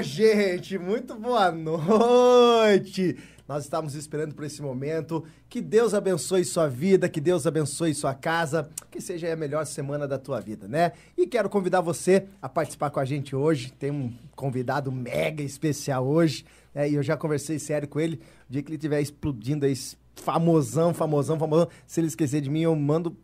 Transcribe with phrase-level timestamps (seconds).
[0.00, 3.18] Gente, muito boa noite.
[3.46, 5.24] Nós estávamos esperando por esse momento.
[5.48, 10.08] Que Deus abençoe sua vida, que Deus abençoe sua casa, que seja a melhor semana
[10.08, 10.92] da tua vida, né?
[11.16, 13.72] E quero convidar você a participar com a gente hoje.
[13.72, 16.88] Tem um convidado mega especial hoje, né?
[16.88, 18.20] E eu já conversei sério com ele.
[18.48, 19.74] O dia que ele estiver explodindo aí,
[20.16, 23.16] famosão, famosão, famosão, se ele esquecer de mim, eu mando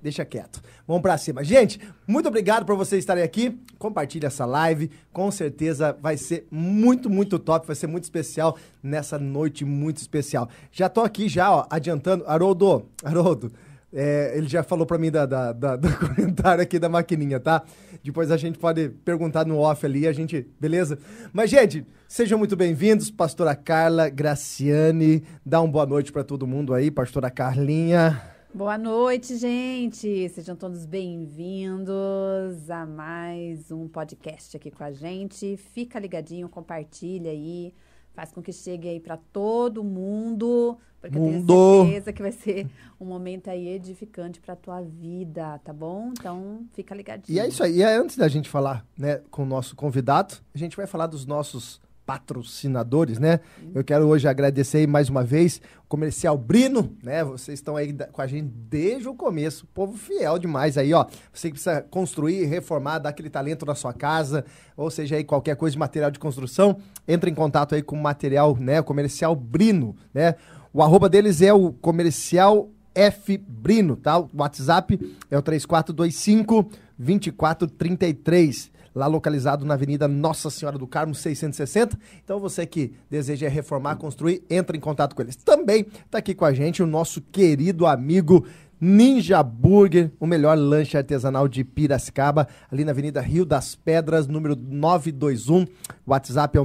[0.00, 0.62] deixa quieto.
[0.86, 1.42] Vamos pra cima.
[1.42, 3.58] Gente, muito obrigado por vocês estarem aqui.
[3.78, 4.90] Compartilhe essa live.
[5.12, 7.66] Com certeza vai ser muito, muito top.
[7.66, 10.48] Vai ser muito especial nessa noite muito especial.
[10.70, 12.24] Já tô aqui já, ó, adiantando.
[12.26, 13.52] Haroldo, Haroldo,
[13.92, 17.62] é, ele já falou pra mim da, da, da, do comentário aqui da maquininha, tá?
[18.04, 20.98] Depois a gente pode perguntar no off ali, a gente, beleza?
[21.32, 25.24] Mas, gente, sejam muito bem-vindos, pastora Carla Graciane.
[25.44, 28.35] Dá uma boa noite para todo mundo aí, pastora Carlinha.
[28.54, 30.28] Boa noite, gente.
[30.30, 35.56] Sejam todos bem-vindos a mais um podcast aqui com a gente.
[35.56, 37.74] Fica ligadinho, compartilha aí,
[38.14, 41.52] faz com que chegue aí para todo mundo, porque Mundo.
[41.52, 42.66] eu tenho certeza que vai ser
[42.98, 46.12] um momento aí edificante para tua vida, tá bom?
[46.18, 47.36] Então, fica ligadinho.
[47.36, 47.76] E é isso aí.
[47.78, 51.08] E é antes da gente falar, né, com o nosso convidado, a gente vai falar
[51.08, 53.40] dos nossos patrocinadores, né?
[53.74, 57.24] Eu quero hoje agradecer mais uma vez o Comercial Brino, né?
[57.24, 61.04] Vocês estão aí com a gente desde o começo, povo fiel demais aí, ó.
[61.32, 64.44] Você que precisa construir, reformar, dar aquele talento na sua casa,
[64.76, 68.02] ou seja aí qualquer coisa de material de construção, entra em contato aí com o
[68.02, 68.80] material, né?
[68.80, 70.36] O Comercial Brino, né?
[70.72, 74.18] O arroba deles é o Comercial F Brino, tá?
[74.18, 74.98] O WhatsApp
[75.28, 81.98] é o 3425 2433, lá localizado na Avenida Nossa Senhora do Carmo 660.
[82.24, 85.36] Então você que deseja reformar, construir, entra em contato com eles.
[85.36, 88.46] Também tá aqui com a gente o nosso querido amigo
[88.80, 94.56] Ninja Burger, o melhor lanche artesanal de Piracicaba, ali na Avenida Rio das Pedras, número
[94.56, 95.62] 921.
[95.62, 95.66] O
[96.06, 96.64] WhatsApp é o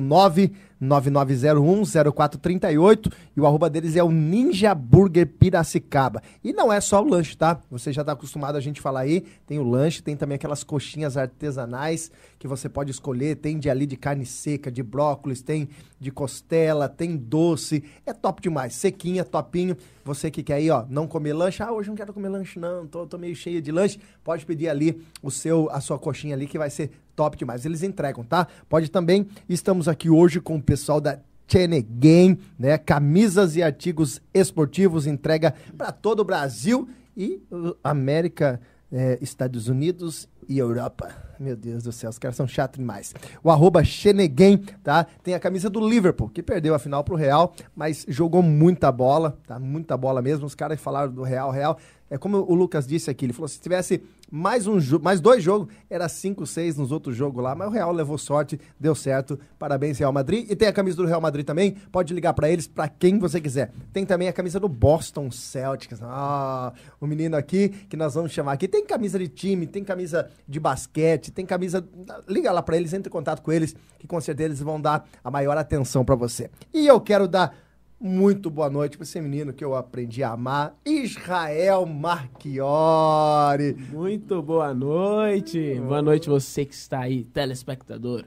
[0.82, 6.24] 999010438 e o arroba deles é o Ninja Burger Piracicaba.
[6.44, 7.62] E não é só o lanche, tá?
[7.70, 11.18] Você já tá acostumado a gente falar aí, tem o lanche, tem também aquelas coxinhas
[11.18, 15.70] artesanais que você pode escolher, tem de ali de carne seca, de brócolis, tem
[16.00, 19.78] de costela, tem doce, é top demais, sequinha, topinho.
[20.04, 22.88] Você que quer aí, ó, não comer lanche, ah, hoje não quero comer lanche não,
[22.88, 26.48] tô, tô meio cheio de lanche, pode pedir ali o seu, a sua coxinha ali
[26.48, 27.66] que vai ser top demais.
[27.66, 28.48] Eles entregam, tá?
[28.70, 32.78] Pode também, estamos aqui hoje com o pessoal da Chene Game, né?
[32.78, 38.62] Camisas e artigos esportivos, entrega para todo o Brasil e uh, América,
[38.92, 41.31] eh, Estados Unidos e Europa.
[41.42, 43.16] Meu Deus do céu, os caras são chatos demais.
[43.44, 45.08] O arroba Xeneguen, tá?
[45.24, 49.36] Tem a camisa do Liverpool, que perdeu a final pro Real, mas jogou muita bola,
[49.48, 49.58] tá?
[49.58, 50.46] Muita bola mesmo.
[50.46, 51.80] Os caras falaram do Real, Real.
[52.12, 55.74] É como o Lucas disse aqui, ele falou, se tivesse mais um mais dois jogos,
[55.90, 59.40] era 5, 6 nos outros jogos lá, mas o Real levou sorte, deu certo.
[59.58, 60.50] Parabéns, Real Madrid.
[60.50, 63.40] E tem a camisa do Real Madrid também, pode ligar pra eles, pra quem você
[63.40, 63.72] quiser.
[63.94, 66.00] Tem também a camisa do Boston Celtics.
[66.02, 68.68] Ah, o menino aqui que nós vamos chamar aqui.
[68.68, 71.84] Tem camisa de time, tem camisa de basquete, tem camisa.
[72.28, 75.08] Liga lá pra eles, entre em contato com eles, que com certeza eles vão dar
[75.24, 76.50] a maior atenção pra você.
[76.74, 77.56] E eu quero dar
[78.00, 83.76] muito boa noite para esse menino que eu aprendi a amar, Israel Marchiori.
[83.92, 85.76] Muito boa noite.
[85.88, 88.26] Boa noite você que está aí, telespectador.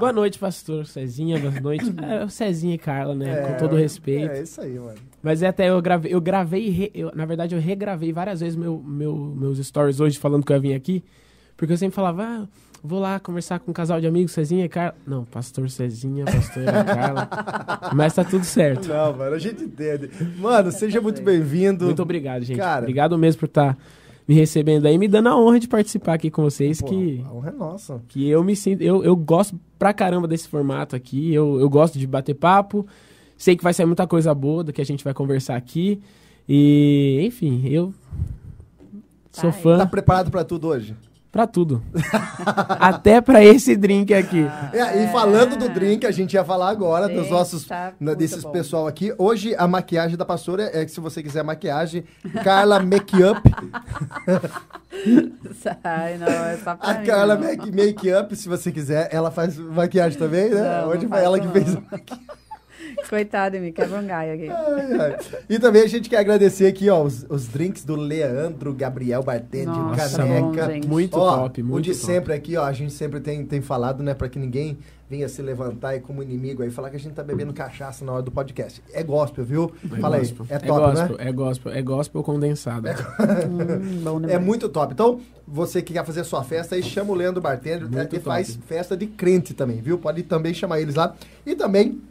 [0.00, 1.38] Boa noite, pastor Cezinha.
[1.38, 1.84] Boa noite.
[2.02, 3.42] É, Cezinha e Carla, né?
[3.42, 4.32] Com todo respeito.
[4.32, 4.98] É isso aí, mano.
[5.22, 8.78] Mas é até eu gravei, eu gravei, eu- na verdade eu regravei várias vezes meu,
[8.82, 11.04] meu, meus stories hoje falando que eu ia vir aqui,
[11.58, 12.48] porque eu sempre falava, ah,
[12.82, 14.94] vou lá conversar com um casal de amigos, Cezinha e Carla.
[15.04, 17.28] Não, pastor Cezinha, pastor Carla.
[17.94, 18.88] Mas tá tudo certo.
[18.88, 20.08] Não, mano, a gente entende.
[20.38, 21.86] Mano, seja muito bem-vindo.
[21.86, 22.56] Muito obrigado, gente.
[22.56, 22.82] Cara.
[22.82, 23.76] Obrigado mesmo por estar
[24.28, 27.32] me recebendo aí, me dando a honra de participar aqui com vocês, Pô, que A
[27.32, 28.00] honra é nossa.
[28.06, 28.82] que eu me sinto.
[28.82, 31.34] Eu, eu gosto pra caramba desse formato aqui.
[31.34, 32.86] Eu, eu gosto de bater papo.
[33.36, 36.00] Sei que vai sair muita coisa boa do que a gente vai conversar aqui.
[36.48, 37.92] E, enfim, eu
[39.32, 40.94] sou Tá fã Tá preparado pra tudo hoje?
[41.30, 41.82] Pra tudo.
[42.80, 44.46] Até pra esse drink aqui.
[44.72, 48.18] É, e falando do drink, a gente ia falar agora dos nossos, tá na- muito
[48.18, 48.50] desses bom.
[48.50, 49.12] pessoal aqui.
[49.18, 52.04] Hoje a maquiagem da pastora é que se você quiser maquiagem,
[52.42, 53.42] Carla Makeup.
[55.84, 57.42] Ai, não, é só pra A mim, Carla não.
[57.42, 60.80] Make, Makeup, se você quiser, ela faz maquiagem também, né?
[60.80, 61.86] Não, Hoje não foi ela que faço, fez a não.
[61.90, 62.26] maquiagem.
[63.08, 64.48] Coitado de mim, quebra um galho aqui.
[64.48, 65.16] Ai, ai.
[65.48, 69.66] E também a gente quer agradecer aqui, ó, os, os drinks do Leandro Gabriel Bartende,
[69.66, 70.40] Nossa, caneca.
[70.42, 70.86] bom, gente.
[70.88, 72.04] Muito Ó, top, muito o de top.
[72.04, 74.78] sempre aqui, ó, a gente sempre tem, tem falado, né, pra que ninguém
[75.08, 78.12] venha se levantar e como inimigo aí falar que a gente tá bebendo cachaça na
[78.12, 78.82] hora do podcast.
[78.92, 79.72] É gospel, viu?
[79.90, 80.46] É Fala gospel.
[80.50, 81.28] aí, é top, gospel, né?
[81.28, 82.88] É gospel, é gospel condensado.
[82.88, 84.92] Hum, bom É muito top.
[84.92, 88.20] Então, você que quer fazer a sua festa aí, chama o Leandro Bartender, Muito top.
[88.20, 89.96] faz festa de crente também, viu?
[89.98, 91.14] Pode também chamar eles lá.
[91.46, 92.02] E também,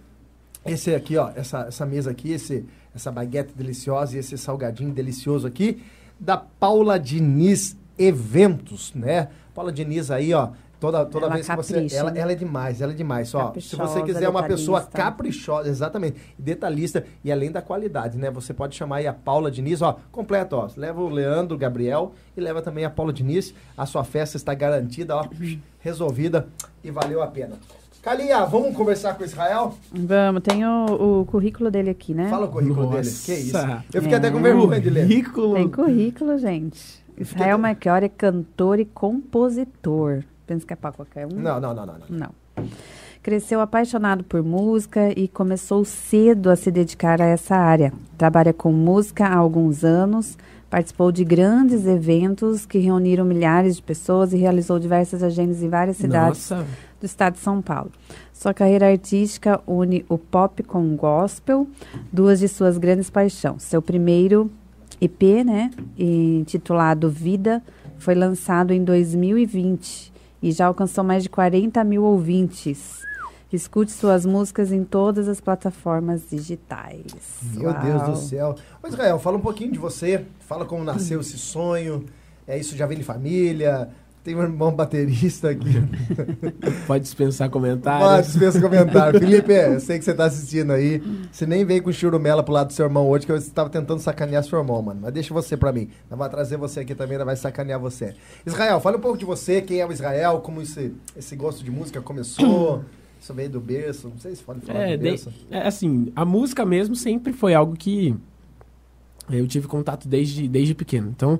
[0.67, 5.47] esse aqui, ó, essa, essa mesa aqui, esse, essa baguete deliciosa e esse salgadinho delicioso
[5.47, 5.81] aqui,
[6.19, 9.29] da Paula Diniz Eventos, né?
[9.53, 10.49] Paula Diniz aí, ó,
[10.79, 11.73] toda, toda Ela vez que você...
[11.73, 12.19] capricha, Ela, né?
[12.19, 13.33] ela é demais, ela é demais.
[13.33, 18.29] Ó, se você quiser uma pessoa caprichosa, exatamente, detalhista e além da qualidade, né?
[18.31, 20.69] Você pode chamar aí a Paula Diniz, ó, completo, ó.
[20.75, 23.53] Leva o Leandro, o Gabriel e leva também a Paula Diniz.
[23.75, 25.25] A sua festa está garantida, ó,
[25.79, 26.47] resolvida
[26.83, 27.57] e valeu a pena.
[28.07, 29.73] Calinha, vamos conversar com o Israel?
[29.91, 32.29] Vamos, tem o, o currículo dele aqui, né?
[32.29, 33.01] Fala o currículo Nossa.
[33.01, 33.09] dele.
[33.09, 33.57] Que isso?
[33.93, 34.17] Eu fiquei É.
[34.17, 35.01] até com vergonha de ler.
[35.01, 35.53] Currículo.
[35.55, 37.03] Tem currículo, gente.
[37.17, 40.23] Israel Marchiori é cantor e compositor.
[40.45, 41.35] Pensa que é pra qualquer um?
[41.35, 41.95] Não, não, não, não.
[42.09, 42.29] não.
[42.55, 42.65] Não.
[43.21, 47.91] Cresceu apaixonado por música e começou cedo a se dedicar a essa área.
[48.17, 50.37] Trabalha com música há alguns anos,
[50.69, 55.97] participou de grandes eventos que reuniram milhares de pessoas e realizou diversas agendas em várias
[55.97, 56.65] cidades Nossa,
[56.99, 57.91] do estado de São Paulo.
[58.33, 61.67] Sua carreira artística une o pop com o gospel,
[62.11, 63.63] duas de suas grandes paixões.
[63.63, 64.51] Seu primeiro
[64.99, 67.63] EP, né, intitulado Vida,
[67.97, 73.05] foi lançado em 2020 e já alcançou mais de 40 mil ouvintes.
[73.51, 77.05] Escute suas músicas em todas as plataformas digitais.
[77.53, 77.81] Meu Uau.
[77.81, 78.55] Deus do céu.
[78.83, 80.25] Ô Israel, fala um pouquinho de você.
[80.41, 82.05] Fala como nasceu esse sonho.
[82.45, 83.89] É isso já vem de família.
[84.27, 85.71] Tem um irmão baterista aqui.
[86.85, 88.27] pode dispensar Pode, comentários.
[88.27, 89.17] dispensa comentário.
[89.21, 91.01] Felipe, eu sei que você tá assistindo aí.
[91.31, 94.01] Você nem veio com churumela pro lado do seu irmão hoje, que eu estava tentando
[94.01, 94.99] sacanear seu irmão, mano.
[95.03, 95.87] Mas deixa você pra mim.
[96.09, 98.15] Nós vai trazer você aqui também, nós vai sacanear você.
[98.45, 101.71] Israel, fala um pouco de você, quem é o Israel, como esse, esse gosto de
[101.71, 102.83] música começou.
[103.21, 105.31] Isso veio do berço, não sei se pode falar É, do de- berço.
[105.49, 108.13] é, assim, a música mesmo sempre foi algo que
[109.29, 111.07] eu tive contato desde, desde pequeno.
[111.15, 111.39] Então,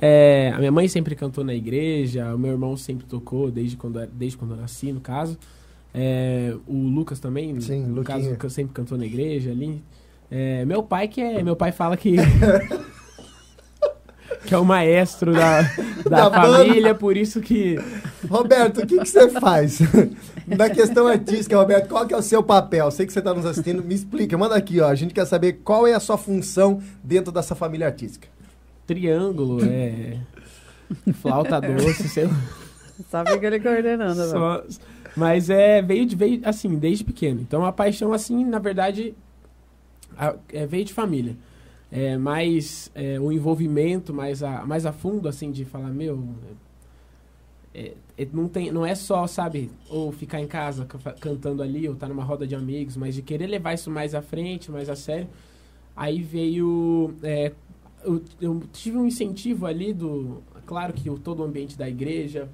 [0.00, 4.00] é, a minha mãe sempre cantou na igreja, o meu irmão sempre tocou desde quando,
[4.00, 5.38] eu- desde quando eu nasci, no caso.
[5.94, 8.36] É, o Lucas também, Sim, no Luquinha.
[8.36, 9.82] caso, sempre cantou na igreja ali.
[10.30, 12.16] É, meu pai que é, meu pai fala que
[14.46, 15.62] que é o maestro da,
[16.08, 16.58] Da da banda.
[16.64, 17.76] família, por isso que
[18.28, 19.78] Roberto, o que, que você faz?
[20.46, 22.90] Na questão artística, Roberto, qual que é o seu papel?
[22.90, 24.88] Sei que você está nos assistindo, me explica, manda aqui, ó.
[24.88, 28.26] A gente quer saber qual é a sua função dentro dessa família artística.
[28.86, 30.18] Triângulo é
[31.14, 32.40] flauta doce, sei lá.
[33.10, 34.16] Só fica ele coordenando.
[34.16, 34.30] mano.
[34.30, 34.64] Só-
[35.16, 37.40] mas é, veio, de, veio assim, desde pequeno.
[37.40, 39.14] Então a paixão, assim, na verdade,
[40.16, 41.36] a- é, veio de família.
[41.90, 46.26] É, mais é, o envolvimento mais a, mais a fundo, assim, de falar, meu.
[47.74, 51.86] é, é, não, tem, não é só, sabe, ou ficar em casa ca- cantando ali,
[51.88, 54.88] ou estar numa roda de amigos, mas de querer levar isso mais à frente, mais
[54.88, 55.28] a sério.
[55.94, 57.14] Aí veio.
[58.04, 60.42] Eu, eu tive um incentivo ali do.
[60.66, 62.48] Claro que o, todo o ambiente da igreja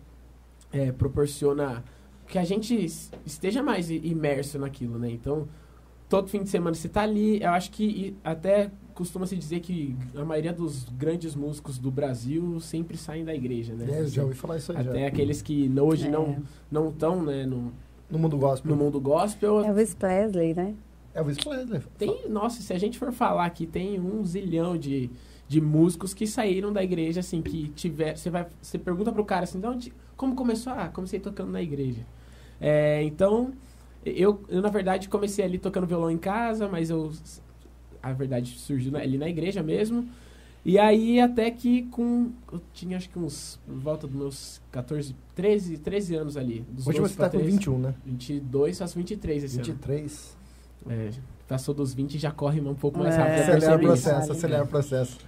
[0.72, 1.84] é, proporciona
[2.26, 5.10] que a gente es- esteja mais i- imerso naquilo, né?
[5.10, 5.48] Então,
[6.08, 7.42] todo fim de semana você tá ali.
[7.42, 12.58] Eu acho que até costuma se dizer que a maioria dos grandes músicos do Brasil
[12.60, 13.86] sempre saem da igreja, né?
[13.88, 15.06] É, eu já ouvi falar isso aí Até já.
[15.06, 16.10] aqueles que não- hoje É.
[16.10, 17.72] não não estão, né, no,
[18.10, 18.70] No mundo gospel.
[18.70, 19.64] no mundo gospel.
[19.64, 20.74] Elvis Presley, né?
[21.14, 21.80] Elvis Presley.
[21.96, 25.10] Tem, nossa, se a gente for falar aqui, tem um zilhão de,
[25.48, 28.16] de músicos que saíram da igreja, assim, que tiver.
[28.16, 28.46] Você vai.
[28.60, 30.72] Você pergunta pro cara assim, de onde, como começou?
[30.72, 32.06] Ah, comecei tocando na igreja.
[32.60, 33.52] É, então,
[34.04, 37.10] eu, eu, na verdade, comecei ali tocando violão em casa, mas eu.
[38.02, 40.06] A verdade surgiu ali na igreja mesmo.
[40.64, 42.30] E aí, até que com.
[42.52, 43.58] Eu tinha acho que uns.
[43.66, 46.64] Por volta dos meus 14, 13, 13 anos ali.
[46.70, 47.94] Dos Hoje 12 você tá pra com 13, 21, né?
[48.04, 49.64] 22, faço 23 esse ano.
[49.64, 50.36] 23.
[50.90, 51.10] É,
[51.48, 53.40] passou dos 20 e já corre um pouco mais É, rápido.
[53.40, 55.18] Acelera o processo, acelera o processo.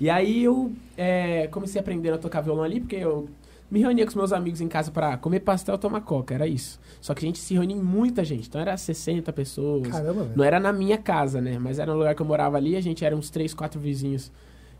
[0.00, 3.28] E aí eu é, comecei a aprender a tocar violão ali, porque eu
[3.70, 6.46] me reunia com os meus amigos em casa pra comer pastel e tomar coca, era
[6.46, 6.80] isso.
[7.00, 9.88] Só que a gente se reunia em muita gente, então era 60 pessoas.
[9.88, 10.36] Caramba, velho.
[10.36, 11.58] Não era na minha casa, né?
[11.58, 14.30] Mas era no lugar que eu morava ali, a gente era uns 3, 4 vizinhos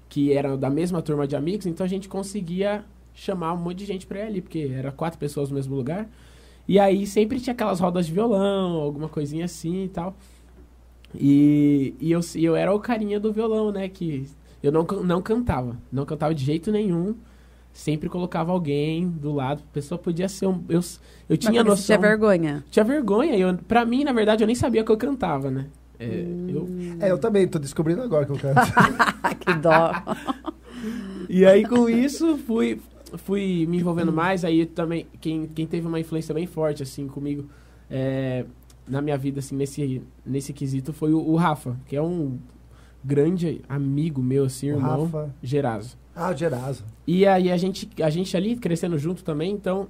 [0.09, 3.87] que eram da mesma turma de amigos, então a gente conseguia chamar um monte de
[3.87, 6.09] gente pra ir ali, porque era quatro pessoas no mesmo lugar.
[6.66, 10.16] E aí sempre tinha aquelas rodas de violão, alguma coisinha assim e tal.
[11.14, 13.88] E, e eu, eu era o carinha do violão, né?
[13.88, 14.26] Que
[14.64, 15.76] eu não, não cantava.
[15.92, 17.14] Não cantava de jeito nenhum.
[17.71, 19.62] Sempre colocava alguém do lado.
[19.68, 20.64] A pessoa podia ser um.
[20.68, 20.80] Eu,
[21.28, 21.85] eu tinha Mas você noção.
[21.85, 22.64] tinha vergonha.
[22.71, 23.37] Tinha vergonha.
[23.37, 25.66] Eu, pra mim, na verdade, eu nem sabia que eu cantava, né?
[25.99, 26.68] É, eu,
[26.99, 28.61] É, eu também tô descobrindo agora que eu canto.
[29.40, 29.92] que dó.
[31.28, 32.80] e aí, com isso, fui,
[33.18, 34.47] fui me envolvendo mais.
[34.47, 37.44] Aí também, quem, quem teve uma influência bem forte, assim, comigo,
[37.90, 38.47] é,
[38.88, 42.38] na minha vida, assim, nesse, nesse quesito, foi o, o Rafa, que é um
[43.04, 45.34] grande amigo meu, assim, O irmão, Rafa.
[45.42, 45.96] Gerazo.
[46.16, 46.84] Ah, o Gerazo.
[47.06, 49.88] E aí a gente, a gente ali crescendo junto também, então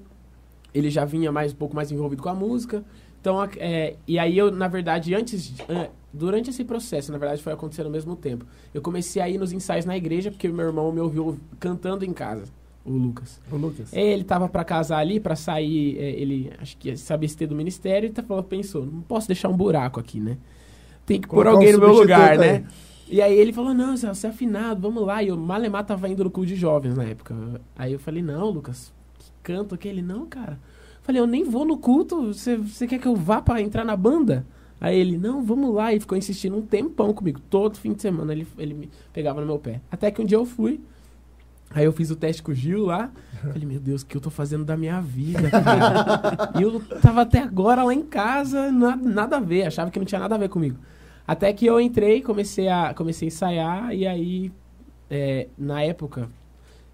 [0.74, 2.84] ele já vinha mais um pouco mais envolvido com a música.
[3.20, 5.54] Então, é, e aí eu, na verdade, antes,
[6.12, 8.44] durante esse processo, na verdade, foi acontecendo ao mesmo tempo.
[8.74, 12.12] Eu comecei a ir nos ensaios na igreja, porque meu irmão me ouviu cantando em
[12.12, 12.44] casa,
[12.84, 13.40] o Lucas.
[13.50, 13.94] O Lucas.
[13.94, 17.46] É, Ele tava pra casar ali, pra sair, é, ele acho que sabia se ter
[17.46, 20.36] do ministério, e tá, falou, pensou, não posso deixar um buraco aqui, né?
[21.06, 22.68] Tem que pôr Colocar um alguém no meu lugar, substituto né?
[23.08, 25.22] E aí ele falou, não, você é afinado, vamos lá.
[25.22, 27.34] E o Malemar tava indo no culto de jovens na época.
[27.76, 30.58] Aí eu falei, não, Lucas, que canto que ele, não, cara.
[31.02, 33.94] Falei, eu nem vou no culto, você, você quer que eu vá pra entrar na
[33.94, 34.46] banda?
[34.80, 35.92] Aí ele, não, vamos lá.
[35.92, 37.40] E ficou insistindo um tempão comigo.
[37.50, 39.80] Todo fim de semana ele, ele me pegava no meu pé.
[39.90, 40.80] Até que um dia eu fui.
[41.70, 43.10] Aí eu fiz o teste com o Gil lá.
[43.42, 46.52] Falei, meu Deus, o que eu tô fazendo da minha vida, cara?
[46.58, 49.64] e eu tava até agora lá em casa, na- nada a ver.
[49.64, 50.78] Achava que não tinha nada a ver comigo.
[51.26, 53.94] Até que eu entrei, comecei a, comecei a ensaiar.
[53.94, 54.52] E aí,
[55.10, 56.28] é, na época,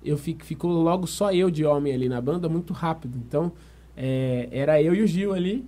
[0.05, 3.19] eu fi, ficou logo só eu de homem ali na banda, muito rápido.
[3.27, 3.51] Então,
[3.97, 5.65] é, era eu e o Gil ali.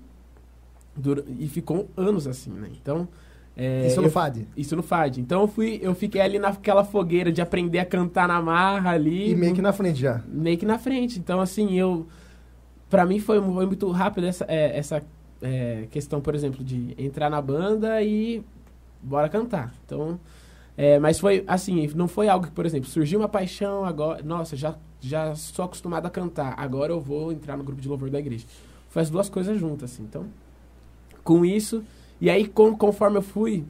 [0.96, 2.68] dura- e ficou anos assim, né?
[2.80, 3.08] Então...
[3.56, 4.46] é, Isso eu- no FAD.
[4.56, 5.20] isso no FAD.
[5.20, 9.30] Então eu fui, eu fiquei ali naquela fogueira de aprender a cantar na marra ali.
[9.30, 10.22] E meio que na frente já.
[10.28, 11.18] meio que na frente.
[11.18, 12.06] Então, assim, eu.
[12.90, 15.02] Pra mim foi, foi muito rápido essa, é, essa
[15.42, 18.42] é, questão, por exemplo, de entrar na banda e
[19.02, 19.74] bora cantar.
[19.84, 20.18] Então.
[20.76, 24.22] é, mas foi assim, não foi algo que, por exemplo, surgiu uma paixão agora.
[24.22, 26.54] Nossa, já, já sou acostumado a cantar.
[26.56, 28.46] Agora eu vou entrar no grupo de louvor da igreja.
[28.88, 30.04] Foi as duas coisas juntas, assim.
[30.04, 30.26] Então,
[31.24, 31.84] com isso.
[32.20, 33.64] E aí, com, conforme eu fui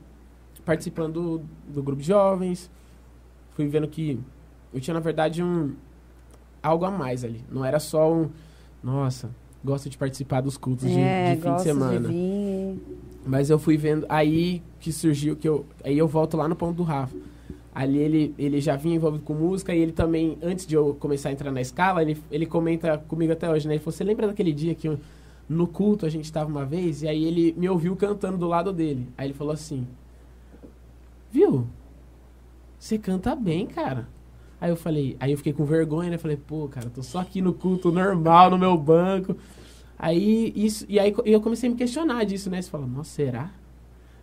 [0.65, 1.43] participando do,
[1.75, 2.71] do grupo de jovens,
[3.51, 4.21] fui vendo que
[4.73, 5.75] eu tinha, na verdade, um
[6.63, 7.43] algo a mais ali.
[7.51, 8.31] Não era só um.
[8.83, 9.31] Nossa,
[9.65, 12.09] gosto de participar dos cultos de- é, de, fim de semana.
[12.09, 12.79] de.
[13.25, 14.05] Mas eu fui vendo.
[14.09, 15.65] Aí que surgiu que eu.
[15.85, 17.17] Aí eu volto lá no ponto do Rafa.
[17.75, 21.31] Ali ele, ele já vinha envolvido com música e ele também, antes de eu começar
[21.31, 23.75] a entrar na escala, ele, ele comenta comigo até hoje, né?
[23.75, 24.99] Ele falou, você lembra daquele dia que eu-
[25.49, 27.03] no culto a gente estava uma vez?
[27.03, 29.09] E aí ele me ouviu cantando do lado dele.
[29.17, 29.87] Aí ele falou assim,
[31.31, 31.67] viu?
[32.79, 34.07] Você canta bem, cara.
[34.63, 36.17] Aí eu falei, aí eu fiquei com vergonha, né?
[36.17, 39.37] Falei, pô, cara, tô só aqui no culto normal, no meu banco.
[39.99, 42.63] Aí isso, e aí eu comecei a me questionar disso, né?
[42.63, 43.51] Você fala, nossa, será?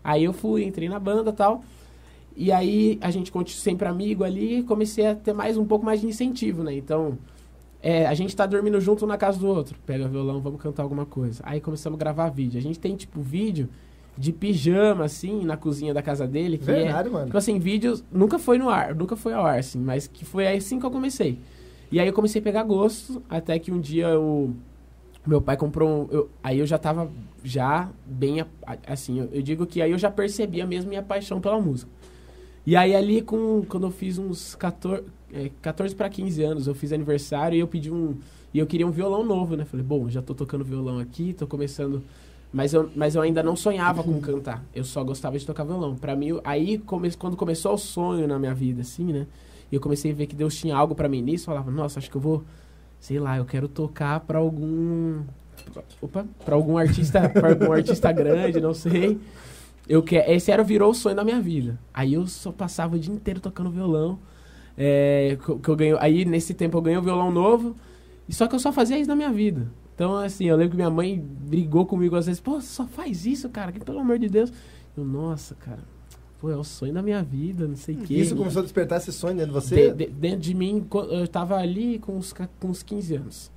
[0.01, 1.62] Aí eu fui, entrei na banda tal.
[2.38, 6.00] E aí a gente continua sempre amigo ali comecei a ter mais um pouco mais
[6.00, 6.74] de incentivo, né?
[6.74, 7.17] Então,
[7.84, 9.77] é, a gente tá dormindo junto na casa do outro.
[9.86, 11.43] Pega violão, vamos cantar alguma coisa.
[11.46, 12.58] Aí começamos a gravar vídeo.
[12.58, 13.67] A gente tem, tipo, vídeo
[14.20, 16.58] de pijama, assim, na cozinha da casa dele.
[16.58, 17.26] Que é, Verdade, mano.
[17.28, 20.46] Tipo assim, vídeos nunca foi no ar, nunca foi ao ar, assim, mas que foi
[20.46, 21.40] assim que eu comecei.
[21.90, 24.54] E aí eu comecei a pegar gosto, até que um dia o
[25.26, 26.08] meu pai comprou um.
[26.12, 27.10] eu- aí eu já tava
[27.44, 28.46] já bem
[28.86, 31.90] assim, eu, eu digo que aí eu já percebia mesmo minha paixão pela música.
[32.66, 36.76] E aí ali com quando eu fiz uns 14, é, 14 para 15 anos, eu
[36.76, 38.18] fiz aniversário e eu pedi um
[38.54, 39.64] e eu queria um violão novo, né?
[39.64, 42.04] Falei, bom, já tô tocando violão aqui, tô começando
[42.51, 44.63] mas eu, mas eu ainda não sonhava com cantar.
[44.74, 45.96] Eu só gostava de tocar violão.
[45.96, 49.27] Pra mim, aí come, quando começou o sonho na minha vida, assim, né?
[49.72, 51.44] E eu comecei a ver que Deus tinha algo pra mim nisso.
[51.44, 52.44] Eu falava, nossa, acho que eu vou,
[53.00, 55.22] sei lá, eu quero tocar pra algum,
[56.01, 59.20] opa, para algum artista, para algum artista grande, não sei.
[59.88, 61.79] Eu que, esse era virou o sonho da minha vida.
[61.94, 64.18] Aí eu só passava o dia inteiro tocando violão.
[64.75, 67.75] É, que eu ganho, aí nesse tempo eu ganhei um violão novo.
[68.27, 69.68] E só que eu só fazia isso na minha vida.
[70.00, 73.50] Então, assim, eu lembro que minha mãe brigou comigo às vezes, pô, só faz isso,
[73.50, 74.50] cara, que pelo amor de Deus.
[74.96, 75.79] Eu, nossa, cara,
[76.39, 78.13] pô, é o sonho da minha vida, não sei o quê.
[78.15, 79.91] Isso começou a despertar esse sonho dentro de você?
[79.91, 83.51] De- de- dentro de mim, eu tava ali com uns, com uns 15 anos.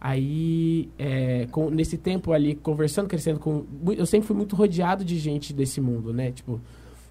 [0.00, 3.64] Aí, é, com- nesse tempo ali, conversando, crescendo com...
[3.94, 6.32] Eu sempre fui muito rodeado de gente desse mundo, né?
[6.32, 6.58] Tipo,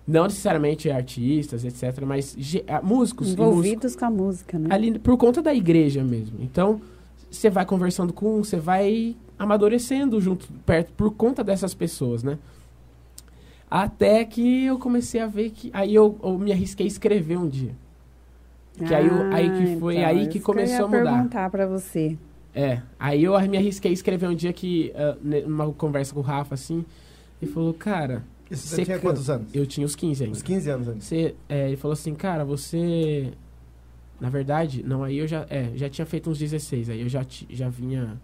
[0.07, 2.81] não necessariamente artistas, etc., mas músicos.
[2.83, 4.69] músicos Envolvidos com a música, né?
[4.71, 6.39] ali por conta da igreja mesmo.
[6.41, 6.81] Então,
[7.31, 12.37] você vai conversando com um, você vai amadurecendo junto, perto, por conta dessas pessoas, né?
[13.69, 15.69] Até que eu comecei a ver que.
[15.73, 17.71] Aí eu, eu me arrisquei a escrever um dia.
[18.85, 21.11] Que aí, eu- aí que foi então, aí que começou eu a mudar.
[21.13, 22.17] perguntar pra você.
[22.53, 22.81] É.
[22.99, 26.23] Aí eu me arrisquei a escrever um dia que, ah, ne- numa conversa com o
[26.23, 26.83] Rafa, assim,
[27.41, 29.47] ele falou, cara, Isso Você tinha can- quantos anos?
[29.53, 30.35] eu tinha uns 15 ainda.
[30.35, 30.99] Uns 15 anos ainda.
[30.99, 33.31] Você, é, ele falou assim, cara, você.
[34.21, 37.25] Na verdade, não, aí eu já, é, já tinha feito uns 16, aí eu já,
[37.49, 38.21] já vinha.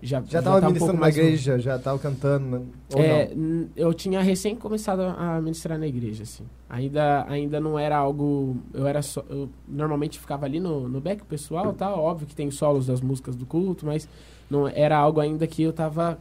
[0.00, 2.62] já Já tava tá um ministrando pouco na igreja, já tava cantando, né?
[2.94, 3.36] é,
[3.74, 6.44] eu tinha recém começado a ministrar na igreja, assim.
[6.70, 8.56] Ainda, ainda não era algo.
[8.72, 9.24] Eu era só.
[9.28, 11.92] Eu normalmente ficava ali no, no back pessoal, tá?
[11.92, 14.08] Óbvio que tem solos das músicas do culto, mas
[14.48, 16.20] não era algo ainda que eu tava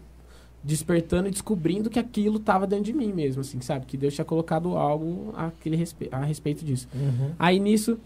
[0.63, 3.85] despertando e descobrindo que aquilo tava dentro de mim mesmo, assim, sabe?
[3.85, 6.87] Que Deus tinha colocado algo aquele respe a respeito disso.
[6.91, 7.33] Uhum.
[7.37, 7.99] Aí nisso,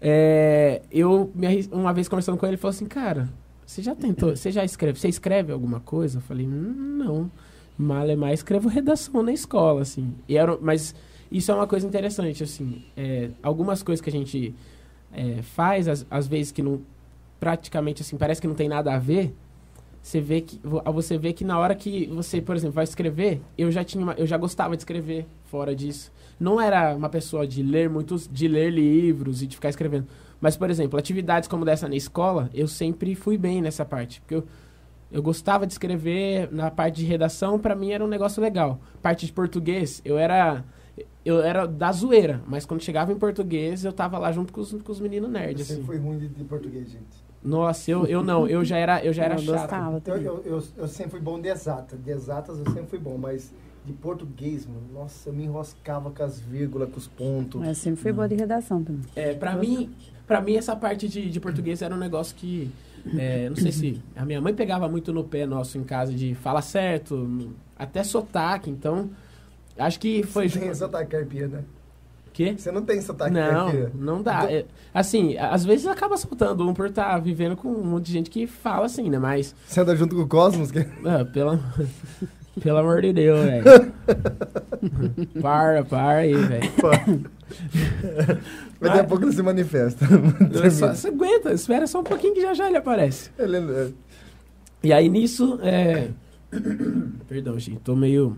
[0.00, 1.30] é, eu
[1.72, 3.28] uma vez conversando com ele, ele falou assim, cara,
[3.66, 6.18] você já tentou, você já escreve, você escreve alguma coisa?
[6.18, 7.30] Eu falei, "Hum, não,
[7.76, 10.14] Malemar escrevo redação na escola, assim.
[10.28, 10.94] E era, mas
[11.30, 14.54] isso é uma coisa interessante, assim, é, algumas coisas que a gente
[15.12, 16.80] é, faz, às, às vezes que não,
[17.38, 19.34] praticamente assim, parece que não tem nada a ver,
[20.02, 23.40] você vê que vo- você vê que na hora que você, por exemplo, vai escrever,
[23.56, 26.10] eu já tinha, uma- eu já gostava de escrever fora disso.
[26.38, 30.06] Não era uma pessoa de ler muitos, de ler livros e de ficar escrevendo.
[30.40, 34.36] Mas, por exemplo, atividades como dessa na escola, eu sempre fui bem nessa parte, porque
[34.36, 34.44] eu
[35.10, 38.78] eu gostava de escrever na parte de redação, pra mim era um negócio legal.
[39.00, 40.64] Parte de português, eu era
[41.24, 44.72] eu era da zoeira, mas quando chegava em português, eu tava lá junto com os,
[44.72, 45.86] com os meninos nerds, sempre assim.
[45.86, 47.28] fui ruim de, de português, gente.
[47.42, 49.60] Nossa, eu, eu não, eu já era, eu já era eu chato.
[49.60, 51.98] gostava eu, eu, eu sempre fui bom de exatas.
[52.02, 53.52] De exatas eu sempre fui bom, mas
[53.88, 57.66] de português, mano, nossa, eu me enroscava com as vírgulas, com os pontos.
[57.66, 59.02] Eu sempre fui boa de redação também.
[59.16, 59.90] É, pra mim,
[60.26, 62.70] pra mim essa parte de, de português era um negócio que
[63.16, 66.34] é, não sei se a minha mãe pegava muito no pé nosso em casa de
[66.34, 69.10] fala certo, até sotaque, então
[69.78, 71.64] acho que foi Você tem sotaque caipira, né?
[72.38, 72.54] quê?
[72.56, 74.44] Você não tem sotaque Não, não dá.
[74.44, 74.64] Então- É,
[74.94, 78.46] assim, às vezes acaba soltando um por estar vivendo com um monte de gente que
[78.46, 79.18] fala assim, né?
[79.18, 80.70] Mas, Você anda junto com o Cosmos?
[80.70, 80.78] Que...
[81.04, 81.58] ah, pela,
[82.60, 83.64] pelo amor de Deus, velho.
[85.42, 86.70] para, para aí, velho.
[88.80, 90.06] Mas daqui a pouco ele se manifesta.
[90.70, 93.30] Só- Você aguenta, espera só um pouquinho que já já ele aparece.
[93.38, 93.88] Ele- é,
[94.82, 96.08] E aí nisso, é...
[97.28, 98.36] Perdão, gente, tô meio...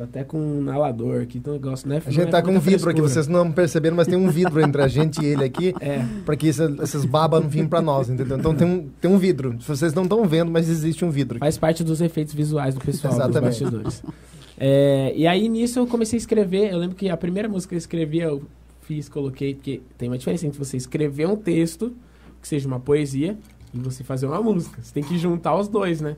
[0.00, 2.00] Tô até com um inalador aqui, então o negócio, né?
[2.06, 4.80] A gente tá com um vidro aqui, vocês não perceberam, mas tem um vidro entre
[4.80, 8.08] a gente e ele aqui, É, pra que essa- essas babas não vinham pra nós,
[8.08, 8.38] entendeu?
[8.38, 9.58] Então tem um, tem um vidro.
[9.60, 11.38] Vocês não estão vendo, mas existe um vidro.
[11.38, 13.60] faz parte dos efeitos visuais do pessoal, dos Exatamente.
[13.62, 14.02] bastidores.
[14.56, 17.74] É, e aí nisso eu comecei a escrever, eu lembro que a primeira música que
[17.74, 18.42] eu escrevi, eu
[18.80, 21.92] fiz, coloquei, porque tem uma diferença entre você escrever um texto,
[22.40, 23.36] que seja uma poesia,
[23.74, 24.80] e você fazer uma música.
[24.82, 26.16] Você tem que juntar os dois, né?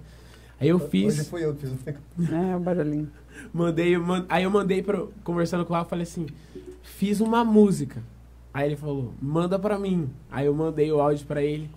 [0.61, 2.31] Aí eu Hoje fiz, fui eu que fiz.
[2.31, 3.09] É, o barulhinho.
[3.53, 6.27] Mandei, eu man- aí eu mandei pro, conversando com o Rafa, falei assim,
[6.83, 8.03] fiz uma música.
[8.55, 10.11] Aí ele falou, manda pra mim.
[10.31, 11.71] Aí eu mandei o áudio pra ele.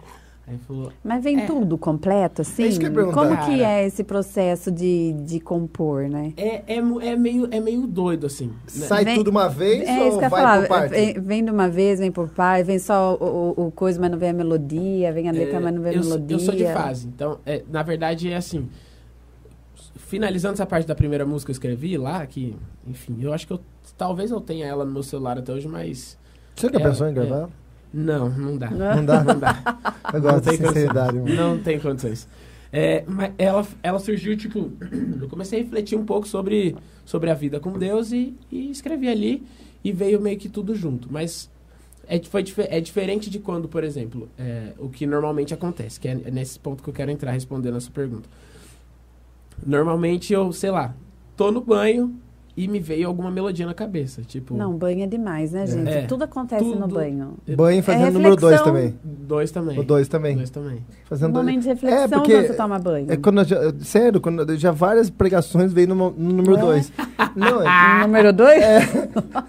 [0.47, 1.45] Aí ele falou, Mas vem É.
[1.47, 2.63] tudo completo, assim?
[2.63, 3.11] É isso que eu.
[3.11, 6.33] Como que é esse processo de, de compor, né?
[6.37, 8.47] é, é, é, meio, é meio doido, assim.
[8.47, 8.53] né?
[8.67, 10.59] Sai Vem- tudo uma vez É isso ou que eu vai falar.
[10.61, 10.89] por parte?
[10.91, 14.11] Vem, vem de uma vez, vem por parte, vem só o, o- o coisa, mas
[14.11, 16.35] não vem a melodia, vem a letra, É, mas não vem a eu, melodia.
[16.35, 18.67] eu sou de fase, então, é, na verdade, é assim.
[20.07, 22.55] Finalizando essa parte da primeira música que eu escrevi lá, que,
[22.87, 23.59] enfim, eu acho que eu.
[23.97, 26.17] Talvez eu tenha ela no meu celular até hoje, mas.
[26.55, 27.13] Você nunca É, pensou em é.
[27.13, 27.49] gravar?
[27.93, 28.69] Não, não dá.
[28.69, 29.05] Não?
[29.05, 29.23] Dá?
[29.23, 29.77] Não dá.
[30.13, 31.33] Eu gosto de tem sinceridade, mano.
[31.33, 32.27] Não tem condições.
[32.71, 34.69] É, mas ela, ela surgiu, tipo,
[35.21, 39.07] eu comecei a refletir um pouco sobre, sobre a vida com Deus e, e escrevi
[39.07, 39.43] ali
[39.83, 41.07] e veio meio que tudo junto.
[41.09, 41.49] Mas
[42.07, 46.15] é, foi, é diferente de quando, por exemplo, é, o que normalmente acontece, que é
[46.15, 48.27] nesse ponto que eu quero entrar respondendo a sua pergunta.
[49.63, 50.95] Normalmente eu, sei lá,
[51.35, 52.19] tô no banho
[52.57, 54.55] e me veio alguma melodia na cabeça, tipo...
[54.55, 55.89] Não, banho é demais, né, gente?
[55.89, 56.01] É.
[56.03, 56.95] Tudo acontece no Tudo.
[56.95, 57.33] banho.
[57.55, 58.73] Banho fazendo É número 2 reflexão.
[58.73, 58.95] também.
[59.03, 59.79] Dois também.
[59.79, 60.35] O 2 também.
[60.37, 60.75] Dois também.
[60.77, 61.45] Um Fazendo dois.
[61.45, 63.11] momento de reflexão É, porque- quando você toma banho.
[63.11, 66.61] É quando já, sério, quando já várias pregações veio no, no número É?
[66.61, 66.91] 2.
[67.35, 67.65] Não, é,
[68.07, 68.63] Número dois?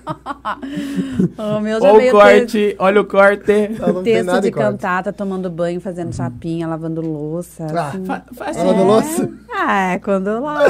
[1.38, 3.52] o meu já Olha o veio corte, olha o corte.
[3.78, 4.52] não texto de corte.
[4.52, 7.66] cantata, tomando banho, fazendo chapinha, lavando louça.
[7.72, 8.04] Ah, assim.
[8.04, 8.66] Fa- faz assim.
[8.66, 9.30] lavou louça?
[9.50, 10.68] Ah, é quando eu lavo.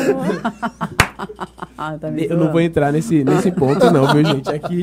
[1.76, 4.48] ah, tá me Eu não vou entrar nesse, nesse ponto, não, viu, gente?
[4.50, 4.82] Aqui.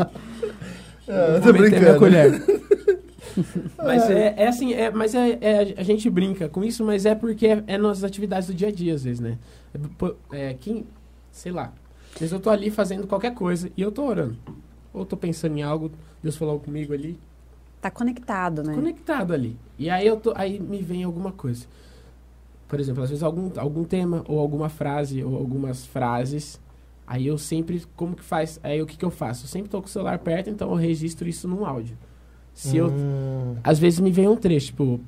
[1.08, 2.00] Ah, vou tô meter minha brincando.
[2.00, 2.44] colher.
[3.78, 7.16] Mas é, é assim, é, mas é, é- a gente brinca com isso, mas é
[7.16, 9.40] porque é, é nas atividades do dia a dia, às vezes, né?
[10.32, 10.86] É, é, quem,
[11.32, 11.74] sei lá,
[12.14, 14.38] às vezes eu tô ali fazendo qualquer coisa e eu tô orando.
[14.94, 17.18] Ou tô pensando em algo, Deus falou comigo ali,
[17.82, 18.76] Tá conectado, né?
[18.76, 19.58] conectado ali.
[19.80, 21.66] E aí eu tô, aí me vem alguma coisa.
[22.68, 26.60] Por exemplo, às vezes algum, algum tema, ou alguma frase, ou algumas frases.
[27.06, 28.60] Aí eu sempre, como que faz?
[28.64, 29.46] Aí o que, que eu faço?
[29.46, 31.98] Eu sempre tô com o celular perto, então eu registro isso num áudio.
[32.54, 32.88] Se eu.
[32.88, 35.00] Hum, Às vezes me vem um trecho, tipo.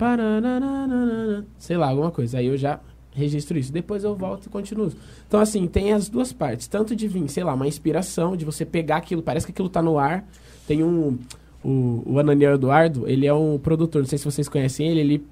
[1.57, 2.39] Sei lá, alguma coisa.
[2.39, 2.79] Aí eu já
[3.11, 3.71] registro isso.
[3.71, 4.91] Depois eu volto e continuo.
[5.27, 6.67] Então, assim, tem as duas partes.
[6.67, 9.81] Tanto de vir, sei lá, uma inspiração, de você pegar aquilo, parece que aquilo tá
[9.81, 10.27] no ar.
[10.67, 11.17] Tem um.
[11.63, 15.27] O, o Ananiel Eduardo, ele é um produtor, não sei se vocês conhecem ele, ele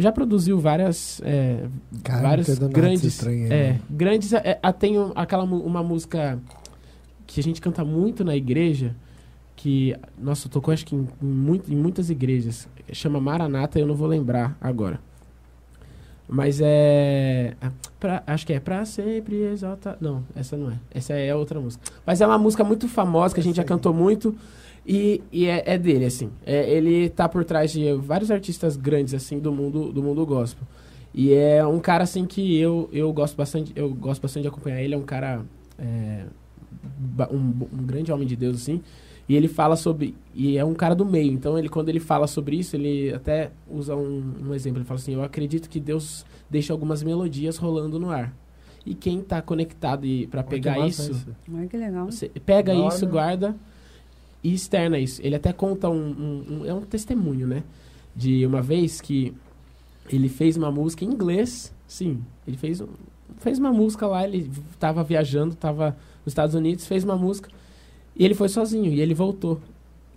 [0.00, 1.66] já produziu várias, é,
[2.02, 3.96] Cara, desse grandes, aí, é, não.
[3.96, 6.38] grandes, é, é, tem um- aquela uma música
[7.26, 8.94] que a gente canta muito na igreja,
[9.56, 13.94] que, nossa, tocou acho que em, em muito- em muitas igrejas, chama Maranata, eu não
[13.94, 14.98] vou lembrar agora.
[16.32, 17.54] Mas é.
[17.60, 19.98] ah, pra- acho que é Pra Sempre Exalta.
[20.00, 20.74] Não, essa não é.
[20.92, 21.82] Essa é outra música.
[22.06, 24.36] Mas é uma música muito famosa que a gente já cantou muito.
[24.92, 26.30] E, e é, é dele, assim.
[26.44, 30.66] É, ele tá por trás de vários artistas grandes, assim, do mundo, do mundo gospel.
[31.14, 33.72] E é um cara, assim, que eu, eu gosto bastante.
[33.76, 34.94] Eu gosto bastante de acompanhar ele.
[34.94, 35.42] É um cara.
[35.78, 36.24] é,
[37.30, 38.82] um, um grande homem de Deus, assim.
[39.28, 40.16] E ele fala sobre.
[40.34, 41.32] E é um cara do meio.
[41.32, 44.78] Então, ele, quando ele fala sobre isso, ele até usa um, um exemplo.
[44.78, 48.34] Ele fala assim: Eu acredito que Deus deixa algumas melodias rolando no ar.
[48.84, 52.10] E quem tá conectado para Olha pegar isso, Olha que legal.
[52.10, 53.54] você pega Da isso, guarda
[54.42, 55.20] e externa isso.
[55.22, 57.62] Ele até conta um, um- um- É um testemunho, né?
[58.14, 59.32] De uma vez que
[60.10, 61.72] ele fez uma música em inglês.
[61.86, 62.82] Sim, ele fez,
[63.38, 64.24] fez uma música lá.
[64.26, 67.48] Ele tava viajando, tava nos Estados Unidos, fez uma música.
[68.16, 69.60] E ele foi sozinho, e ele voltou.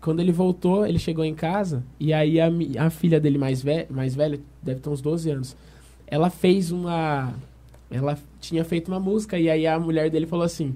[0.02, 3.86] Quando ele voltou, ele chegou em casa, e aí a, a filha dele mais, ve
[3.90, 5.56] mais velha, deve ter uns 12 anos,
[6.08, 7.34] ela fez uma.
[7.90, 10.76] Ela tinha feito uma música, e aí a mulher dele falou assim: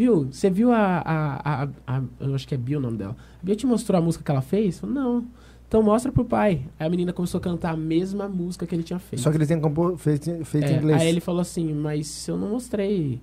[0.00, 3.14] Viu, você viu a, a, a, a- Eu acho que é Bill o nome dela.
[3.38, 4.78] A Bill te mostrou a música que ela fez?
[4.78, 5.26] Falou, não.
[5.68, 6.62] Então mostra pro pai.
[6.78, 9.20] Aí a menina começou a cantar a mesma música que ele tinha feito.
[9.20, 11.02] Só que têm compor, feito, feito É, em inglês.
[11.02, 13.20] Aí ele falou assim, mas eu não mostrei.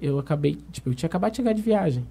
[0.00, 2.06] Eu acabei, tipo, eu tinha acabado de chegar de viagem.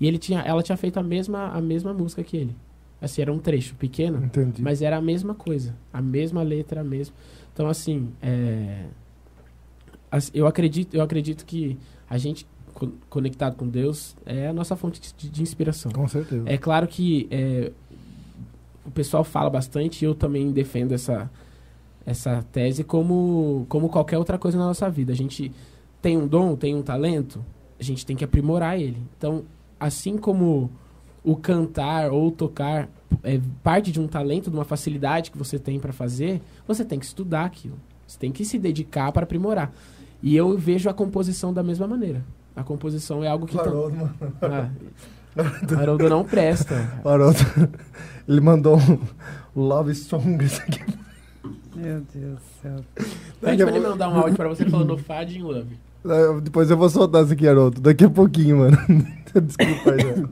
[0.00, 2.56] E ele tinha, ela tinha feito a mesma, a mesma música que ele.
[3.00, 4.60] Assim, era um trecho pequeno, Entendi.
[4.62, 5.76] mas era a mesma coisa.
[5.92, 7.14] A mesma letra, a mesma.
[7.52, 8.86] Então, assim, é,
[10.32, 11.78] eu acredito, eu acredito que
[12.10, 15.90] a gente co- conectado com Deus é a nossa fonte de, de inspiração.
[15.92, 16.42] Com certeza.
[16.46, 17.72] É claro que é,
[18.84, 21.30] o pessoal fala bastante e eu também defendo essa,
[22.04, 25.12] essa tese como, como qualquer outra coisa na nossa vida.
[25.12, 25.50] A gente
[26.02, 27.42] tem um dom, tem um talento,
[27.80, 28.98] a gente tem que aprimorar ele.
[29.16, 29.44] Então,
[29.80, 30.70] assim como
[31.22, 32.88] o cantar ou tocar
[33.22, 36.98] é parte de um talento, de uma facilidade que você tem para fazer, você tem
[36.98, 37.76] que estudar aquilo.
[38.06, 39.72] Você tem que se dedicar para aprimorar.
[40.22, 42.22] E eu vejo a composição da mesma maneira.
[42.56, 43.58] A composição é algo que...
[43.58, 44.14] Haroldo, mano.
[45.36, 46.76] Ah, Haroldo não presta.
[47.04, 47.38] Haroldo,
[48.28, 50.84] ele mandou um Love aqui.
[51.74, 52.76] Meu Deus do céu.
[53.40, 55.76] Pede pra ele mandar um áudio pra você falando Fad in Love.
[56.40, 57.80] Depois eu vou soltar isso aqui, Haroldo.
[57.80, 58.76] Daqui a pouquinho, mano.
[59.42, 60.24] Desculpa aí?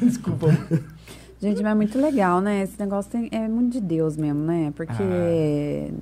[0.00, 0.84] Desculpa, mano.
[1.40, 2.62] Gente, mas é muito legal, né?
[2.62, 4.72] Esse negócio tem- é muito de Deus mesmo, né?
[4.76, 5.92] Porque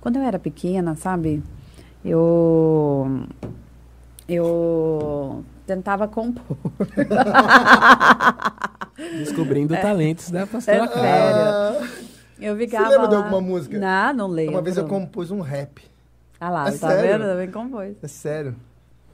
[0.00, 1.42] quando eu era pequena, sabe?
[2.02, 3.20] Eu.
[4.28, 6.56] Eu tentava compor.
[9.18, 11.72] Descobrindo talentos da pastora É Clara.
[11.72, 11.88] sério.
[12.40, 12.88] Eu Você ficava.
[12.90, 13.78] lembra de lá- alguma música?
[13.78, 14.54] Não, não lembro.
[14.54, 15.82] Uma vez eu compus um rap.
[16.40, 17.18] Ah lá, É tá sério?
[17.18, 17.28] vendo?
[17.30, 17.96] Também compôs.
[18.02, 18.54] É sério.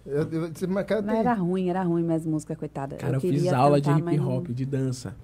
[0.05, 2.96] Eu, eu, você marcava, Mas era ruim, era ruim mesmo música, coitada.
[2.96, 5.14] Cara, eu, queria fiz aula de hip mas não- hop, de dança.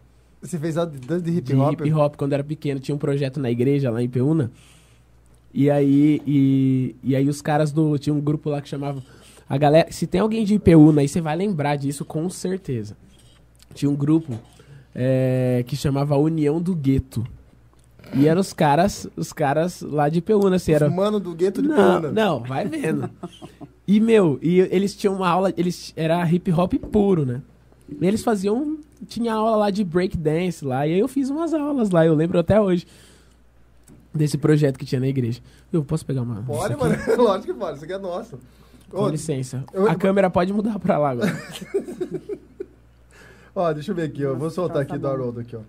[0.41, 1.73] Você fez aula de dança de hip De hop?
[1.73, 2.81] hip hop quando era pequeno.
[2.81, 4.51] Tinha um projeto na igreja, lá em Peúna.
[5.53, 7.99] E aí, e, e aí os caras do.
[7.99, 9.03] Tinha um grupo lá que chamava.
[9.51, 9.91] A galera.
[9.91, 12.97] Se tem alguém de Ipeúna aí, você vai lembrar disso com certeza.
[13.75, 14.39] Tinha um grupo
[14.95, 17.27] é, que chamava União do Gueto.
[18.15, 21.69] E eram os caras, os caras lá de Ipeúna, assim, era, Mano do gueto de
[21.69, 22.13] não, Peúna.
[22.13, 23.11] não, vai vendo.
[23.87, 27.43] E, meu, e eles tinham uma aula, eles era hip hop puro, né?
[28.01, 31.55] E eles faziam, tinha aula lá de break dance lá, e aí eu fiz umas
[31.55, 32.87] aulas lá, eu lembro até hoje
[34.13, 35.41] desse projeto que tinha na igreja.
[35.73, 36.43] Eu posso pegar uma?
[36.43, 36.97] Pode, mano.
[37.17, 37.77] Lógico que pode.
[37.77, 38.39] Isso aqui é nosso.
[38.91, 39.65] Com Ô, licença.
[39.73, 41.31] eu- A câmera pode mudar pra lá agora.
[43.55, 44.35] Ó, deixa eu ver aqui, ó.
[44.35, 45.09] Vou soltar tá aqui do.
[45.09, 45.61] Haroldo aqui, ó.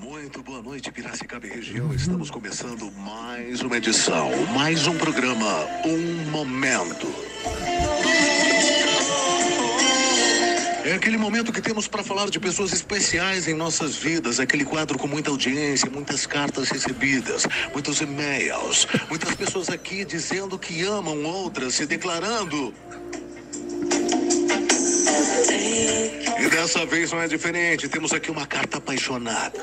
[0.00, 1.92] Muito boa noite, Piracicaba e região.
[1.92, 7.06] Estamos começando mais uma edição, mais um programa, Um Momento.
[10.84, 14.98] É aquele momento que temos para falar de pessoas especiais em nossas vidas, aquele quadro
[14.98, 21.74] com muita audiência, muitas cartas recebidas, muitos e-mails, muitas pessoas aqui dizendo que amam outras,
[21.74, 22.74] se declarando.
[26.40, 29.60] E dessa vez não é diferente, temos aqui uma carta apaixonada.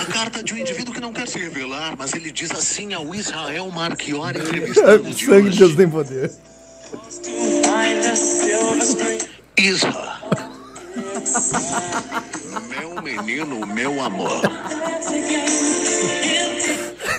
[0.00, 3.14] A carta de um indivíduo que não quer se revelar, mas ele diz assim ao
[3.14, 6.32] Israel Marchiori, entrevistado de Sangue de Deus tem poder.
[9.56, 10.20] Isra.
[12.68, 14.40] Meu menino, meu amor.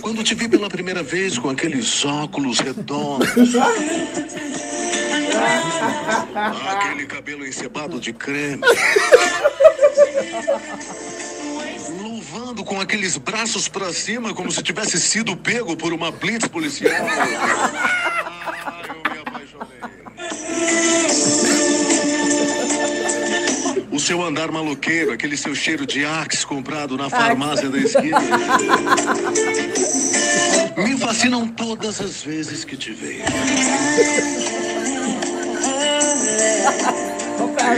[0.02, 3.30] Quando te vi pela primeira vez com aqueles óculos redondos.
[6.36, 8.62] Aquele cabelo encebado de creme.
[12.32, 16.94] curvando com aqueles braços pra cima, como se tivesse sido pego por uma blitz policial.
[18.88, 20.91] Eu me apaixonei.
[24.02, 28.20] Seu andar maloqueiro, aquele seu cheiro de Axe comprado na farmácia da esquina.
[30.78, 33.22] Me fascinam todas as vezes que te vejo.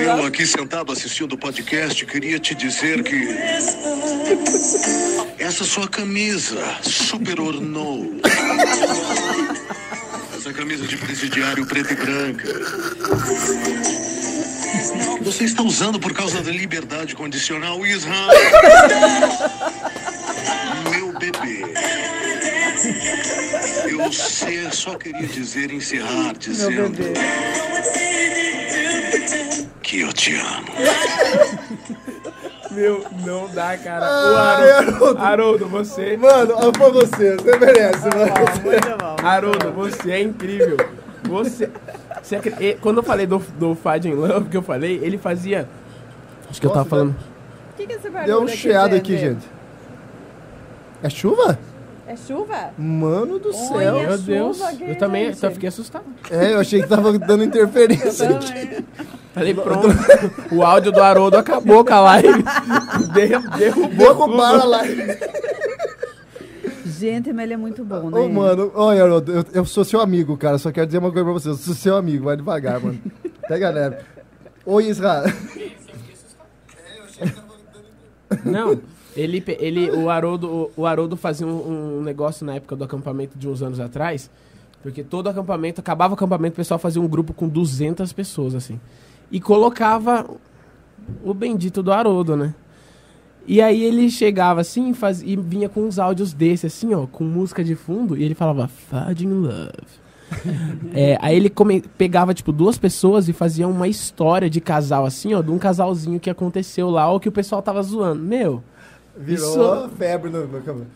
[0.05, 3.27] Eu aqui sentado assistindo o podcast queria te dizer que
[5.37, 8.15] essa sua camisa super ornou.
[10.37, 14.02] Essa camisa de presidiário preta e branca.
[15.23, 18.27] Você está usando por causa da liberdade condicional, Israel.
[20.89, 21.63] Meu bebê.
[23.89, 26.97] Eu sei, só queria dizer, encerrar, dizendo
[29.81, 30.67] que eu te amo.
[32.71, 34.05] Meu, não dá, cara.
[34.05, 35.69] O Haroldo, Haroldo.
[35.69, 36.17] Você.
[36.17, 39.15] Mano, pra você, você merece, mano.
[39.23, 40.77] Haroldo, você é incrível.
[41.23, 41.69] Você.
[42.21, 45.67] Você e- quando eu falei do, do Fad in Love, que eu falei, ele fazia.
[46.49, 47.11] Acho que eu tava Nossa, falando.
[47.11, 49.45] O que, que é esse barulho Deu um aqui, chiado aqui, gente.
[51.01, 51.57] É chuva?
[52.07, 52.71] É chuva?
[52.77, 53.57] Mano do Olha.
[53.57, 53.93] céu.
[53.93, 55.37] Meu chuva Deus, eu também gente.
[55.37, 56.03] só fiquei assustado.
[56.29, 58.29] É, eu achei que tava dando interferência.
[58.29, 58.85] aqui.
[59.33, 59.87] Falei, pronto.
[60.51, 62.43] o áudio do Haroldo acabou com a live.
[63.13, 63.89] De- derrubou.
[63.89, 65.17] Derrubaram a live.
[66.99, 68.19] Gente, mas ele é muito bom, né?
[68.19, 70.57] Ô, mano, olha, Haroldo, eu, eu sou seu amigo, cara.
[70.57, 71.49] Só quero dizer uma coisa pra você.
[71.49, 72.99] Eu sou seu amigo, vai devagar, mano.
[73.47, 73.97] Pega leve.
[74.65, 75.25] Oi, Israel.
[78.45, 78.79] Não,
[79.15, 83.37] ele, ele, o Haroldo, o, o Haroldo fazia um, um negócio na época do acampamento
[83.37, 84.29] de uns anos atrás,
[84.81, 88.79] porque todo acampamento, acabava o acampamento, o pessoal fazia um grupo com 200 pessoas, assim,
[89.31, 90.27] e colocava
[91.23, 92.55] o bendito do Haroldo, né?
[93.45, 97.05] E aí ele chegava assim e, faz, e vinha com uns áudios desse, assim, ó,
[97.05, 99.71] com música de fundo, e ele falava, Fad in Love.
[100.95, 105.33] É, aí ele come- pegava, tipo, duas pessoas e fazia uma história de casal, assim,
[105.33, 108.23] ó, de um casalzinho que aconteceu lá, ou que o pessoal tava zoando.
[108.23, 108.63] Meu,
[109.15, 109.47] Virou
[109.85, 110.87] Isso- febre no meu cabelo.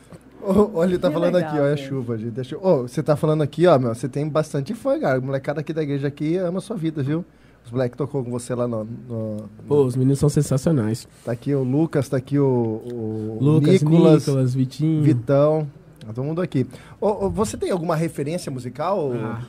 [0.74, 1.88] Olha, ele tá Que falando legal, aqui, ó, é gente.
[1.90, 2.32] chuva, gente.
[2.32, 5.20] Deixa eu- Ô, você tá falando aqui, ó, meu, você tem bastante fã, cara.
[5.20, 7.24] O molecada aqui da igreja aqui ama a sua vida, viu?
[7.68, 8.86] Os moleques tocou com você lá no...
[8.86, 11.06] no- pô, os meninos são sensacionais.
[11.26, 15.04] Tá aqui o Lucas, tá aqui o, o Lucas, Nicolas, Nicolas, Vitinho.
[15.04, 15.68] Vitão.
[16.00, 16.66] Tá todo mundo aqui.
[17.02, 19.12] Ô, ô, você tem alguma referência musical?
[19.14, 19.42] Ah,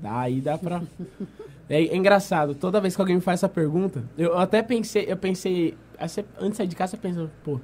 [0.00, 0.80] daí dá pra.
[1.68, 5.16] É, é engraçado, toda vez que alguém me faz essa pergunta, eu até pensei, eu
[5.16, 7.58] pensei, antes de sair de casa, você pensa, pô,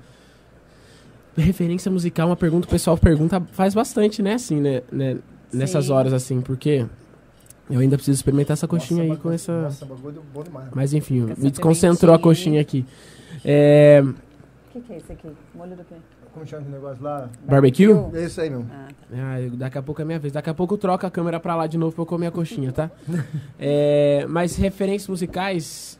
[1.36, 5.18] referência musical, é uma pergunta que o pessoal pergunta, faz bastante, né, assim, né, né,
[5.52, 6.86] nessas horas, assim, porque
[7.70, 9.62] eu ainda preciso experimentar essa coxinha Nossa, aí com essa...
[9.62, 10.68] Nossa, bagulho bom demais.
[10.74, 12.84] Mas enfim, me desconcentrou a coxinha aqui.
[13.44, 15.28] É, O que, que é isso aqui?
[15.54, 15.94] Molho do quê?
[16.32, 17.28] Como chama esse negócio lá?
[17.44, 17.88] barbecue?
[18.14, 18.64] É isso aí, meu.
[18.70, 19.16] Ah, tá.
[19.16, 20.32] Ah, daqui a pouco é minha vez.
[20.32, 22.30] Daqui a pouco eu troco a câmera pra lá de novo pra eu comer a
[22.30, 22.90] coxinha, tá?
[23.58, 25.98] É, mas referências musicais,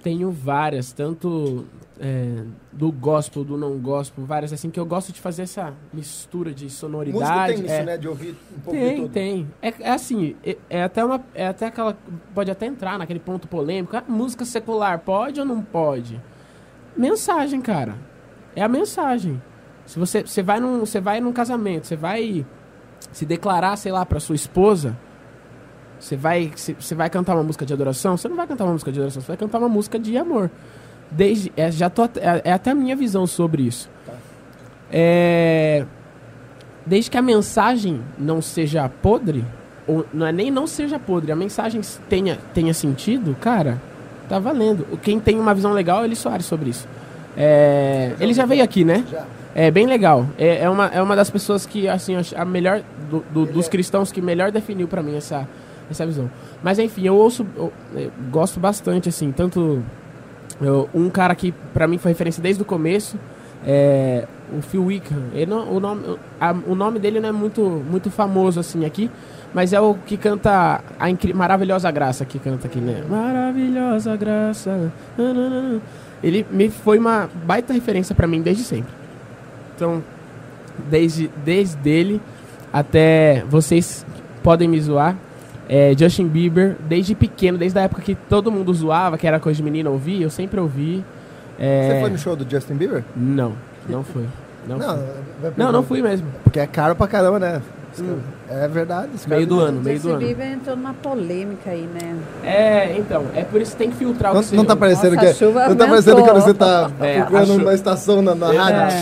[0.00, 0.92] tenho várias.
[0.92, 1.66] Tanto
[2.00, 4.24] é, do gospel, do não gospel.
[4.24, 7.54] Várias, assim, que eu gosto de fazer essa mistura de Música sonoridade.
[7.54, 7.84] tem isso, é.
[7.84, 7.96] né?
[7.96, 9.12] De ouvir um pouco de Tem, tudo.
[9.12, 9.48] tem.
[9.60, 11.22] É, é assim, é, é até uma.
[11.34, 11.96] É até aquela.
[12.34, 13.96] Pode até entrar naquele ponto polêmico.
[13.96, 16.20] Ah, música secular, pode ou não pode?
[16.96, 17.94] Mensagem, cara.
[18.54, 19.40] É a mensagem.
[19.86, 20.80] Se você, você vai num.
[20.80, 22.44] Você vai num casamento, você vai
[23.12, 24.96] se declarar, sei lá, pra sua esposa.
[26.02, 28.16] Você vai, você vai cantar uma música de adoração?
[28.16, 30.50] Você não vai cantar uma música de adoração, você vai cantar uma música de amor.
[31.08, 33.88] Desde, é, já tô, é, é até a minha visão sobre isso.
[34.90, 35.84] É,
[36.84, 39.44] desde que a mensagem não seja podre,
[39.86, 43.80] ou não é nem não seja podre, a mensagem tenha, tenha sentido, cara,
[44.28, 44.84] tá valendo.
[44.90, 46.88] O- Quem tem uma visão legal é ele Soares sobre isso.
[47.36, 49.04] É, ele já veio aqui, né?
[49.10, 49.24] Já.
[49.54, 50.26] É bem legal.
[50.36, 52.82] É, é, uma, é uma das pessoas que, assim, a melhor.
[53.10, 55.46] do- do- dos é- cristãos que melhor definiu pra mim essa,
[55.92, 56.30] essa visão.
[56.62, 57.46] Mas enfim, eu ouço.
[57.56, 59.82] eu, eu gosto bastante, assim, tanto.
[60.60, 63.16] eu- um cara que pra mim foi referência desde o começo.
[63.64, 64.26] É,
[64.56, 65.22] o Phil Wickham.
[65.32, 69.08] Ele não- o, nome, a- o nome dele não é muito, muito famoso assim aqui,
[69.54, 73.04] mas é o que canta a incri- maravilhosa graça que canta aqui, né?
[73.08, 74.90] Maravilhosa graça.
[75.16, 75.80] nananana.
[76.22, 78.92] Ele me foi uma baita referência pra mim desde sempre.
[79.76, 80.02] Então,
[80.90, 82.20] desde, desde ele
[82.72, 84.04] até vocês
[84.42, 85.16] podem me zoar.
[85.74, 89.56] É, Justin Bieber, desde pequeno, desde a época que todo mundo zoava, que era coisa
[89.56, 91.02] de menina ouvir, eu sempre ouvi.
[91.58, 93.02] É, Você foi no show do Justin Bieber?
[93.16, 93.54] Não,
[93.88, 94.24] não fui.
[94.68, 95.50] Não, Não, fui.
[95.56, 96.26] não, não fui mesmo.
[96.44, 97.62] Porque é caro pra caramba, né?
[98.50, 99.10] É verdade.
[99.14, 100.18] esse Meio do ano, meio do Justin ano.
[100.26, 102.16] Bieber entrou numa polêmica aí, né?
[102.44, 105.14] É, então, é por isso que tem que filtrar o Não, que não tá parecendo
[105.14, 105.88] Nossa, que a chuva não tá aumentou.
[105.88, 108.56] parecendo que você tá É, procurando chu- uma estação na, na É.
[108.58, 108.96] rádio.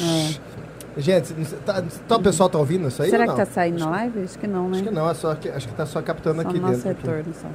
[0.00, 0.51] É.
[0.96, 1.32] Gente,
[1.64, 4.20] tá, tá, o pessoal tá ouvindo isso aí Será ou que tá saindo na live?
[4.20, 4.74] Acho que não, né?
[4.74, 6.90] Acho que não, é só acho que tá só captando Só aqui no nosso dentro.
[6.90, 7.06] aqui.
[7.06, 7.48] retorno só.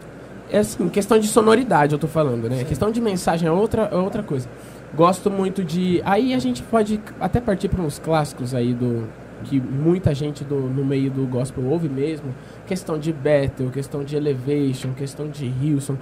[0.50, 2.64] É assim, questão de sonoridade eu tô falando, né?
[2.64, 4.48] Questão de mensagem é outra, é outra coisa.
[4.96, 6.02] Gosto muito de.
[6.06, 9.08] Aí a gente pode até partir para uns clássicos aí do.
[9.44, 12.34] Que muita gente do, no meio do gospel ouve mesmo.
[12.66, 15.96] Questão de Bethel, questão de Elevation, questão de Hilson.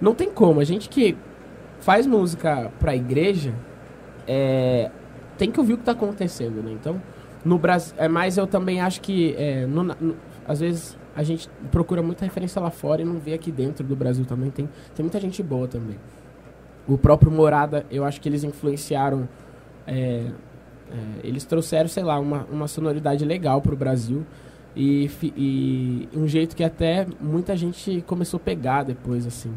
[0.00, 0.60] Não tem como.
[0.60, 1.16] A gente que
[1.80, 3.54] faz música pra igreja
[4.26, 4.90] é,
[5.38, 6.72] tem que ouvir o que tá acontecendo, né?
[6.72, 7.00] Então,
[7.44, 7.94] no Brasil.
[7.96, 12.24] É, mas eu também acho que é, no- no- às vezes a gente procura muita
[12.24, 14.50] referência lá fora e não vê aqui dentro do Brasil também.
[14.50, 15.96] Tem, tem muita gente boa também.
[16.86, 19.28] O próprio Morada, eu acho que eles influenciaram.
[19.86, 20.26] é,
[20.90, 24.24] é, eles trouxeram, sei lá, uma, uma sonoridade legal pro Brasil.
[24.76, 29.52] E, e um jeito que até muita gente começou a pegar depois, assim.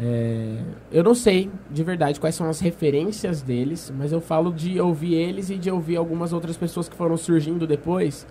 [0.00, 0.58] É,
[0.92, 5.14] eu não sei, de verdade, quais são as referências deles, mas eu falo de ouvir
[5.14, 8.26] eles e de ouvir algumas outras pessoas que foram surgindo depois.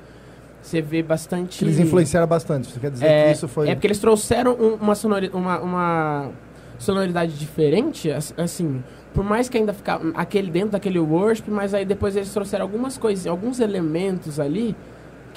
[0.61, 1.63] Você vê bastante.
[1.63, 2.71] Eles influenciaram bastante.
[2.71, 3.69] Você quer dizer É, que isso foi.
[3.69, 6.29] é porque eles trouxeram um- uma, sonori uma, uma
[6.79, 8.81] sonoridade diferente, as- assim,
[9.13, 12.97] por mais que ainda ficar aquele dentro daquele worship, mas aí depois eles trouxeram algumas
[12.97, 14.75] coisas, alguns elementos ali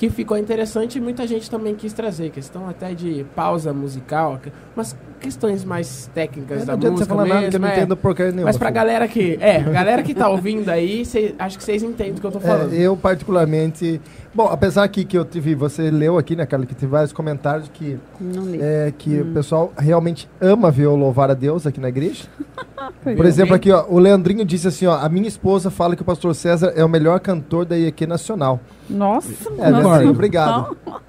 [0.01, 4.41] que ficou interessante e muita gente também quis trazer, questão até de pausa musical,
[4.75, 7.69] umas questões mais técnicas não da adianta você música falar nada que eu mesmo, não
[7.69, 7.77] é.
[7.77, 8.47] entendo porcaria nenhuma.
[8.49, 8.75] Mas pra filho.
[8.77, 12.17] galera que, é, a galera que tá ouvindo aí, cê- acho que vocês entendem o
[12.19, 12.73] que eu tô falando.
[12.73, 14.01] É, eu particularmente.
[14.35, 15.55] Bom, apesar que, que eu tive.
[15.55, 18.59] Você leu aqui, né, Carla, que teve vários comentários que, Não li.
[18.59, 19.31] é, que Hum.
[19.31, 22.25] o pessoal realmente ama ver eu louvar a Deus aqui na igreja.
[23.05, 26.05] Por exemplo, aqui, ó, o Leandrinho disse assim, ó, a minha esposa fala que o
[26.07, 28.59] pastor César é o melhor cantor da IEQ Nacional.
[28.91, 29.89] Nossa, É, nossa.
[29.89, 30.77] Leandrinho, obrigado.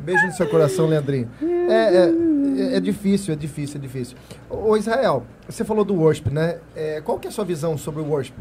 [0.00, 1.28] Beijo no seu coração, Leandrinho.
[1.42, 2.06] É,
[2.72, 4.16] é, é difícil, é difícil, é difícil.
[4.48, 6.58] Ô, Israel, você falou do worship, né?
[6.74, 8.34] É, qual que é a sua visão sobre o worship?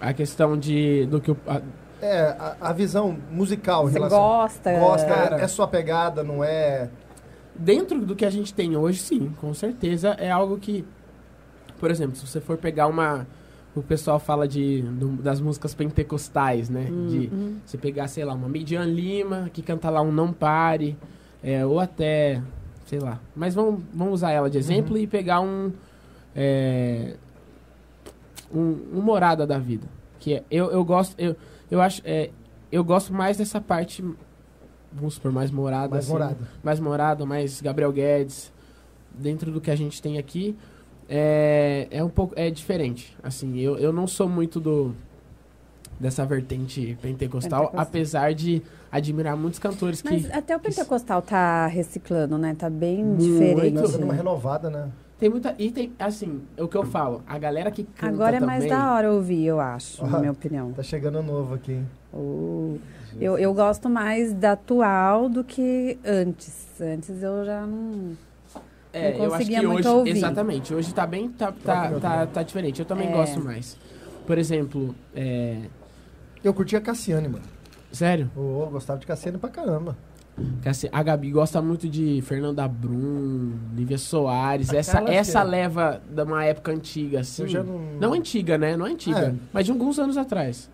[0.00, 1.62] A questão de do que o, a-
[2.02, 4.18] É, a, a visão musical em Você relação...
[4.18, 4.72] gosta?
[4.78, 5.40] Gosta, Cara.
[5.40, 6.90] é sua pegada, não é...
[7.54, 10.84] Dentro do que a gente tem hoje, sim, com certeza é algo que,
[11.78, 13.26] por exemplo, se você for pegar uma,
[13.76, 16.84] o pessoal fala de do- das músicas pentecostais, né?
[17.08, 17.56] De Uhum.
[17.64, 20.96] você pegar, sei lá, uma Midian Lima que canta lá um Não Pare,
[21.42, 22.40] é, ou até,
[22.86, 23.20] sei lá.
[23.34, 25.72] Mas vamos, vamos usar ela de exemplo e pegar um,
[26.36, 27.16] é,
[28.52, 29.86] um, um morada da vida,
[30.20, 31.34] que é, eu, eu gosto, eu,
[31.70, 32.30] eu acho, é,
[32.70, 34.04] eu gosto mais dessa parte,
[34.92, 36.38] vamos supor, mais morada, Mais assim, morada.
[36.62, 38.52] mais Morado, mais Gabriel Guedes,
[39.12, 40.56] dentro do que a gente tem aqui,
[41.08, 43.16] é, é um pouco é diferente.
[43.22, 44.94] Assim, eu, eu não sou muito do
[45.98, 47.80] dessa vertente pentecostal, Pentecostal.
[47.80, 52.54] apesar de admirar muitos cantores que Mas até o pentecostal tá reciclando, né?
[52.58, 53.20] Tá bem Muito.
[53.22, 53.74] diferente.
[53.76, 54.90] Tá dando uma renovada, né?
[55.18, 58.36] tem muita e tem assim, é o que eu falo, a galera que canta Agora
[58.36, 60.20] é mais também, da hora ouvir, eu acho, na Ah.
[60.20, 60.72] minha opinião.
[60.72, 61.72] Tá chegando novo aqui.
[61.72, 61.86] hein?
[62.12, 62.76] Oh.
[63.20, 66.66] Eu, eu gosto mais da atual do que antes.
[66.80, 68.16] Antes eu já não.
[68.94, 70.10] É, não eu acho conseguia que muito hoje, ouvir.
[70.16, 72.78] exatamente, hoje tá bem tá, tá, tá, tá diferente.
[72.80, 73.12] Eu também É.
[73.12, 73.76] gosto mais.
[74.26, 75.58] Por exemplo, é,
[76.42, 77.44] Eu curti a Cassiane, mano.
[77.92, 79.96] sério, Ô, eu gostava de Cassiane pra caramba.
[80.92, 86.44] A Gabi gosta muito de Fernanda Brum, Lívia Soares, essa, essa que- leva de uma
[86.44, 87.42] época antiga, assim.
[87.42, 87.78] Eu já não...
[88.00, 88.76] Não antiga, né?
[88.76, 89.34] Não antiga, É.
[89.52, 90.68] mas de alguns anos atrás.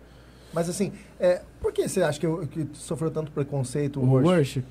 [0.53, 4.27] Mas assim, é, por que você acha que, eu- que sofreu tanto preconceito O worship?
[4.29, 4.63] worship.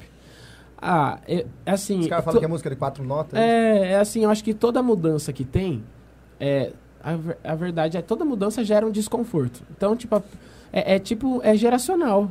[0.81, 2.01] Ah, é, assim.
[2.01, 3.39] Os caras falam to- que é música de quatro notas?
[3.39, 5.83] é, é assim, eu acho que toda mudança que tem,
[6.39, 7.17] é, a,
[7.53, 9.63] a verdade é toda mudança gera um desconforto.
[9.77, 10.23] Então, tipo,
[10.73, 12.31] é, é tipo, é geracional.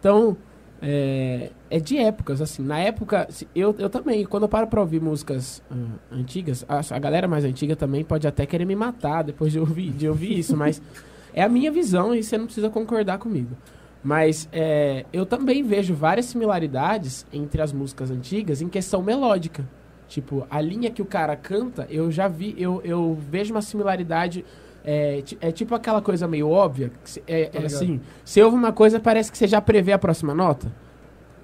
[0.00, 0.36] Então,
[0.82, 2.62] é, é de épocas, assim.
[2.62, 5.74] Na época, eu, eu também, quando eu paro pra ouvir músicas ah,
[6.12, 9.90] antigas, a, a galera mais antiga também pode até querer me matar depois de ouvir,
[9.92, 10.82] de ouvir isso, mas
[11.32, 13.56] é a minha visão e você não precisa concordar comigo.
[14.04, 19.66] Mas é, eu também vejo várias similaridades entre as músicas antigas em questão melódica.
[20.06, 24.44] Tipo, a linha que o cara canta, eu já vi, eu, eu vejo uma similaridade.
[24.84, 26.92] É, é tipo aquela coisa meio óbvia.
[27.26, 27.64] É, é ligado.
[27.64, 30.70] assim, você ouve uma coisa, parece que você já prevê a próxima nota.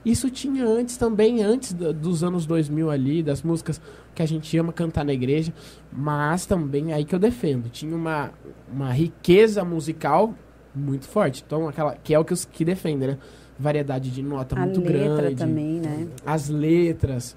[0.05, 3.81] Isso tinha antes também, antes dos anos 2000 ali, das músicas
[4.15, 5.53] que a gente ama cantar na igreja,
[5.91, 7.71] mas também é aí que eu defendo.
[7.71, 8.31] Tinha uma,
[8.71, 10.35] uma riqueza musical
[10.75, 11.43] muito forte.
[11.47, 13.19] Então, aquela que é o que os que defendem, né?
[13.59, 16.07] Variedade de nota A muito letra grande também, né?
[16.25, 17.37] as letras.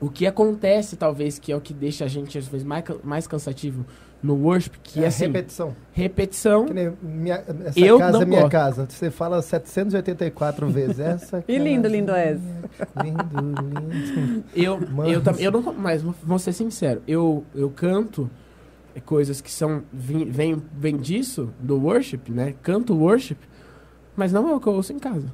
[0.00, 3.26] o que acontece, talvez, que é o que deixa a gente, às vezes, mais, mais
[3.26, 3.84] cansativo
[4.22, 5.76] no worship, que é, assim, repetição.
[5.92, 6.66] repetição.
[6.66, 8.52] Que nem minha, essa Eu casa não é minha gosto.
[8.52, 8.86] casa.
[8.88, 10.98] Você fala 784 vezes.
[11.00, 12.38] Essa E lindo, lindo és.
[13.02, 14.44] Lindo, lindo.
[14.54, 15.10] Eu, Mano.
[15.10, 15.72] eu, eu não.
[15.74, 18.30] Mas vou ser sincero, eu, eu canto
[19.00, 19.82] coisas que são.
[19.92, 20.24] Vem,
[20.72, 22.54] vem, disso, do worship, né?
[22.62, 23.36] Canto worship,
[24.16, 25.32] mas não é o que eu ouço em casa.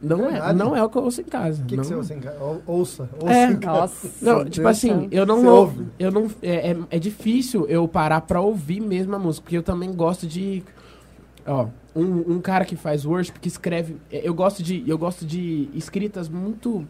[0.00, 1.60] Não é, não é o que eu ouço em casa.
[1.60, 1.82] O que, que não.
[1.84, 2.38] você ouça em casa?
[2.40, 3.10] Ou- Ouça.
[3.20, 3.50] ouça É.
[3.50, 3.80] em casa.
[3.80, 4.08] Nossa.
[4.22, 5.08] Não, Deus tipo do assim, céu.
[5.10, 5.86] eu não ouve?
[5.98, 9.62] Eu não, é, é, é difícil eu parar pra ouvir mesmo a música, porque eu
[9.62, 10.62] também gosto de.
[11.44, 13.96] Ó, um, um cara que faz worship, que escreve.
[14.12, 14.84] é, Eu gosto de.
[14.88, 16.86] Eu gosto de escritas muito.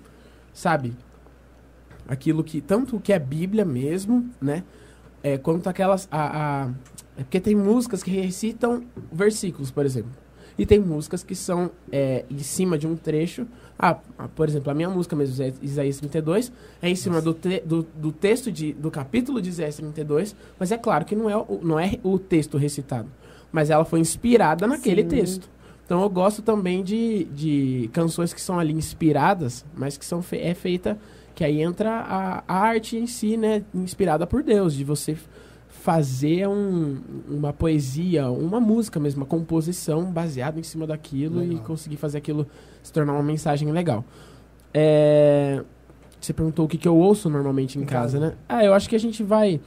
[0.52, 0.92] Sabe?
[2.06, 2.60] Aquilo que.
[2.60, 4.64] Tanto o que é Bíblia mesmo, né?
[5.22, 6.06] É, quanto aquelas.
[6.10, 6.70] A, a-
[7.16, 10.10] é porque tem músicas que recitam versículos, por exemplo.
[10.56, 13.46] E tem músicas que são é, em cima de um trecho.
[13.78, 16.52] Ah, ah, por exemplo, a minha música mesmo, Isa- Isaías 32,
[16.82, 20.72] é em cima do, te- do, do texto de, do capítulo de Isaías 32, mas
[20.72, 23.08] é claro que não é, o, não é o texto recitado.
[23.52, 25.08] Mas ela foi inspirada naquele Sim.
[25.08, 25.48] texto.
[25.86, 30.54] Então eu gosto também de, de canções que são ali inspiradas, mas que são é
[30.54, 30.98] feita,
[31.38, 33.62] que aí entra a, a arte em si, né?
[33.72, 35.16] Inspirada por Deus, de você
[35.68, 41.62] fazer um, uma poesia, uma música mesmo, uma composição baseada em cima daquilo e Legal.
[41.62, 42.44] conseguir fazer aquilo
[42.82, 44.04] se tornar uma mensagem legal.
[44.74, 45.62] É,
[46.20, 48.30] Você perguntou o que, que eu ouço normalmente em, Em casa, casa.
[48.32, 48.36] né?
[48.48, 49.60] Ah, eu acho que a gente vai.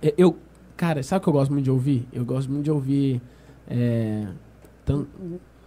[0.00, 0.36] é, Eu,
[0.76, 2.06] cara, sabe o que eu gosto muito de ouvir?
[2.12, 3.20] Eu gosto muito de ouvir.
[3.68, 4.28] É,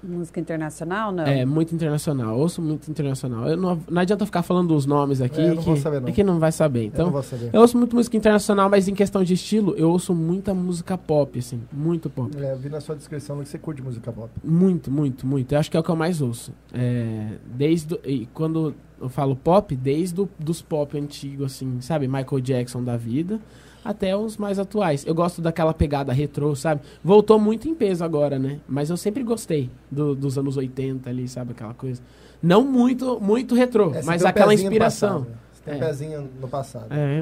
[0.03, 1.23] Música internacional, não?
[1.23, 2.37] é, muito internacional.
[2.37, 3.47] Ouço muito internacional.
[3.47, 5.39] Eu não, não adianta ficar falando os nomes aqui.
[5.39, 6.07] É, eu não que, vou saber, não.
[6.09, 6.81] é que não vai saber.
[6.81, 7.49] eu Então, não vou saber.
[7.53, 11.37] eu ouço muito música internacional, mas em questão de estilo, eu ouço muita música pop,
[11.37, 11.61] assim.
[11.71, 12.35] Muito pop.
[12.37, 14.29] É, eu vi na sua descrição que você curte música pop.
[14.43, 15.53] Muito, muito, muito.
[15.53, 16.53] Eu acho que é o que eu mais ouço.
[16.73, 17.99] É, desde.
[18.03, 22.07] E quando eu falo pop, desde do, dos pop antigos, assim, sabe?
[22.07, 23.39] Michael Jackson da vida,
[23.83, 25.05] até os mais atuais.
[25.05, 26.81] Eu gosto daquela pegada retrô, sabe?
[27.03, 28.59] Voltou muito em peso agora, né?
[28.67, 31.51] Mas eu sempre gostei do- dos anos 80 ali, sabe?
[31.51, 32.01] Aquela coisa.
[32.41, 35.27] Não muito, muito retrô, É, mas aquela inspiração.
[35.53, 35.79] Você tem um É.
[35.87, 36.87] pezinho no passado.
[36.91, 37.21] É,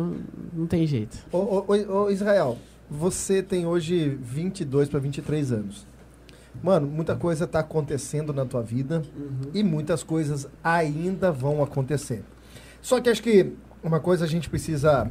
[0.54, 1.18] não tem jeito.
[1.32, 2.58] Ô, ô, ô, ô, Israel,
[2.90, 5.86] você tem hoje 22 para 23 anos.
[6.64, 9.02] Mano, muita coisa tá acontecendo na tua vida
[9.54, 12.24] e muitas coisas ainda vão acontecer.
[12.82, 13.54] Só que acho que
[13.84, 15.10] uma coisa a gente precisa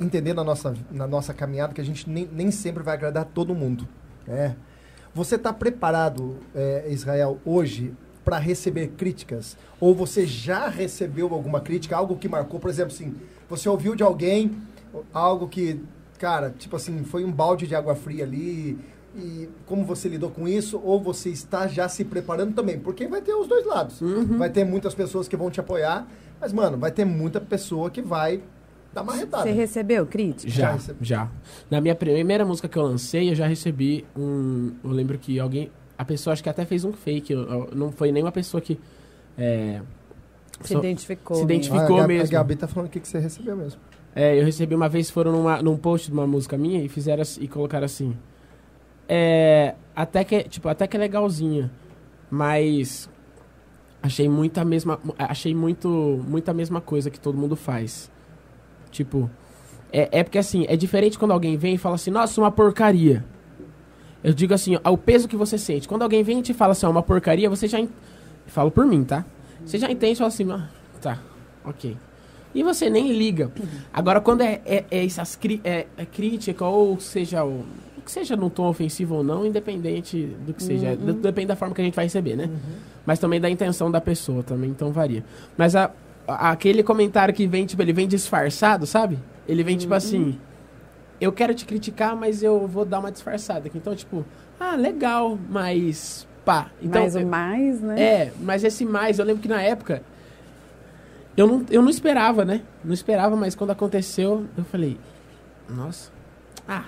[0.00, 3.54] entender na nossa, na nossa caminhada que a gente nem, nem sempre vai agradar todo
[3.54, 3.86] mundo.
[4.26, 4.56] né?
[5.14, 7.94] Você está preparado, é, Israel, hoje
[8.24, 9.56] para receber críticas?
[9.80, 12.58] Ou você já recebeu alguma crítica, algo que marcou?
[12.58, 13.14] Por exemplo, assim,
[13.48, 14.56] você ouviu de alguém
[15.14, 15.80] algo que,
[16.18, 18.78] cara, tipo assim, foi um balde de água fria ali
[19.14, 20.78] e como você lidou com isso?
[20.84, 22.78] Ou você está já se preparando também?
[22.78, 24.00] Porque vai ter os dois lados.
[24.36, 26.06] Vai ter muitas pessoas que vão te apoiar,
[26.40, 28.42] mas, mano, vai ter muita pessoa que vai
[29.02, 29.42] retada.
[29.42, 30.50] Você recebeu crítica?
[30.50, 31.28] Já Já.
[31.70, 34.72] Na minha primeira música que eu lancei, eu já recebi um.
[34.84, 35.70] Eu lembro que alguém.
[35.98, 37.32] A pessoa acho que até fez um fake.
[37.32, 38.78] eu- eu- não foi nenhuma pessoa que.
[39.38, 39.80] é,
[40.62, 41.36] Se só- identificou.
[41.36, 41.52] se mesmo.
[41.52, 41.96] identificou.
[41.96, 42.28] Ah, a Gabi, mesmo.
[42.36, 43.80] A Gabi tá falando o que, que você recebeu mesmo.
[44.14, 47.22] é, eu recebi uma vez, foram numa, num post de uma música minha e fizeram
[47.40, 48.16] e colocaram assim.
[49.08, 51.70] É, até que, tipo, até que é legalzinha,
[52.30, 53.08] mas
[54.02, 55.88] achei muito a mesma, achei muito,
[56.26, 58.10] muito a mesma coisa que todo mundo faz.
[58.96, 59.30] Tipo,
[59.92, 63.22] é, é porque assim, é diferente quando alguém vem e fala assim, nossa, uma porcaria.
[64.24, 65.86] Eu digo assim, ó, o peso que você sente.
[65.86, 67.78] Quando alguém vem e te fala assim, ó, uma porcaria, você já.
[67.78, 67.88] en-
[68.46, 69.24] Falo por mim, tá?
[69.64, 70.68] Você já entende e fala assim, ah,
[71.00, 71.18] tá,
[71.64, 71.96] ok.
[72.54, 73.50] E você nem liga.
[73.92, 77.64] Agora, quando é, é, é essas cri- é, é crítica, ou seja, o,
[77.98, 80.92] o que seja num tom ofensivo ou não, independente do que seja.
[80.98, 81.20] Uhum.
[81.20, 82.48] Depende da forma que a gente vai receber, né?
[83.04, 85.22] Mas também da intenção da pessoa também, então varia.
[85.56, 85.90] Mas a-
[86.26, 89.18] aquele comentário que vem, tipo, ele vem disfarçado, sabe?
[89.46, 90.38] Ele vem, tipo assim,
[91.20, 93.70] eu quero te criticar, mas eu vou dar uma disfarçada.
[93.74, 94.24] Então, tipo,
[94.58, 96.70] ah, legal, mas pá.
[96.80, 98.00] Então, mais o mais, né?
[98.00, 100.02] é, mas esse mais, eu lembro que na época
[101.36, 102.62] eu não, eu não esperava, né?
[102.84, 104.98] Não esperava, mas quando aconteceu, eu falei,
[105.68, 106.10] nossa,
[106.66, 106.84] ah.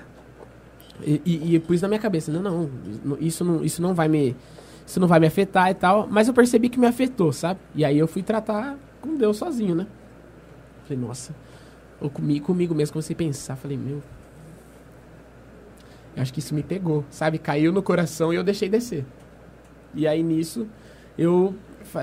[1.04, 2.42] E, e, e pus na minha cabeça, não,
[3.04, 4.34] não, isso não, isso não vai me,
[4.84, 6.08] isso não vai me afetar e tal.
[6.10, 7.60] Mas eu percebi que me afetou, sabe?
[7.74, 9.86] E aí eu fui tratar com Deus sozinho, né?
[10.84, 11.34] Falei, nossa,
[12.00, 14.02] eu comigo, comigo mesmo comecei a pensar, falei, meu,
[16.16, 17.38] eu acho que isso me pegou, sabe?
[17.38, 19.04] Caiu no coração e eu deixei descer.
[19.94, 20.66] E aí nisso
[21.16, 21.54] eu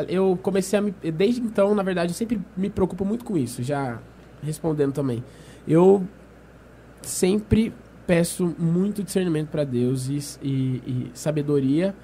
[0.07, 3.61] eu comecei a me desde então, na verdade, eu sempre me preocupo muito com isso,
[3.61, 3.99] já
[4.41, 5.23] respondendo também.
[5.67, 6.03] Eu
[7.01, 7.73] sempre
[8.07, 10.51] peço muito discernimento para Deus e, e,
[10.85, 11.95] e sabedoria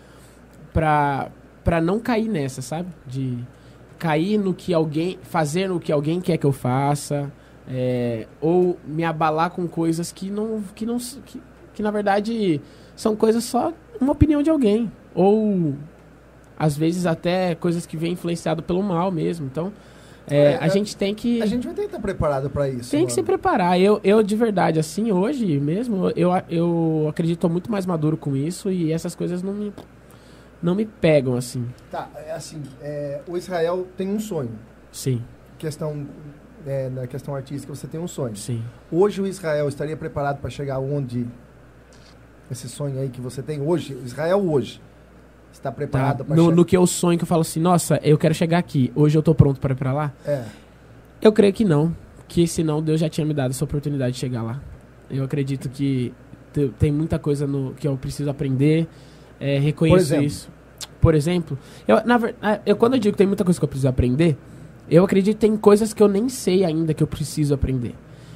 [0.74, 2.90] para não cair nessa, sabe?
[3.06, 3.38] De
[4.02, 5.20] cair no que alguém.
[5.22, 7.32] fazer no que alguém quer que eu faça.
[7.70, 10.64] é, ou me abalar com coisas que não.
[10.74, 10.98] que não.
[10.98, 11.40] que,
[11.76, 12.60] que na verdade
[12.96, 14.92] são coisas só uma opinião de alguém.
[15.14, 15.76] Ou
[16.58, 19.46] às vezes até coisas que vêm influenciado pelo mal mesmo.
[19.46, 19.72] Então,
[20.28, 21.42] é, É, a é- gente tem que.
[21.42, 22.90] A gente vai ter que estar preparado pra isso.
[22.92, 23.28] Tem que se mano.
[23.28, 23.80] preparar.
[23.80, 28.72] Eu, eu, de verdade, assim, hoje mesmo, eu, eu acredito muito mais maduro com isso
[28.72, 29.72] e essas coisas não me,
[30.62, 31.68] não me pegam, assim.
[31.90, 34.52] Tá, é assim, é, o Israel tem um sonho.
[34.92, 35.22] Sim,
[35.58, 36.08] Questão,
[36.66, 38.36] é, na questão artística, você tem um sonho.
[38.36, 38.64] sim.
[38.92, 41.26] Hoje o Israel estaria preparado para chegar onde
[42.50, 44.82] esse sonho aí que você tem hoje, o Israel hoje
[45.54, 45.76] está Tá.
[45.76, 46.56] preparado para No, chegar.
[46.56, 49.24] no que eu sonho, que eu falo assim, nossa, eu quero chegar aqui, hoje eu
[49.24, 50.12] tô pronto para ir pra lá?
[50.26, 50.44] É.
[51.22, 51.96] Eu creio que não,
[52.28, 54.60] que senão Deus já tinha me dado essa oportunidade de chegar lá.
[55.10, 56.14] Eu acredito que
[56.52, 58.88] te- tem muita coisa no, que eu preciso aprender,
[59.42, 60.26] é, reconheço exemplo?
[60.26, 60.50] isso.
[61.02, 62.20] Por exemplo, eu, na,
[62.66, 64.38] eu, quando eu digo que tem muita coisa que eu preciso aprender,
[64.90, 67.96] eu acredito que tem coisas que eu nem sei ainda que eu preciso aprender.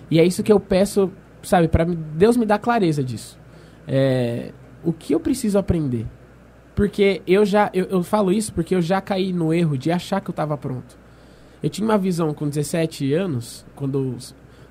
[0.09, 1.11] E é isso que eu peço,
[1.43, 3.37] sabe, para Deus me dar clareza disso.
[3.87, 4.51] É,
[4.83, 6.07] o que eu preciso aprender?
[6.75, 10.19] Porque eu já, eu, eu falo isso porque eu já caí no erro de achar
[10.19, 10.97] que eu estava pronto.
[11.61, 14.17] Eu tinha uma visão com 17 anos, quando eu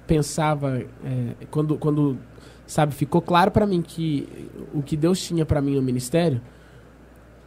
[0.07, 2.19] pensava, é, quando, quando,
[2.67, 4.29] sabe, ficou claro para mim que
[4.73, 6.41] o que Deus tinha para mim no ministério,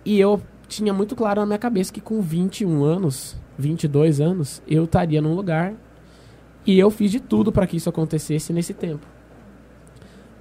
[0.05, 4.83] e eu tinha muito claro na minha cabeça que com 21 anos, 22 anos, eu
[4.83, 5.73] estaria num lugar
[6.65, 9.05] e eu fiz de tudo para que isso acontecesse nesse tempo.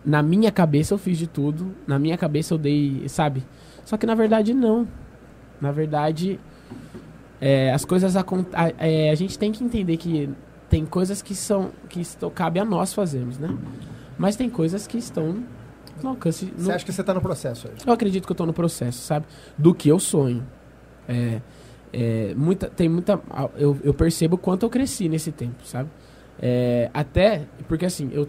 [0.05, 3.45] Na minha cabeça eu fiz de tudo, na minha cabeça eu dei, sabe?
[3.85, 4.87] Só que na verdade não.
[5.61, 6.39] Na verdade,
[7.41, 9.11] é, as coisas acontecem.
[9.11, 10.29] a gente tem que entender que
[10.69, 12.03] tem coisas que são que
[12.35, 13.57] cabe a nós fazermos, né?
[14.19, 15.45] Mas tem coisas que estão
[16.03, 16.47] no alcance.
[16.57, 17.75] Você no- acha que você está no processo aí?
[17.87, 19.27] eu acredito que eu tô no processo, sabe?
[19.57, 20.47] Do que eu sonho.
[21.09, 21.41] É,
[21.93, 23.21] é, muita, tem muita.
[23.57, 25.89] Eu, eu percebo o quanto eu cresci nesse tempo, sabe?
[26.41, 27.47] É, até.
[27.69, 28.29] Porque assim, eu,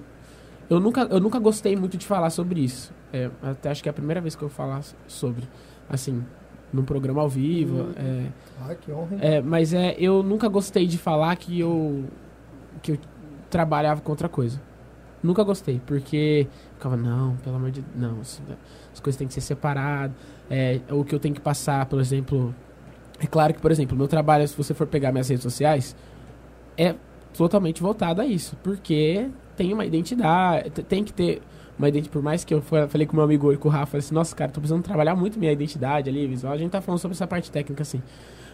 [0.70, 2.94] eu, nunca, eu nunca gostei muito de falar sobre isso.
[3.12, 5.44] É, até acho que é a primeira vez que eu falar sobre.
[5.90, 6.24] Assim,
[6.72, 7.88] num programa ao vivo.
[7.96, 8.26] É,
[8.62, 9.14] Ai, que honra.
[9.16, 9.20] hein?
[9.22, 12.06] é, mas é, eu nunca gostei de falar que eu
[12.84, 12.98] que eu
[13.50, 14.62] trabalhava com outra coisa.
[15.28, 18.42] Nunca gostei, porque ficava, não, pelo amor de não, isso-
[18.94, 20.16] as coisas têm que ser separadas.
[20.50, 22.56] É, o que eu tenho que passar, por exemplo.
[23.20, 25.96] É claro que, por exemplo, meu trabalho, se você for pegar minhas redes sociais,
[26.78, 26.96] é
[27.36, 28.56] totalmente voltado a isso.
[28.64, 31.42] Porque tem uma identidade, tem que ter
[31.78, 32.12] uma identidade.
[32.14, 34.36] Por mais que eu fa- falei com meu amigo hoje, com o Rafa, assim, nossa,
[34.36, 36.54] cara, tô precisando trabalhar muito minha identidade ali, visual.
[36.54, 38.02] A gente tá falando sobre essa parte técnica, assim.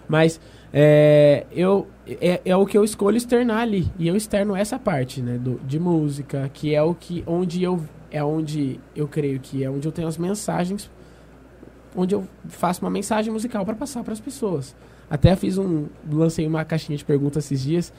[0.08, 0.40] Mas
[0.74, 3.88] é, eu, é, é o que eu escolho externar ali.
[4.00, 5.38] E eu externo essa parte, né?
[5.38, 7.24] Do, de música, que é o que.
[7.28, 7.80] Onde eu.
[8.10, 10.90] É onde eu creio que é onde eu tenho as mensagens.
[11.96, 14.76] Onde eu faço uma mensagem musical para passar para as pessoas.
[15.10, 15.86] Até fiz um.
[16.12, 17.94] Lancei uma caixinha de perguntas esses dias.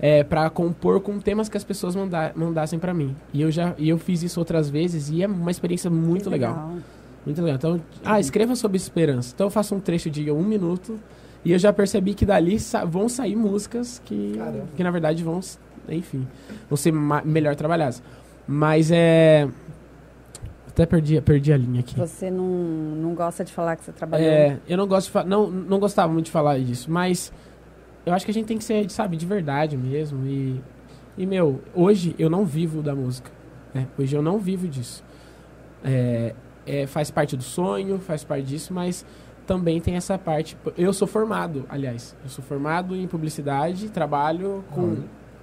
[0.00, 3.16] É, para compor com temas que as pessoas manda, mandassem para mim.
[3.32, 6.30] E eu já e eu fiz isso outras vezes e é uma experiência muito Que
[6.30, 6.74] legal.
[7.26, 7.56] Muito legal.
[7.56, 9.32] Então, ah, escreva sobre esperança.
[9.34, 11.00] Então eu faço um trecho de um minuto
[11.44, 14.64] e eu já percebi que dali sa- vão sair músicas que, Caramba.
[14.76, 15.40] que na verdade vão,
[15.88, 16.26] enfim,
[16.68, 16.92] vão ser
[17.24, 18.02] melhor trabalhadas.
[18.46, 19.48] Mas é.
[20.68, 21.96] Até perdi, perdi a linha aqui.
[21.98, 24.26] Você não, não gosta de falar que você trabalhou?
[24.28, 27.32] É, eu não gosto não, não gostava muito de falar disso, mas
[28.06, 30.24] eu acho que a gente tem que ser, sabe, de verdade mesmo.
[30.26, 30.60] E,
[31.16, 33.30] e meu, hoje eu não vivo da música.
[33.74, 33.88] né?
[33.98, 35.02] Hoje eu não vivo disso.
[35.84, 36.34] É,
[36.64, 39.04] é, faz parte do sonho, faz parte disso, mas
[39.48, 40.58] também tem essa parte.
[40.76, 44.98] Eu sou formado, aliás, eu sou formado em publicidade, trabalho com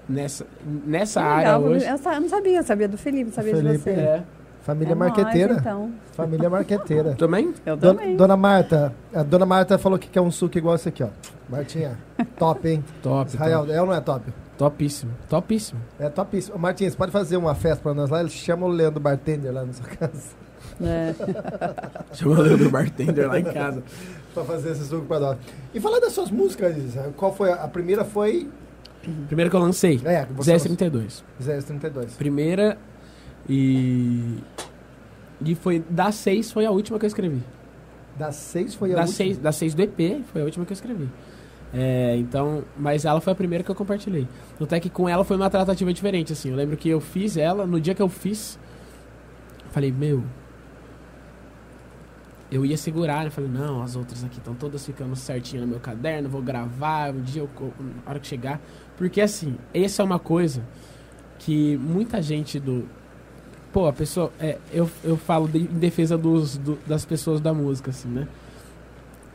[0.08, 1.86] nessa, nessa Que área legal, hoje.
[1.86, 3.90] Eu, não sabia, eu sabia do Felipe, não sabia Felipe, de você.
[3.90, 4.24] É.
[4.62, 5.56] Família É marqueteira.
[5.60, 5.92] então.
[6.14, 7.14] Família marqueteira.
[7.18, 7.54] Também?
[7.66, 8.16] Eu Dona, também.
[8.16, 11.10] Dona Marta, a Dona Marta falou que quer um suco igual esse aqui, ó.
[11.50, 11.98] Martinha,
[12.38, 12.84] top, hein?
[13.02, 13.28] Top.
[13.28, 13.72] Israel, top.
[13.72, 14.32] é ou não é top?
[14.56, 15.12] Topíssimo.
[15.28, 15.82] Topíssimo.
[16.00, 16.58] É topíssimo.
[16.58, 18.22] Você pode fazer uma festa pra nós lá?
[18.22, 20.45] Ele chama o Leandro Bartender lá na sua casa
[20.82, 21.14] É.
[22.14, 23.84] Chama o Leandro Bartender lá em casa.
[24.34, 25.38] pra fazer esse suco pra nós.
[25.74, 26.76] E falar das suas músicas.
[27.16, 27.52] Qual foi?
[27.52, 28.50] A, a primeira foi...
[29.28, 30.02] Primeiro que eu lancei.
[30.04, 30.52] É, você...
[30.52, 31.24] 1032.
[31.40, 32.14] 032.
[32.14, 32.76] Primeira
[33.48, 34.38] e.
[35.46, 35.84] E foi.
[35.88, 37.40] Das seis foi a última que eu escrevi.
[38.18, 39.18] Das seis foi a Das última?
[39.18, 41.08] seis, das seis do EP foi a última que eu escrevi.
[41.72, 42.64] É, então.
[42.76, 44.28] Mas ela foi a primeira que eu compartilhei.
[44.60, 46.50] Até que com ela foi uma tratativa diferente, assim.
[46.50, 48.58] Eu lembro que eu fiz ela, no dia que eu fiz.
[49.70, 50.24] Falei, meu.
[52.56, 53.30] Eu ia segurar, né?
[53.30, 57.22] Falei, não, as outras aqui estão todas ficando certinho no meu caderno, vou gravar, um
[57.22, 57.50] dia, eu,
[58.06, 58.62] na hora que chegar.
[58.98, 60.64] Porque, assim, essa é uma coisa
[61.40, 62.86] que muita gente do.
[63.74, 64.32] Pô, a pessoa.
[64.40, 68.26] É, eu, eu falo de- em defesa dos, do- das pessoas da música, assim, né?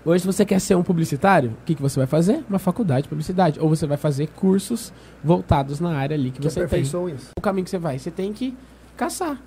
[0.02, 1.50] Hoje você quer ser um publicitário?
[1.50, 2.42] O que, que você vai fazer?
[2.48, 3.60] Uma faculdade de publicidade.
[3.60, 6.80] Ou você vai fazer cursos voltados na área ali que, Que você tem.
[7.06, 7.28] isso.
[7.38, 8.56] O caminho que você vai, você tem que
[8.96, 9.38] caçar.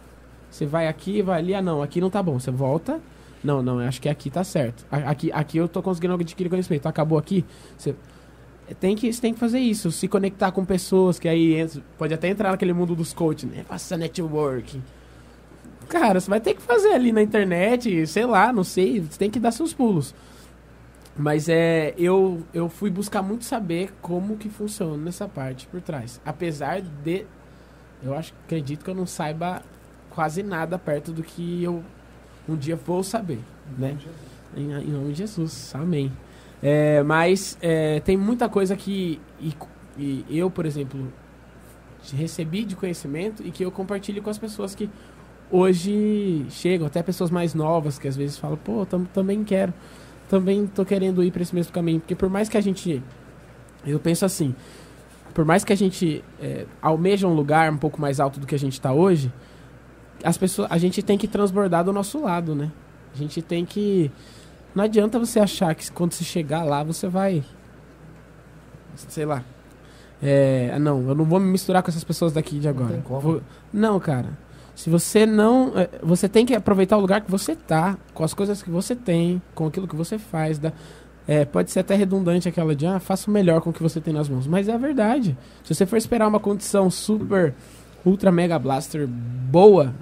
[0.51, 2.39] Você vai aqui, vai ali, ah não, aqui não tá bom.
[2.39, 3.01] Você volta,
[3.43, 4.85] não, não, acho que aqui tá certo.
[4.91, 6.85] Aqui, aqui eu tô conseguindo adquirir conhecimento.
[6.87, 7.43] Acabou aqui,
[7.77, 7.95] você
[8.79, 12.13] tem que, você tem que fazer isso, se conectar com pessoas que aí entra- pode
[12.13, 13.63] até entrar naquele mundo dos coaching, né?
[13.67, 14.81] Faça networking.
[15.89, 19.29] Cara, você vai ter que fazer ali na internet, sei lá, não sei, você tem
[19.29, 20.15] que dar seus pulos.
[21.15, 26.19] Mas é, eu, eu fui buscar muito saber como que funciona nessa parte por trás.
[26.25, 27.25] Apesar de,
[28.01, 29.61] eu acho, acredito que eu não saiba
[30.09, 31.83] quase nada perto do que eu
[32.47, 33.39] um dia vou saber,
[33.77, 33.97] né?
[34.55, 36.11] Em, em nome de Jesus, amém.
[36.61, 39.19] É, mas é, tem muita coisa que
[39.97, 41.11] e, e eu, por exemplo,
[42.15, 44.89] recebi de conhecimento e que eu compartilho com as pessoas que
[45.51, 49.73] hoje chegam, até pessoas mais novas que às vezes falam, pô, tam, também quero,
[50.29, 53.01] também tô querendo ir para esse mesmo caminho, porque por mais que a gente,
[53.85, 54.55] eu penso assim,
[55.33, 58.55] por mais que a gente é, almeja um lugar um pouco mais alto do que
[58.55, 59.31] a gente está hoje,
[60.23, 62.71] as pessoas, a gente tem que transbordar do nosso lado, né?
[63.13, 64.11] A gente tem que
[64.75, 67.43] não adianta você achar que quando você chegar lá você vai.
[68.95, 69.43] Sei lá.
[70.21, 73.01] É, não, eu não vou me misturar com essas pessoas daqui de agora.
[73.03, 73.19] como.
[73.19, 74.37] Vou- não, cara.
[74.75, 75.73] Se você não.
[75.77, 78.95] é, Você tem que aproveitar o lugar que você tá, com as coisas que você
[78.95, 80.57] tem, com aquilo que você faz.
[80.57, 80.71] Da,
[81.27, 84.01] é, pode ser até redundante aquela de, ah, faça o melhor com o que você
[84.01, 84.47] tem nas mãos.
[84.47, 85.37] Mas é a verdade.
[85.63, 87.53] Se você for esperar uma condição super,
[88.03, 89.93] ultra mega blaster boa,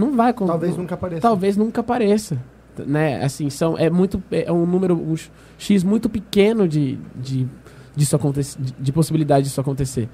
[0.00, 1.20] não vai Talvez nunca apareça.
[1.20, 2.38] talvez nunca apareça.
[2.86, 3.22] Né?
[3.22, 5.14] Assim, são, é, muito, é um número, um
[5.58, 7.46] x- muito pequeno de, de,
[7.94, 10.08] disso acontecer, de, de possibilidade disso acontecer.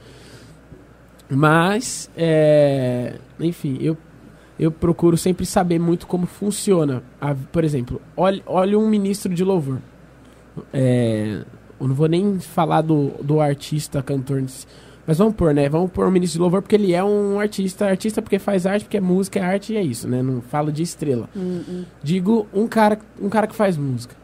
[1.29, 3.97] Mas, é, enfim, eu,
[4.59, 7.03] eu procuro sempre saber muito como funciona.
[7.21, 9.79] A- por exemplo, olhe, olhe um ministro de louvor.
[10.73, 11.43] É,
[11.81, 14.45] eu não vou nem falar do, do artista, cantor,
[15.07, 15.69] mas vamos pôr, né?
[15.69, 17.87] Vamos pôr um ministro de louvor porque ele é um artista.
[17.87, 20.23] Artista porque faz arte, porque é música, é arte e é isso, né?
[20.23, 21.29] Não falo de estrela.
[21.37, 21.85] Hum, hum.
[22.03, 24.15] Digo um cara, um cara que faz música.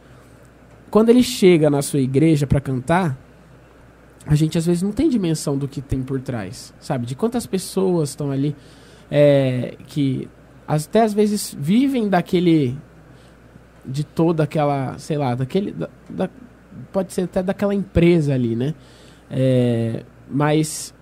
[0.90, 3.16] Quando ele chega na sua igreja pra cantar,
[4.26, 7.06] a gente às vezes não tem dimensão do que tem por trás, sabe?
[7.06, 8.54] De quantas pessoas estão ali
[9.10, 10.28] é, que
[10.66, 12.76] até às vezes vivem daquele
[13.84, 16.30] de toda aquela, sei lá, daquele da- da-
[16.92, 18.74] pode ser até daquela empresa ali, né?
[19.30, 20.94] É, mas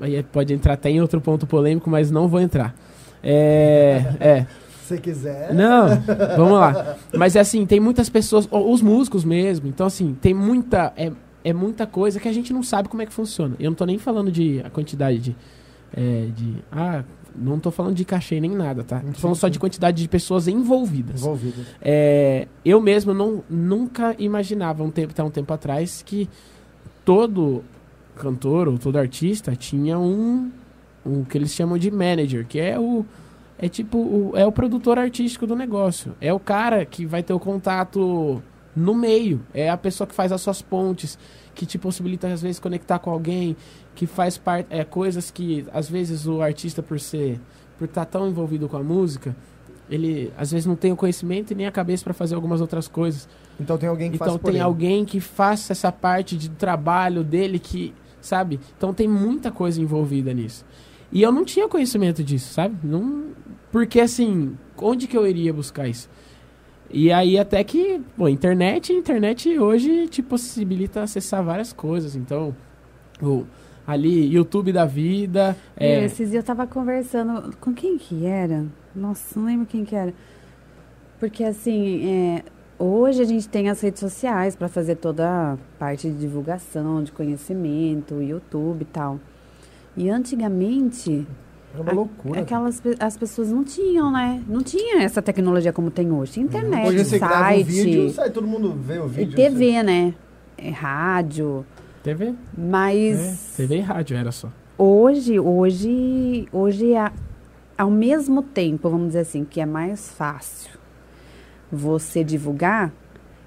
[0.00, 2.74] aí pode entrar até em outro ponto polêmico, mas não vou entrar.
[3.22, 4.46] É, é.
[4.84, 5.52] Se quiser.
[5.52, 5.88] Não,
[6.36, 6.96] vamos lá.
[7.12, 9.66] Mas é assim, tem muitas pessoas, os músicos mesmo.
[9.66, 10.92] Então, assim, tem muita.
[10.96, 11.10] É,
[11.42, 13.56] é muita coisa que a gente não sabe como é que funciona.
[13.58, 15.36] Eu não tô nem falando de a quantidade de.
[15.96, 17.02] é, de ah,
[17.38, 19.00] não tô falando de cachê nem nada, tá?
[19.00, 21.20] Tô falando só de quantidade de pessoas envolvidas.
[21.20, 21.66] Envolvido.
[21.82, 26.28] É, eu mesmo não, nunca imaginava um tempo, até um tempo atrás que
[27.04, 27.62] todo
[28.16, 30.50] cantor ou todo artista tinha um,
[31.04, 33.04] um que eles chamam de manager, que é o
[33.58, 36.14] é tipo o, é o produtor artístico do negócio.
[36.20, 38.42] É o cara que vai ter o contato
[38.74, 39.40] no meio.
[39.54, 41.18] É a pessoa que faz as suas pontes,
[41.54, 43.56] que te possibilita às vezes conectar com alguém,
[43.94, 47.40] que faz parte é coisas que às vezes o artista por ser
[47.78, 49.36] por estar tão envolvido com a música,
[49.90, 52.88] ele às vezes não tem o conhecimento e nem a cabeça para fazer algumas outras
[52.88, 53.28] coisas.
[53.58, 54.62] Então tem alguém que Então faz por tem ele.
[54.64, 57.94] alguém que faça essa parte de trabalho dele que,
[58.26, 58.60] sabe?
[58.76, 60.64] Então tem muita coisa envolvida nisso.
[61.12, 62.76] E eu não tinha conhecimento disso, sabe?
[62.82, 63.26] Não,
[63.70, 66.08] porque assim, onde que eu iria buscar isso?
[66.90, 72.14] E aí até que, bom, internet, internet hoje te possibilita acessar várias coisas.
[72.14, 72.54] Então,
[73.20, 73.44] o,
[73.86, 78.66] ali YouTube da vida, é, esses dias eu tava conversando com quem que era?
[78.94, 80.14] Nossa, não lembro quem que era.
[81.18, 82.44] Porque assim, é,
[82.78, 87.12] hoje a gente tem as redes sociais para fazer toda a parte de divulgação, de
[87.12, 89.18] conhecimento, YouTube e tal.
[89.96, 91.26] E antigamente,
[91.74, 92.40] É uma a- loucura.
[92.40, 94.42] aquelas as pessoas não tinham, né?
[94.48, 96.32] Não tinha essa tecnologia como tem hoje.
[96.32, 99.36] Tinha internet, Hoje você grava um site vídeo, sai, todo mundo vê o e vídeo.
[99.36, 100.14] TV, né?
[100.58, 101.64] É, rádio.
[102.02, 104.48] TV, Mas é, TV e rádio era só.
[104.78, 107.10] Hoje, hoje, hoje é,
[107.76, 110.70] ao mesmo tempo, vamos dizer assim, que é mais fácil
[111.70, 112.92] você divulgar,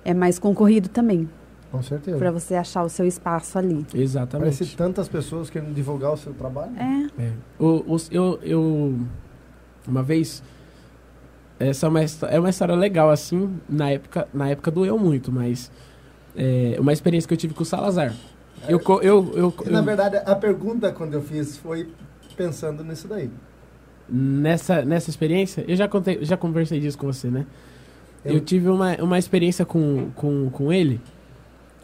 [0.04, 1.30] é mais concorrido também,
[1.72, 2.18] Com certeza.
[2.18, 3.86] para você achar o seu espaço ali.
[3.94, 4.56] Exatamente.
[4.58, 6.72] Parece tantas pessoas querendo divulgar o seu trabalho.
[6.78, 7.32] É, É.
[7.58, 8.96] O, os- eu, eu.
[9.88, 10.44] Uma vez.
[11.60, 12.00] Essa é uma,
[12.30, 13.60] é uma história legal, assim.
[13.68, 15.72] Na época, na época doeu muito, mas.
[16.36, 18.14] É uma experiência que eu tive com o Salazar.
[18.68, 21.90] Eu, co- eu, eu, E, na eu- verdade, a pergunta quando eu fiz foi
[22.38, 23.30] pensando nisso daí.
[24.08, 27.46] nessa, nessa experiência, eu já contei, já conversei disso com você, né?
[28.24, 31.00] Eu, Eu- tive uma, uma experiência com, com, com ele,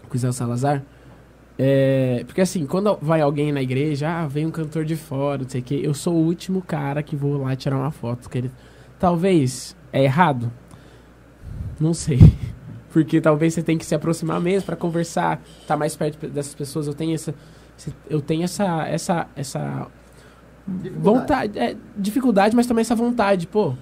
[0.10, 0.84] com o Zé Salazar.
[1.58, 5.50] É, porque assim, quando vai alguém na igreja, ah, vem um cantor de fora, não
[5.50, 8.30] sei o quê, eu sou o último cara que vou lá tirar uma foto.
[8.30, 8.52] Que ele...
[9.00, 10.52] Talvez é errado?
[11.80, 12.20] Não sei.
[12.92, 16.88] Porque talvez você tem que se aproximar mesmo pra conversar, estar mais perto dessas pessoas.
[16.88, 17.34] Eu tenho essa,
[18.10, 19.88] eu tenho essa, essa, essa
[20.98, 23.74] vontade, é, dificuldade, mas também essa vontade, pô.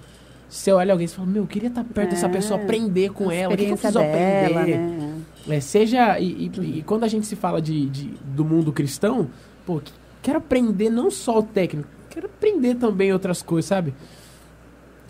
[0.54, 3.32] Você olha alguém e fala, meu, eu queria estar perto dessa É, pessoa, aprender com
[3.32, 4.78] ela, o que, que eu preciso dela, aprender?
[4.78, 5.14] né?
[5.50, 6.20] É, seja.
[6.20, 9.30] E, e- e quando a gente se fala de, de- do mundo cristão,
[9.66, 9.92] pô, que-
[10.22, 13.96] quero aprender não só o técnico, quero aprender também outras coisas, sabe?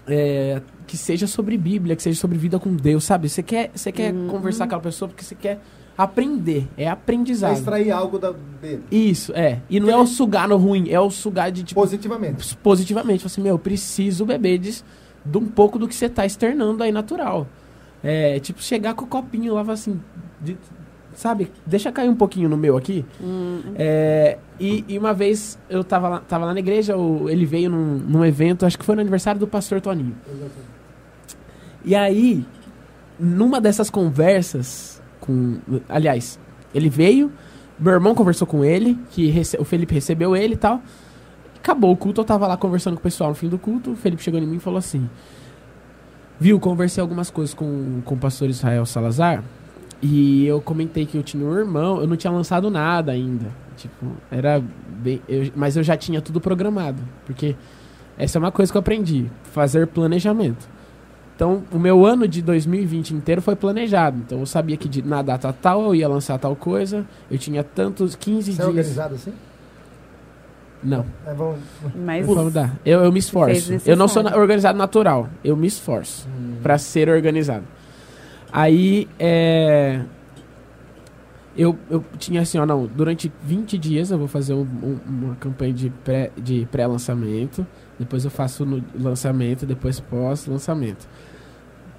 [0.07, 3.27] É, que seja sobre Bíblia, que seja sobre vida com Deus, sabe?
[3.29, 4.27] Você quer, você quer Uhum.
[4.29, 5.59] conversar com aquela pessoa porque você quer
[5.97, 7.53] aprender, é aprendizado.
[7.53, 8.83] extrair algo da, dele.
[8.91, 9.59] Isso, é.
[9.69, 12.55] E não é o sugar no ruim, é o sugar de tipo Positivamente.
[12.57, 13.19] positivamente.
[13.23, 14.81] Fala assim, meu, eu preciso beber de,
[15.25, 17.47] de um pouco do que você tá externando aí natural.
[18.03, 19.99] É, tipo, chegar com o copinho lá, assim,
[20.41, 20.57] de-
[21.15, 21.49] sabe?
[21.65, 23.05] Deixa cair um pouquinho no meu aqui.
[23.21, 27.45] Hum, É, e, e uma vez eu tava lá, tava lá na igreja, o- ele
[27.45, 30.15] veio num, num evento, acho que foi no aniversário do pastor Toninho.
[31.85, 32.45] E aí,
[33.19, 35.57] numa dessas conversas com.
[35.89, 36.39] Aliás,
[36.73, 37.31] ele veio,
[37.79, 40.81] meu irmão conversou com ele, que rece- o Felipe recebeu ele e tal.
[41.63, 43.91] Acabou o culto, eu tava lá conversando com o pessoal no fim do culto.
[43.91, 45.09] O Felipe chegou em mim e falou assim:
[46.39, 49.41] Viu, conversei algumas coisas com, com o pastor Israel Salazar.
[50.01, 53.45] E eu comentei que eu tinha um irmão, eu não tinha lançado nada ainda.
[53.77, 54.61] Tipo, era
[55.01, 55.21] bem.
[55.29, 57.01] eu- mas eu já tinha tudo programado.
[57.25, 57.55] Porque
[58.17, 60.67] essa é uma coisa que eu aprendi: fazer planejamento.
[61.35, 64.17] Então, o meu ano de 2020 inteiro foi planejado.
[64.17, 67.05] Então, eu sabia que de, na data tal eu ia lançar tal coisa.
[67.31, 68.67] Eu tinha tantos 15 Você é dias.
[68.67, 69.33] organizado assim?
[70.83, 71.59] Não, É, vamos...
[71.95, 72.75] Mas vamos dar.
[72.85, 73.73] Eu, eu me esforço.
[73.85, 75.29] Eu não sou na- organizado natural.
[75.43, 76.27] Eu me esforço
[76.61, 77.63] pra ser organizado.
[78.51, 80.01] Aí, é.
[81.55, 85.35] Eu, eu tinha assim, ó, não, durante 20 dias eu vou fazer um- um- uma
[85.35, 87.65] campanha de pré- de pré-lançamento,
[87.99, 91.07] depois eu faço no lançamento, depois pós-lançamento.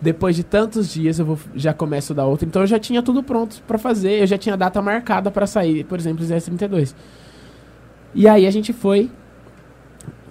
[0.01, 3.23] Depois de tantos dias eu vou, já começo da outra, então eu já tinha tudo
[3.23, 6.93] pronto pra fazer, eu já tinha data marcada pra sair, por exemplo, os S32.
[8.15, 9.11] E aí a gente foi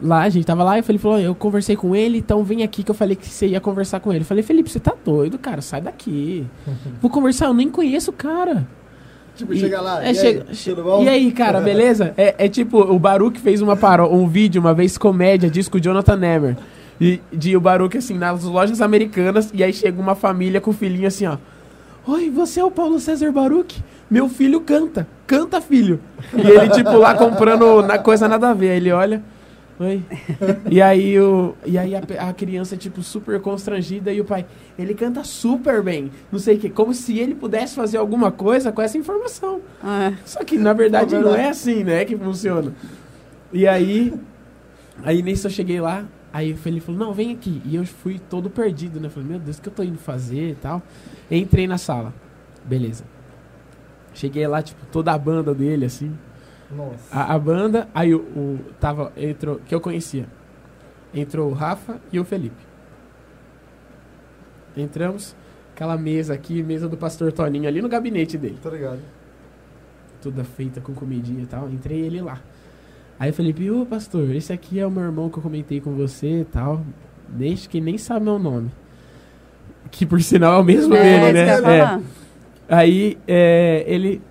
[0.02, 2.64] lá, a gente tava lá e o Felipe falou, eu conversei com ele, então vem
[2.64, 4.22] aqui que eu falei que você ia conversar com ele.
[4.22, 6.46] Eu falei, Felipe, você tá doido, cara, sai daqui.
[7.02, 8.68] Vou conversar, eu nem conheço o cara.
[9.36, 10.06] Tipo, E- chega lá.
[10.06, 11.04] é, e chega- aí, tudo bom?
[11.04, 12.14] E aí, cara, beleza?
[12.18, 15.78] É, é tipo, o Baruch fez uma paro, um vídeo uma vez, comédia, disso com
[15.78, 16.58] o Jonathan Nemer.
[17.02, 20.74] E de o Baruch, assim, nas lojas americanas, e aí chega uma família com o
[20.74, 21.38] filhinho assim, ó.
[22.06, 23.82] Oi, você é o Paulo César Baruch?
[24.10, 25.08] Meu filho canta.
[25.26, 26.00] Canta, filho.
[26.34, 28.72] E ele, tipo, lá comprando na coisa nada a ver.
[28.72, 29.24] Aí ele olha.
[29.80, 30.04] Oi.
[30.70, 34.14] E aí, o, e aí a, a criança, tipo, super constrangida.
[34.14, 34.46] E o pai,
[34.78, 36.12] ele canta super bem.
[36.32, 36.70] Não sei o quê.
[36.70, 39.62] Como se ele pudesse fazer alguma coisa com essa informação.
[39.84, 42.74] ah, Só que na verdade É não é assim, né, que funciona.
[43.52, 44.14] E aí,
[45.04, 47.62] aí nisso eu cheguei lá, aí Felipe falou, não, vem aqui.
[47.66, 49.10] E eu fui todo perdido, né?
[49.10, 50.82] Falei, meu Deus, o que eu tô indo fazer e tal.
[51.30, 52.14] Entrei na sala.
[52.64, 53.04] Beleza.
[54.14, 56.16] Cheguei lá, tipo, toda a banda dele, assim.
[56.76, 56.96] Nossa.
[57.12, 60.26] A, a banda, aí o, o- tava, entrou, que eu conhecia.
[61.14, 62.64] Entrou o Rafa e o Felipe.
[64.76, 65.36] Entramos,
[65.74, 69.00] aquela mesa aqui, mesa do pastor Toninho ali no gabinete dele Tô ligado.
[70.22, 71.70] toda feita com comidinha e tal.
[71.70, 72.40] Entrei ele lá.
[73.20, 75.94] Aí o Felipe, ô pastor, esse aqui é o meu irmão que eu comentei com
[75.94, 76.82] você e tal.
[77.30, 78.72] Deixa que nem sabe meu nome.
[79.92, 81.02] Que por sinal é o mesmo é,
[81.32, 81.80] dele, isso que eu né?
[81.80, 82.23] É.
[82.68, 84.22] Aí é, ele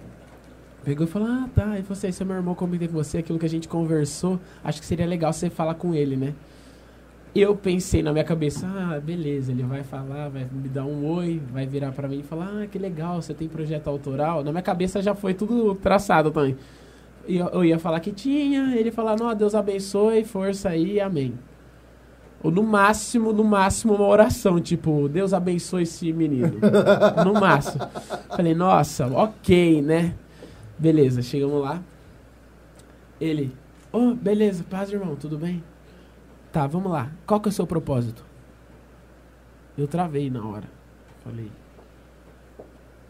[0.84, 1.78] pegou e falou: Ah, tá.
[1.78, 4.40] E você, esse é meu irmão, comentei com você, aquilo que a gente conversou.
[4.64, 6.34] Acho que seria legal você falar com ele, né?
[7.34, 11.40] Eu pensei na minha cabeça: Ah, beleza, ele vai falar, vai me dar um oi,
[11.52, 14.44] vai virar pra mim e falar: Ah, que legal, você tem projeto autoral.
[14.44, 16.56] Na minha cabeça já foi tudo traçado também.
[17.26, 21.34] Eu, eu ia falar que tinha, ele falar: Não, Deus abençoe, força aí, amém.
[22.42, 26.58] Ou no máximo, no máximo, uma oração, tipo, Deus abençoe esse menino.
[27.24, 27.86] no máximo.
[28.36, 30.14] Falei, nossa, ok, né?
[30.76, 31.80] Beleza, chegamos lá.
[33.20, 33.54] Ele,
[33.92, 35.62] ô, beleza, paz, irmão, tudo bem?
[36.50, 37.12] Tá, vamos lá.
[37.24, 38.24] Qual que é o seu propósito?
[39.78, 40.68] Eu travei na hora.
[41.22, 41.61] Falei.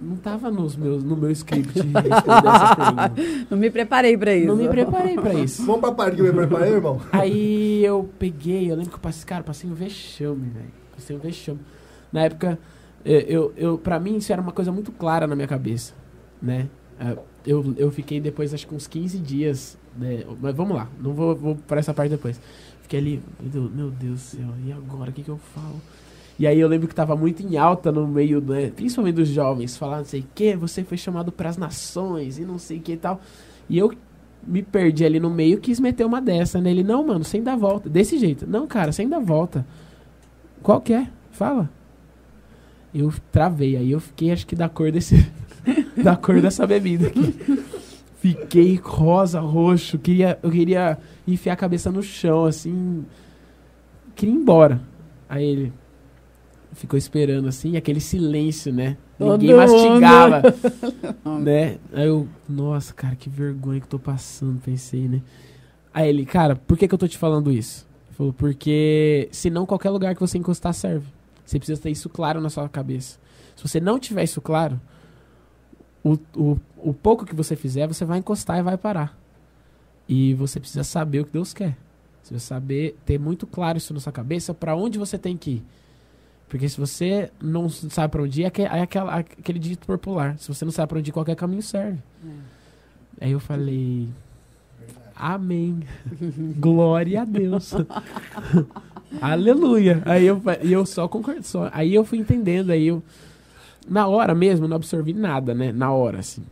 [0.02, 3.12] Não tava nos meus, no meu script responder essa pergunta.
[3.50, 4.46] Não me preparei pra isso.
[4.48, 5.64] Não me preparei pra isso.
[5.64, 7.00] Vamos pra parte que eu me preparei, irmão?
[7.12, 10.72] Aí eu peguei, eu lembro que eu passei, cara, passei um vexame, velho.
[10.94, 11.60] Passei um vexame.
[12.12, 12.58] Na época,
[13.04, 15.94] eh, eu, eu, pra mim isso era uma coisa muito clara na minha cabeça,
[16.40, 16.68] né?
[17.00, 20.24] Ah, Eu, eu fiquei depois, acho que uns 15 dias, né?
[20.40, 22.40] Mas vamos lá, não vou, vou para essa parte depois.
[22.82, 25.80] Fiquei ali, meu Deus, meu Deus do céu, e agora, o que que eu falo?
[26.38, 29.76] E aí eu lembro que tava muito em alta no meio, né, principalmente dos jovens,
[29.76, 32.80] falar não sei o que, você foi chamado para as nações e não sei o
[32.80, 33.20] que e tal.
[33.68, 33.92] E eu
[34.46, 36.82] me perdi ali no meio quis meter uma dessa nele.
[36.82, 37.88] Não, mano, sem dar volta.
[37.88, 38.46] Desse jeito.
[38.46, 39.64] Não, cara, sem dar volta.
[40.62, 41.08] Qual que é?
[41.30, 41.70] Fala.
[42.94, 45.30] Eu travei, aí eu fiquei, acho que da cor desse.
[46.02, 47.34] da cor dessa bebida aqui.
[48.18, 49.98] Fiquei rosa, roxo.
[49.98, 53.04] Queria, eu queria enfiar a cabeça no chão, assim.
[54.14, 54.80] Queria ir embora.
[55.28, 55.72] Aí ele
[56.72, 58.96] ficou esperando, assim, aquele silêncio, né?
[59.18, 60.42] Todo Ninguém mastigava.
[61.40, 61.78] né?
[61.92, 65.22] Aí eu, nossa, cara, que vergonha que eu tô passando, pensei, né?
[65.92, 67.86] Aí ele, cara, por que, que eu tô te falando isso?
[68.08, 71.06] Ele falou, porque senão qualquer lugar que você encostar serve.
[71.44, 73.18] Você precisa ter isso claro na sua cabeça.
[73.54, 74.80] Se você não tiver isso claro,
[76.02, 79.18] o, o, o pouco que você fizer, você vai encostar e vai parar.
[80.08, 81.76] E você precisa saber o que Deus quer.
[82.22, 85.50] Você precisa saber, ter muito claro isso na sua cabeça, para onde você tem que
[85.50, 85.64] ir.
[86.52, 90.36] Porque se você não sabe para onde ir, é, é aquela, aquele dito popular.
[90.36, 91.98] Se você não sabe para onde ir, qualquer caminho serve.
[93.18, 94.06] Aí eu falei,
[95.16, 95.80] amém.
[96.60, 97.72] Glória a Deus.
[99.18, 100.02] Aleluia.
[100.04, 101.42] Aí eu, eu só concordo.
[101.42, 101.70] Só.
[101.72, 103.02] Aí eu fui entendendo, aí eu...
[103.88, 105.72] Na hora mesmo, não absorvi nada, né?
[105.72, 106.42] Na hora, assim.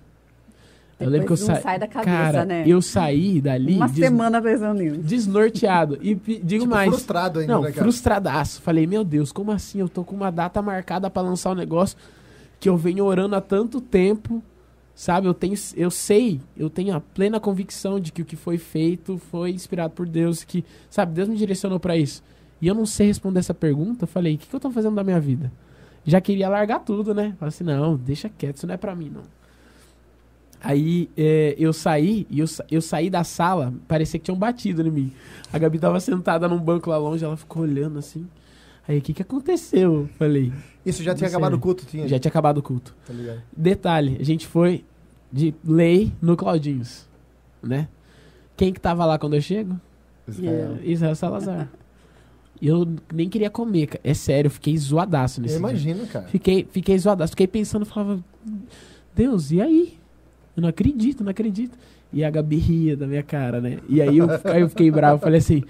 [1.00, 1.60] Eu lembro que eu Depois não sa...
[1.62, 2.64] sai da cabeça, Cara, né?
[2.66, 4.98] eu saí dali Uma des- semana pensando nisso.
[4.98, 5.98] desnorteado.
[6.02, 6.90] E digo Tipo, mais...
[6.90, 8.60] frustrado ainda, Não, né, frustradaço.
[8.62, 9.80] Falei, meu Deus, como assim?
[9.80, 11.96] Eu tô com uma data marcada pra lançar um negócio
[12.60, 14.42] que eu venho orando há tanto tempo,
[14.94, 15.26] sabe?
[15.26, 19.16] Eu tenho, eu sei, eu tenho a plena convicção de que o que foi feito
[19.30, 22.22] foi inspirado por Deus, que, sabe, Deus me direcionou pra isso.
[22.60, 24.04] E eu não sei responder essa pergunta.
[24.04, 25.50] Eu falei, o que, que eu tô fazendo da minha vida?
[26.04, 27.34] Já queria largar tudo, né?
[27.38, 29.22] Falei assim, não, deixa quieto, isso não é pra mim, não.
[30.62, 34.90] Aí é, eu saí, e eu, eu saí da sala, parecia que tinham batido em
[34.90, 35.12] mim.
[35.52, 38.26] A Gabi tava sentada num banco lá longe, ela ficou olhando assim.
[38.86, 39.92] Aí, o que que aconteceu?
[40.02, 40.52] Eu Falei,
[40.84, 42.08] Isso já tinha Não acabado o culto, tinha?
[42.08, 42.94] já tinha acabado o culto.
[43.06, 43.40] Tá ligado?
[43.56, 44.84] Detalhe, a gente foi
[45.32, 47.06] de lei no Claudinhos,
[47.62, 47.88] né?
[48.56, 49.80] Quem que tava lá quando eu chego?
[50.28, 50.78] Israel.
[50.82, 51.70] Israel Salazar.
[52.60, 53.98] Eu nem queria comer.
[54.04, 55.68] É sério, eu fiquei zoadaço nesse Eu dia.
[55.70, 56.26] imagino, cara.
[56.28, 57.30] Fiquei, fiquei zoadaço.
[57.32, 58.22] Fiquei pensando, falava,
[59.14, 59.98] Deus, e aí?
[60.60, 61.76] Eu não acredito, não acredito.
[62.12, 63.78] E a Gabi ria da minha cara, né?
[63.88, 65.62] E aí eu, aí eu fiquei bravo, falei assim,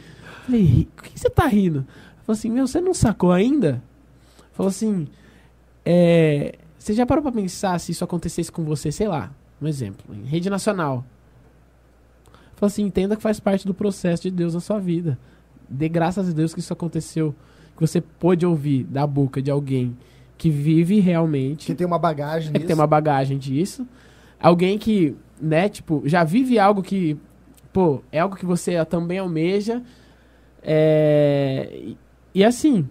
[0.44, 1.86] falei, "Ri- por que você tá rindo?
[2.26, 3.82] Falou assim, meu, você não sacou ainda?
[4.52, 5.06] Falou assim,
[5.84, 10.14] é, você já parou pra pensar se isso acontecesse com você, sei lá, um exemplo,
[10.14, 11.04] em rede nacional.
[12.56, 15.18] Falou assim, entenda que faz parte do processo de Deus na sua vida.
[15.68, 17.34] Dê graças a Deus que isso aconteceu,
[17.76, 19.96] que você pôde ouvir da boca de alguém
[20.36, 23.86] que vive realmente, Que tem uma bagagem é que tem uma bagagem disso.
[24.40, 27.16] Alguém que, né, tipo, já vive algo que,
[27.72, 29.82] pô, é algo que você também almeja.
[30.62, 31.98] É, e,
[32.34, 32.88] e assim,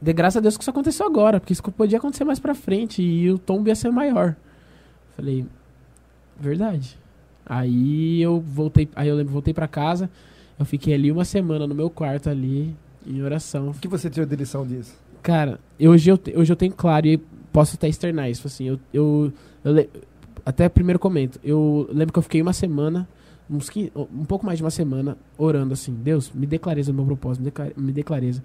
[0.00, 3.02] de graças a Deus que isso aconteceu agora, porque isso podia acontecer mais pra frente
[3.02, 4.36] e o tombo ia ser maior.
[5.16, 5.46] Falei,
[6.38, 6.98] verdade.
[7.46, 10.10] Aí eu voltei, aí eu lembro, voltei pra casa,
[10.58, 12.74] eu fiquei ali uma semana no meu quarto ali,
[13.06, 14.94] em oração, O que você tirou de lição disso?
[15.22, 17.18] Cara, hoje eu, hoje eu tenho claro e
[17.52, 18.46] posso até externar isso.
[18.46, 19.32] Assim, eu, eu,
[19.64, 19.88] eu
[20.44, 21.38] até primeiro comento.
[21.42, 23.08] Eu lembro que eu fiquei uma semana,
[23.48, 27.04] uns 15 um pouco mais de uma semana, orando assim: Deus, me dê clareza meu
[27.04, 28.42] propósito, me dê, me dê clareza.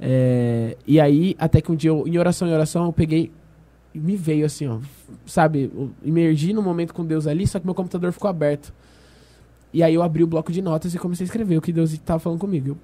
[0.00, 3.30] É, e aí, até que um dia, eu, em oração, em oração, eu peguei
[3.94, 4.78] e me veio assim, ó,
[5.26, 8.72] sabe, eu imergi no momento com Deus ali, só que meu computador ficou aberto.
[9.72, 11.92] E aí eu abri o bloco de notas e comecei a escrever o que Deus
[11.92, 12.76] estava falando comigo.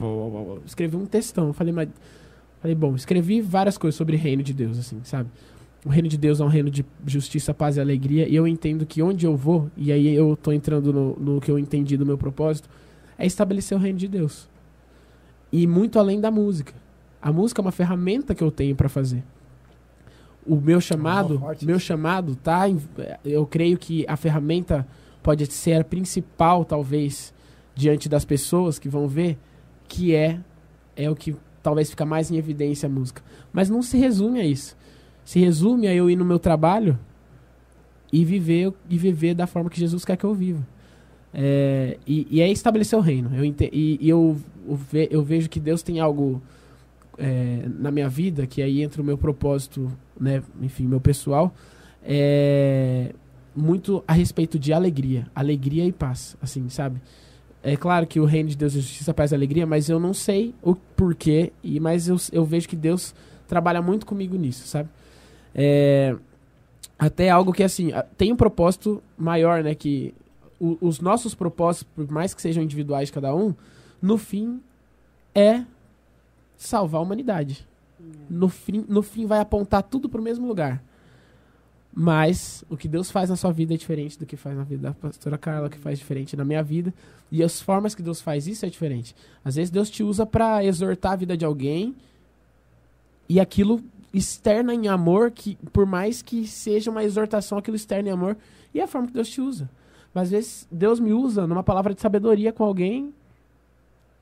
[0.00, 1.48] Eu escrevi um textão.
[1.48, 1.88] Eu falei, mas
[2.64, 5.28] Falei, bom, escrevi várias coisas sobre o reino de Deus, assim, sabe?
[5.84, 8.86] O reino de Deus é um reino de justiça, paz e alegria, e eu entendo
[8.86, 12.06] que onde eu vou, e aí eu tô entrando no, no que eu entendi do
[12.06, 12.68] meu propósito,
[13.18, 14.48] é estabelecer o reino de Deus.
[15.52, 16.72] E muito além da música.
[17.20, 19.22] A música é uma ferramenta que eu tenho para fazer.
[20.46, 22.62] O meu chamado, forte meu chamado tá,
[23.24, 24.86] eu creio que a ferramenta
[25.22, 27.32] pode ser a principal, talvez,
[27.74, 29.38] diante das pessoas que vão ver,
[29.88, 30.40] que é
[30.96, 33.22] é o que talvez fica mais em evidência a música.
[33.52, 34.76] Mas não se resume a isso.
[35.24, 36.98] Se resume a eu ir no meu trabalho
[38.12, 40.64] e viver e viver da forma que Jesus quer que eu viva.
[41.32, 43.30] É, e, e é estabelecer o reino.
[43.34, 44.36] Eu ente- e e eu,
[44.68, 46.40] eu, ve- eu vejo que Deus tem algo
[47.18, 51.54] é, na minha vida, que aí entra o meu propósito, né, enfim, meu pessoal,
[52.02, 53.12] é,
[53.54, 55.26] muito a respeito de alegria.
[55.34, 57.00] Alegria e paz, assim, sabe?
[57.62, 60.12] É claro que o reino de Deus é justiça, paz e alegria, mas eu não
[60.12, 63.14] sei o porquê, e, mas eu, eu vejo que Deus
[63.48, 64.88] trabalha muito comigo nisso, sabe?
[65.54, 66.16] É,
[66.98, 69.74] até algo que, assim, tem um propósito maior, né?
[69.74, 70.14] Que
[70.60, 73.54] o- os nossos propósitos, por mais que sejam individuais cada um,
[74.00, 74.60] no fim
[75.34, 75.64] é
[76.56, 77.66] salvar a humanidade.
[78.28, 80.82] no fim, no fim vai apontar tudo pro mesmo lugar.
[81.96, 84.88] Mas o que Deus faz na sua vida é diferente do que faz na vida
[84.88, 86.92] da pastora Carla, que faz diferente na minha vida.
[87.30, 89.14] E as formas que Deus faz isso é diferente.
[89.44, 91.94] Às vezes Deus te usa para exortar a vida de alguém
[93.28, 93.80] e aquilo
[94.14, 98.36] externa em amor, que por mais que seja uma exortação, aquilo externa em amor,
[98.72, 99.68] e é a forma que Deus te usa.
[100.14, 103.12] Mas às vezes Deus me usa numa palavra de sabedoria com alguém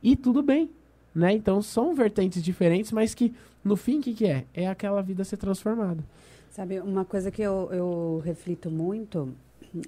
[0.02, 0.70] e tudo bem,
[1.14, 1.32] né?
[1.32, 4.46] Então são vertentes diferentes, mas que no fim o que, que é?
[4.54, 6.02] É aquela vida ser transformada.
[6.50, 9.34] Sabe, uma coisa que eu, eu reflito muito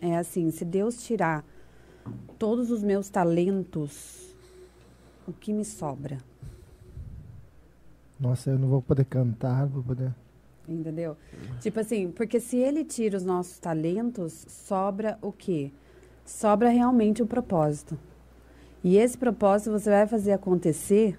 [0.00, 1.44] é assim, se Deus tirar
[2.38, 4.34] todos os meus talentos,
[5.26, 6.18] o que me sobra?
[8.25, 10.11] Nossa, eu não vou poder cantar, vou poder.
[10.66, 11.14] Entendeu?
[11.61, 15.70] Tipo assim, porque se ele tira os nossos talentos, sobra o quê?
[16.25, 17.99] Sobra realmente o propósito.
[18.83, 21.18] E esse propósito você vai fazer acontecer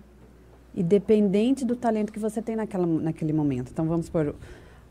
[0.75, 3.69] independente do talento que você tem naquela, naquele momento.
[3.71, 4.33] Então, vamos supor,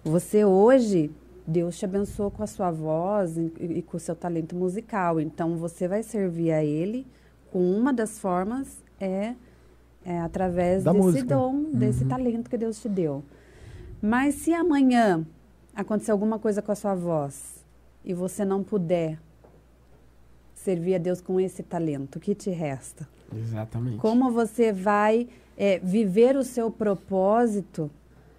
[0.05, 1.11] você hoje,
[1.45, 5.21] Deus te abençoou com a sua voz e, e com o seu talento musical.
[5.21, 7.07] Então, você vai servir a Ele
[7.51, 9.35] com uma das formas é,
[10.05, 11.35] é através Da desse música.
[11.35, 12.09] dom, desse Uhum.
[12.09, 13.23] talento que Deus te deu.
[14.03, 15.27] Mas se amanhã
[15.75, 17.65] acontecer alguma coisa com a sua voz
[18.05, 19.19] e você não puder
[20.55, 23.09] servir a Deus com esse talento, o que te resta?
[23.35, 23.97] Exatamente.
[23.99, 25.27] Como você vai
[25.57, 27.91] é, viver o seu propósito,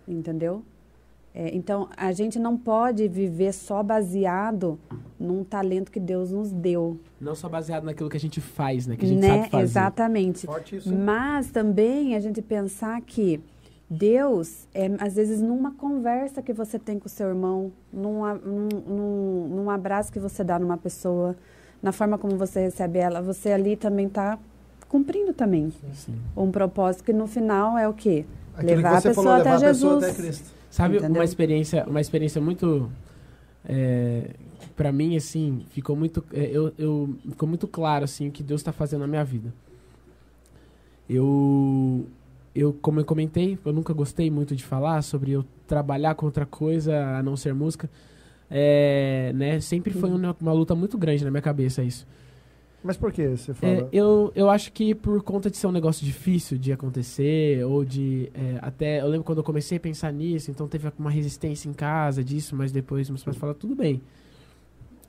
[0.07, 0.63] entendeu?
[1.38, 4.79] É, então, a gente não pode viver só baseado
[5.19, 8.95] num talento que Deus nos deu, Não só baseado naquilo que a gente faz, né?
[8.95, 9.27] Que a gente né?
[9.27, 9.63] sabe fazer.
[9.63, 10.45] Exatamente.
[10.45, 10.89] Forte isso.
[10.89, 10.97] hein?
[10.97, 13.41] Mas também a gente pensar que
[13.89, 19.47] Deus, é, às vezes, numa conversa que você tem com o seu irmão, num, num,
[19.49, 21.36] num, abraço que você dá numa pessoa,
[21.83, 24.39] na forma como você recebe ela, você ali também está
[24.88, 26.15] cumprindo também Sim.
[26.38, 28.25] um propósito que no final é o quê?
[28.53, 30.03] Aquilo levar que a pessoa falou, até levar a pessoa Jesus.
[30.03, 30.55] até Cristo.
[30.76, 31.21] Sabe Entendeu?
[31.21, 32.91] uma experiência, uma experiência muito
[33.63, 34.32] é,
[34.76, 38.59] para mim assim, ficou muito é, eu, eu ficou muito claro assim o que Deus
[38.59, 39.53] está fazendo na minha vida.
[41.09, 42.05] Eu
[42.53, 46.45] eu como eu comentei, eu nunca gostei muito de falar sobre eu trabalhar com outra
[46.45, 47.89] coisa a não ser música.
[48.51, 52.05] É, né, sempre foi uma, uma luta muito grande na minha cabeça isso.
[52.86, 53.89] Mas por que você É, fala?
[53.91, 58.29] eu, eu acho que por conta de ser um negócio difícil de acontecer, ou de.
[58.33, 59.01] é, até.
[59.01, 62.55] Eu lembro quando eu comecei a pensar nisso, então teve uma resistência em casa disso,
[62.55, 64.01] mas depois meus pais falaram: tudo bem.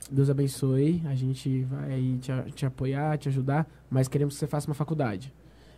[0.09, 4.47] Deus abençoe, a gente vai aí te, te apoiar, te ajudar, mas queremos que você
[4.47, 5.33] faça uma faculdade.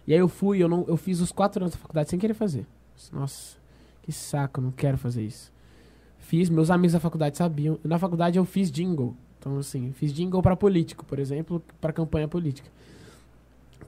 [0.07, 2.33] E aí eu fui, eu, não, eu fiz os quatro anos da faculdade sem querer
[2.35, 2.65] fazer.
[3.11, 3.57] Nossa,
[4.03, 5.51] que saco, não quero fazer isso.
[6.19, 7.79] Fiz, meus amigos da faculdade sabiam.
[7.83, 9.15] Na faculdade eu fiz jingle.
[9.39, 12.69] Então, assim, fiz jingle para político, por exemplo, para campanha política.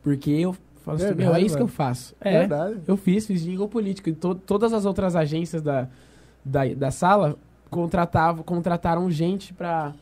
[0.02, 2.16] Porque eu falo assim, meu, é isso que eu faço.
[2.22, 2.80] É, Verdade.
[2.88, 4.10] eu fiz, fiz jingle político.
[4.10, 5.88] E to- todas as outras agências da,
[6.44, 7.38] da, da sala
[7.70, 9.94] contratavam, contrataram gente pra,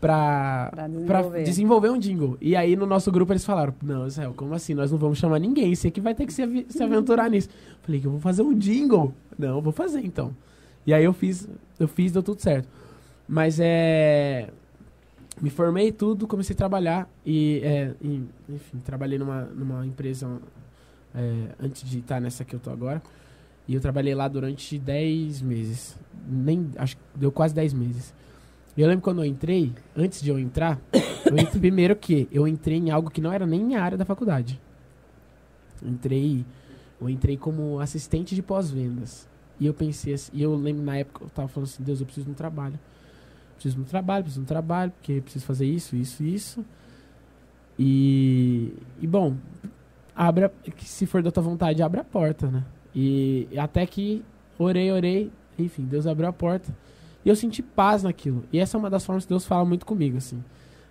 [0.00, 1.42] pra, desenvolver.
[1.42, 2.38] desenvolver um jingle.
[2.40, 4.74] E aí no nosso grupo eles falaram: Não, Israel, como assim?
[4.74, 5.74] Nós não vamos chamar ninguém.
[5.74, 7.48] Você que vai ter que se, se aventurar nisso.
[7.82, 9.12] Falei que eu vou fazer um jingle.
[9.38, 10.34] Não, eu vou fazer então.
[10.86, 11.46] E aí eu fiz,
[11.78, 12.68] eu fiz, deu tudo certo.
[13.28, 14.48] Mas é.
[15.40, 20.40] Me formei tudo, comecei a trabalhar e, é, e, enfim, trabalhei numa, numa empresa
[21.14, 23.00] é, antes de estar nessa que eu tô agora.
[23.66, 25.96] E eu trabalhei lá durante 10 meses.
[26.26, 28.14] Nem, acho que deu quase 10 meses.
[28.76, 30.80] E eu lembro quando eu entrei, antes de eu entrar,
[31.26, 34.04] eu entrei, primeiro que eu entrei em algo que não era nem minha área da
[34.04, 34.60] faculdade.
[35.82, 36.44] Eu entrei,
[37.00, 39.28] eu entrei como assistente de pós-vendas.
[39.60, 42.06] E eu pensei assim, e eu lembro na época, eu tava falando assim, Deus, eu
[42.06, 42.78] preciso de um trabalho.
[43.58, 46.64] Preciso um trabalho, preciso um trabalho, porque preciso fazer isso, isso, isso.
[47.78, 49.36] E, e bom,
[50.14, 52.64] abre a- que se for da tua vontade, abre a porta, né?
[52.94, 54.24] E até que
[54.58, 56.74] orei, orei, enfim, Deus abriu a porta.
[57.24, 58.44] E eu senti paz naquilo.
[58.52, 60.42] E essa é uma das formas que Deus fala muito comigo, assim.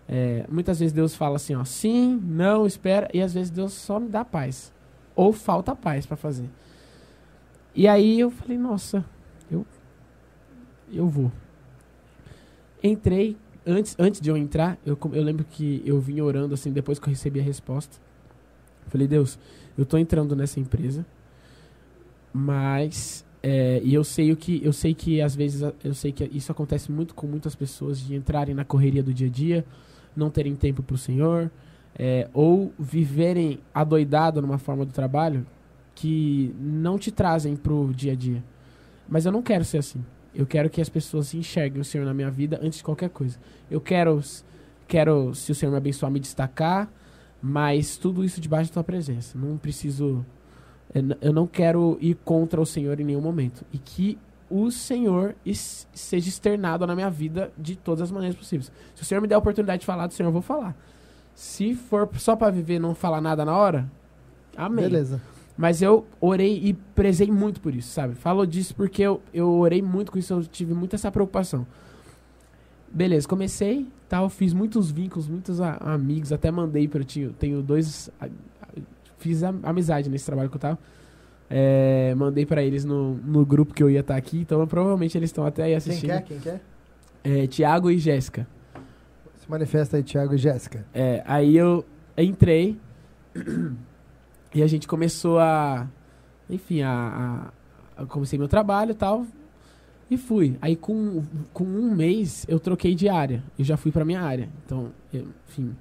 [0.08, 3.10] É, muitas vezes Deus fala assim, ó, sim, não, espera.
[3.14, 4.74] E às vezes Deus só me dá paz.
[5.16, 6.50] Ou falta paz pra fazer.
[7.76, 9.04] E aí eu falei, nossa,
[9.52, 9.66] eu,
[10.92, 11.32] eu vou.
[12.84, 17.00] Entrei, antes, antes de eu entrar, eu, eu lembro que eu vim orando, assim, depois
[17.00, 17.98] que eu recebi a resposta.
[18.88, 19.38] Falei, Deus,
[19.78, 21.06] eu tô entrando nessa empresa,
[22.34, 26.24] mas é, e eu sei o que eu sei que às vezes eu sei que
[26.34, 29.66] isso acontece muito com muitas pessoas de entrarem na correria do dia a dia,
[30.16, 31.52] não terem tempo para o Senhor,
[31.98, 35.46] é, ou viverem adoidado numa forma do trabalho
[35.96, 38.44] que não te trazem pro dia a dia.
[39.10, 40.04] Mas eu não quero ser assim.
[40.38, 43.40] Eu quero que as pessoas enxerguem o Senhor na minha vida antes de qualquer coisa.
[43.72, 44.22] Eu quero,
[44.88, 46.88] quero se o Senhor me abençoar, me destacar,
[47.42, 49.36] mas tudo isso debaixo da tua presença.
[49.36, 50.24] Não preciso
[51.20, 53.66] Eu não quero ir contra o Senhor em nenhum momento.
[53.74, 55.36] E que o Senhor
[55.92, 58.72] seja externado na minha vida de todas as maneiras possíveis.
[58.94, 60.78] Se o Senhor me der a oportunidade de falar do Senhor, eu vou falar.
[61.34, 63.92] Se for só pra viver não falar nada na hora,
[64.56, 64.86] amém.
[64.86, 65.20] Beleza.
[65.58, 68.14] Mas eu orei e prezei muito por isso, sabe?
[68.14, 71.66] Falou disso porque eu, eu orei muito com isso, eu tive muito essa preocupação.
[72.92, 78.10] Beleza, comecei, tal, fiz muitos vínculos, muitos a- amigos, até mandei para tinha tenho dois
[78.22, 78.70] a- a-
[79.18, 80.80] fiz amizade nesse trabalho que eu tava.
[81.50, 85.30] É, mandei pra eles no, no grupo que eu ia estar aqui, então provavelmente eles
[85.30, 86.10] estão até aí Quem assistindo.
[86.10, 86.22] quer?
[86.24, 86.62] Quem quer?
[87.24, 88.48] É, Tiago e Jéssica.
[89.38, 90.86] Se manifesta aí, Thiago e Jéssica.
[90.94, 91.84] É, aí eu
[92.18, 92.78] entrei
[94.54, 95.88] e a gente começou a.
[96.50, 97.52] Enfim, a,
[97.98, 99.26] a, a- comecei meu trabalho e tal.
[100.10, 100.58] E fui.
[100.62, 101.24] Aí com,
[101.54, 103.44] com um mês eu troquei de área.
[103.60, 104.48] Eu já fui pra minha área.
[104.66, 105.76] Então, eu, enfim,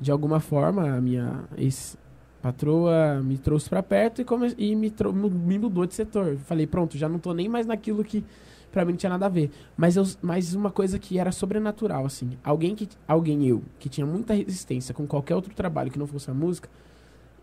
[0.00, 1.44] de alguma forma a minha
[2.42, 6.36] ex-patroa me trouxe pra perto e, come, e me, me mudou de setor.
[6.38, 8.24] Falei, pronto, já não tô nem mais naquilo que
[8.72, 9.50] pra mim não tinha nada a ver.
[9.76, 12.30] Mas, eu, mas uma coisa que era sobrenatural, assim.
[12.42, 12.88] Alguém que.
[13.06, 16.68] Alguém, eu, que tinha muita resistência com qualquer outro trabalho que não fosse a música,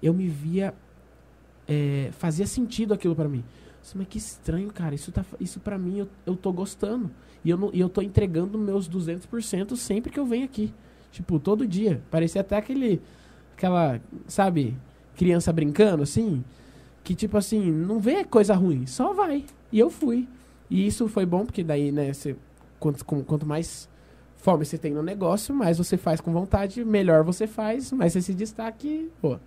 [0.05, 0.73] eu me via.
[1.67, 3.43] é, fazia sentido aquilo pra mim.
[3.79, 4.93] Nossa, Mas que estranho, cara.
[4.95, 7.09] Isso, tá, isso pra mim eu, eu tô gostando.
[7.43, 10.73] E eu, não, e eu tô entregando meus 200% sempre que eu venho aqui.
[11.11, 12.01] Tipo, todo dia.
[12.11, 13.01] Parecia até aquele.
[13.55, 13.99] Aquela.
[14.27, 14.75] Sabe?
[15.15, 16.43] Criança brincando, assim.
[17.03, 19.45] Que tipo assim, não vê coisa ruim, só vai.
[19.71, 20.27] E eu fui.
[20.69, 22.35] E isso foi bom, porque daí, né, você,
[22.79, 23.87] quanto, com- quanto mais
[24.37, 28.21] fome você tem no negócio, mais você faz com vontade, melhor você faz, mais você
[28.23, 29.37] se destaca e, pô.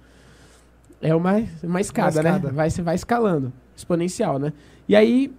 [1.00, 2.48] É uma, uma escada, escada.
[2.48, 2.52] né?
[2.54, 3.52] Vai, você vai escalando.
[3.76, 4.52] Exponencial, né?
[4.88, 5.32] E aí,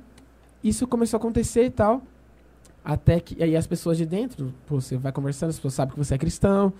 [0.63, 2.01] isso começou a acontecer e tal.
[2.83, 3.41] Até que.
[3.43, 6.17] Aí as pessoas de dentro, pô, você vai conversando, as pessoas sabem que você é
[6.17, 6.71] cristão.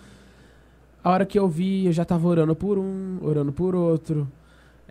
[1.04, 4.30] A hora que eu vi, eu já tava orando por um, orando por outro.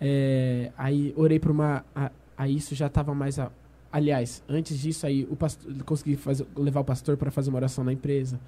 [0.01, 1.85] É, aí orei por uma.
[1.95, 3.39] a- Aí isso já tava mais.
[3.39, 3.51] A,
[3.91, 7.83] aliás, antes disso, aí o pastor, consegui fazer, levar o pastor para fazer uma oração
[7.83, 8.39] na empresa.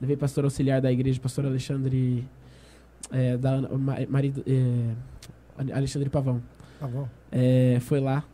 [0.00, 2.26] Levei pastor auxiliar da igreja, pastor Alexandre.
[3.10, 3.60] É, da,
[4.08, 6.42] marido, é, Alexandre Pavão.
[6.80, 7.08] Bom.
[7.30, 8.24] É, foi lá,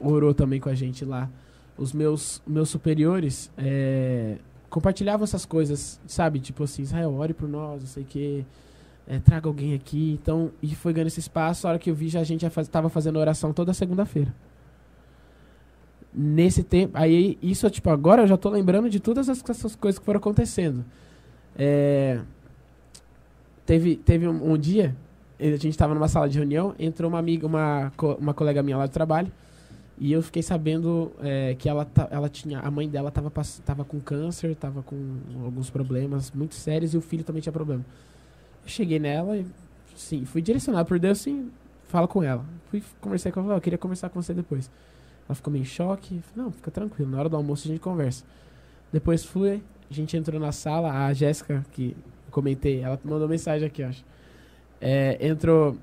[0.00, 1.28] orou também com a gente lá.
[1.76, 4.36] Os meus, meus superiores é,
[4.68, 6.40] compartilhavam essas coisas, sabe?
[6.40, 8.44] Tipo assim, Israel, ore por nós, não sei o quê.
[9.06, 10.18] É, traga alguém aqui.
[10.20, 11.66] Então, e foi ganhando esse espaço.
[11.66, 14.34] A hora que eu vi, já a gente já faz, fazendo oração toda segunda-feira.
[16.12, 19.98] Nesse tempo, aí isso, tipo, agora eu já tô lembrando de todas as- essas coisas
[19.98, 20.84] que foram acontecendo.
[21.56, 22.20] É,
[23.68, 24.96] teve, teve um, um dia,
[25.38, 28.86] a gente estava numa sala de reunião, entrou uma amiga, uma, uma colega minha lá
[28.86, 29.30] do trabalho,
[29.98, 33.30] e eu fiquei sabendo é, que ela, ela tinha, a mãe dela estava
[33.66, 34.96] tava com câncer, estava com
[35.44, 37.84] alguns problemas muito sérios, e o filho também tinha problema.
[38.64, 39.44] Eu cheguei nela e,
[39.94, 41.50] sim, fui direcionado por Deus, sim,
[41.88, 42.46] fala com ela.
[42.70, 44.70] Fui, conversei com ela, eu queria conversar com você depois.
[45.28, 48.24] Ela ficou meio em choque, não, fica tranquilo, na hora do almoço a gente conversa.
[48.90, 51.94] Depois fui, a gente entrou na sala, a Jéssica, que
[52.38, 54.04] comentei, ela mandou mensagem aqui, acho.
[54.80, 55.76] É, entrou,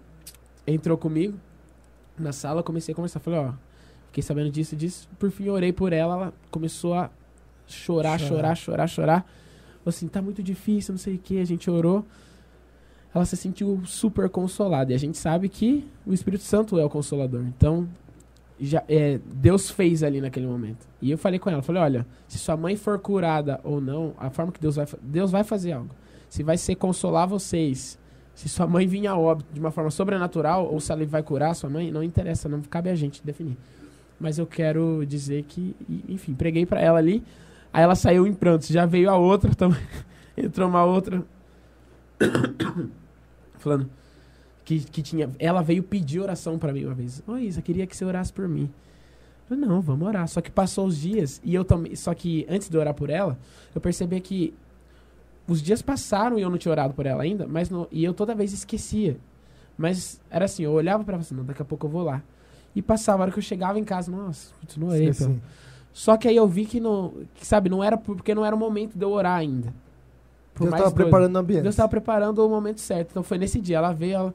[0.65, 1.37] entrou comigo
[2.17, 3.19] na sala, comecei a conversar.
[3.19, 3.51] Falei, ó,
[4.07, 5.09] fiquei sabendo disso, disso.
[5.19, 7.09] Por fim, orei por ela, ela começou a
[7.67, 8.55] chorar, Chorar.
[8.55, 9.31] chorar, chorar, chorar.
[9.85, 12.05] Assim, tá muito difícil, não sei o que, a gente orou.
[13.13, 14.91] Ela se sentiu super consolada.
[14.91, 17.43] E a gente sabe que o Espírito Santo é o consolador.
[17.45, 17.87] Então,
[18.59, 20.87] já, é, Deus fez ali naquele momento.
[21.01, 24.29] E eu falei com ela, falei, olha, se sua mãe for curada ou não, a
[24.29, 25.91] forma que Deus vai, Deus vai fazer algo.
[26.29, 27.97] Se vai ser consolar vocês,
[28.33, 31.55] se sua mãe vir a óbito de uma forma sobrenatural, ou se ela vai curar
[31.55, 33.57] sua mãe, não interessa, não cabe a gente definir.
[34.19, 35.75] Mas eu quero dizer que,
[36.07, 37.23] enfim, preguei pra ela ali,
[37.71, 39.81] aí ela saiu em prantos, já veio a outra também,
[40.35, 41.23] entrou uma outra,
[43.59, 43.89] falando
[44.65, 47.21] que, que tinha, ela veio pedir oração pra mim uma vez.
[47.27, 48.69] Oi, Isa, queria que você orasse por mim.
[49.47, 50.27] Não, vamos orar.
[50.27, 53.37] Só que passou os dias e eu também, só que antes de orar por ela,
[53.73, 54.53] eu percebi que
[55.47, 58.13] os dias passaram e eu não tinha orado por ela ainda, mas não- e eu
[58.13, 59.17] toda vez esquecia.
[59.77, 62.21] Mas era assim, eu olhava pra ela assim, não, daqui a pouco eu vou lá.
[62.75, 65.13] E passava, a hora que eu chegava em casa, nossa, putz, não orei.
[65.13, 65.41] Sim, sim.
[65.93, 68.55] Só que aí eu vi que não, que, sabe, não era por- porque não era
[68.55, 69.73] o momento de eu orar ainda.
[70.53, 71.61] Por Deus estava preparando o ambiente.
[71.63, 73.09] Deus estava preparando o momento certo.
[73.11, 74.33] Então foi nesse dia, ela veio, ela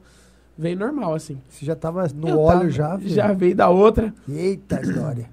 [0.57, 1.39] veio normal assim.
[1.49, 3.09] Você já tava no Eu óleo tava- já, filho?
[3.09, 4.13] Já veio da outra.
[4.29, 5.29] Eita, glória.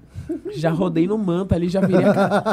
[0.51, 2.43] Já rodei no manto ali, já virei a cara.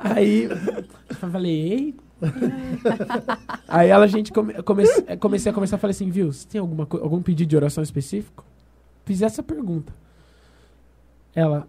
[0.00, 1.94] Aí eu falei, ei.
[3.68, 7.22] Aí ela, a gente come, comece- comecei a falei assim, viu, você tem alguma, algum
[7.22, 8.44] pedido de oração específico?
[9.04, 9.92] Fiz essa pergunta.
[11.34, 11.68] Ela,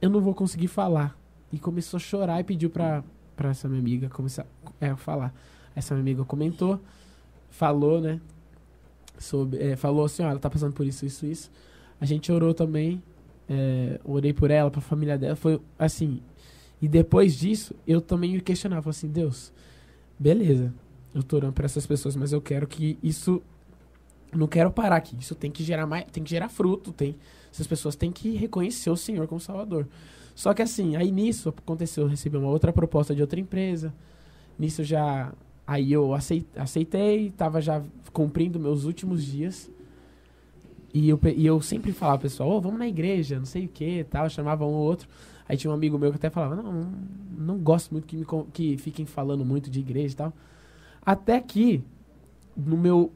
[0.00, 1.16] eu não vou conseguir falar.
[1.52, 3.02] E começou a chorar e pediu pra,
[3.36, 4.46] pra essa minha amiga começar
[4.80, 5.34] é, falar.
[5.74, 6.80] Essa minha amiga comentou,
[7.50, 8.20] falou, né?
[9.18, 11.50] sobre, é, falou assim, ó, ela tá passando por isso, isso, isso.
[12.00, 13.02] A gente orou também,
[13.48, 16.20] é, orei por ela, pra família dela, foi assim.
[16.80, 19.52] E depois disso, eu também me questionava, assim, Deus,
[20.18, 20.72] beleza,
[21.14, 23.40] eu tô orando pra essas pessoas, mas eu quero que isso,
[24.32, 27.16] não quero parar aqui, isso tem que gerar mais, tem que gerar fruto, tem,
[27.52, 29.86] essas pessoas têm que reconhecer o Senhor como Salvador.
[30.34, 33.94] Só que assim, aí nisso aconteceu, eu recebi uma outra proposta de outra empresa,
[34.58, 35.32] nisso já,
[35.66, 37.82] aí eu acei- aceitei, tava já
[38.12, 39.70] cumprindo meus últimos dias,
[40.92, 44.04] e eu, e eu sempre falava, pessoal, ô, vamos na igreja, não sei o que,
[44.04, 45.08] tal, chamava um ou outro.
[45.48, 46.92] Aí tinha um amigo meu que até falava, não,
[47.36, 50.32] não gosto muito que, me, que fiquem falando muito de igreja e tal.
[51.04, 51.84] Até que,
[52.56, 53.12] no meu,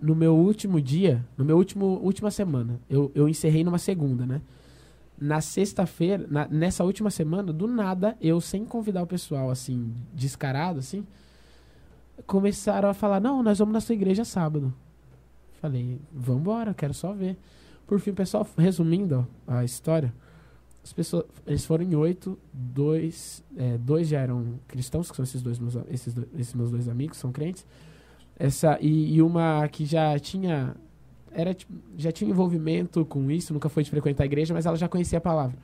[0.00, 4.40] no meu último dia, no meu último, última semana, eu, eu encerrei numa segunda, né?
[5.20, 11.04] Na sexta-feira, nessa última semana, do nada, eu, sem convidar o pessoal, assim, descarado, assim,
[12.26, 14.72] começaram a falar, não, nós vamos na sua igreja sábado.
[15.60, 17.36] Falei, vambora, quero só ver.
[17.86, 20.12] Por fim, pessoal, resumindo ó, a história,
[20.88, 25.42] as pessoas, eles foram em oito, dois, é, dois já eram cristãos, que são esses
[25.42, 27.66] dois meus, esses, dois- esses meus dois amigos, são crentes.
[28.38, 30.74] Essa, e, e uma que já tinha,
[31.30, 34.76] era, tipo, já tinha envolvimento com isso, nunca foi de frequentar a igreja, mas ela
[34.76, 35.58] já conhecia a palavra.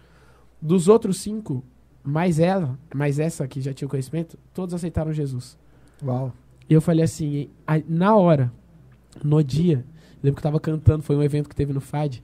[0.61, 1.65] Dos outros cinco,
[2.03, 5.57] mais ela, mais essa que já tinha o conhecimento, todos aceitaram Jesus.
[6.03, 6.35] Uau.
[6.69, 7.49] E eu falei assim,
[7.89, 8.53] na hora,
[9.23, 9.87] no dia,
[10.23, 12.23] lembro que eu tava cantando, foi um evento que teve no FAD,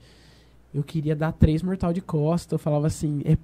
[0.73, 3.37] eu queria dar três mortal de costa, eu falava assim, é,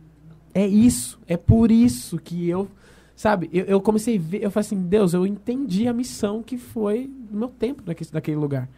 [0.54, 2.68] é isso, é por isso que eu,
[3.16, 6.58] sabe, eu, eu comecei a ver, eu falei assim, Deus, eu entendi a missão que
[6.58, 8.70] foi no meu tempo naquele, naquele lugar.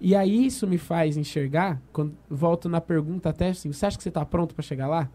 [0.00, 4.02] E aí isso me faz enxergar, quando volto na pergunta até assim, você acha que
[4.02, 5.10] você tá pronto para chegar lá?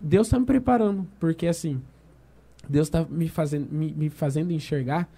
[0.00, 1.80] Deus tá me preparando, porque assim,
[2.68, 5.08] Deus tá me fazendo, me, me fazendo enxergar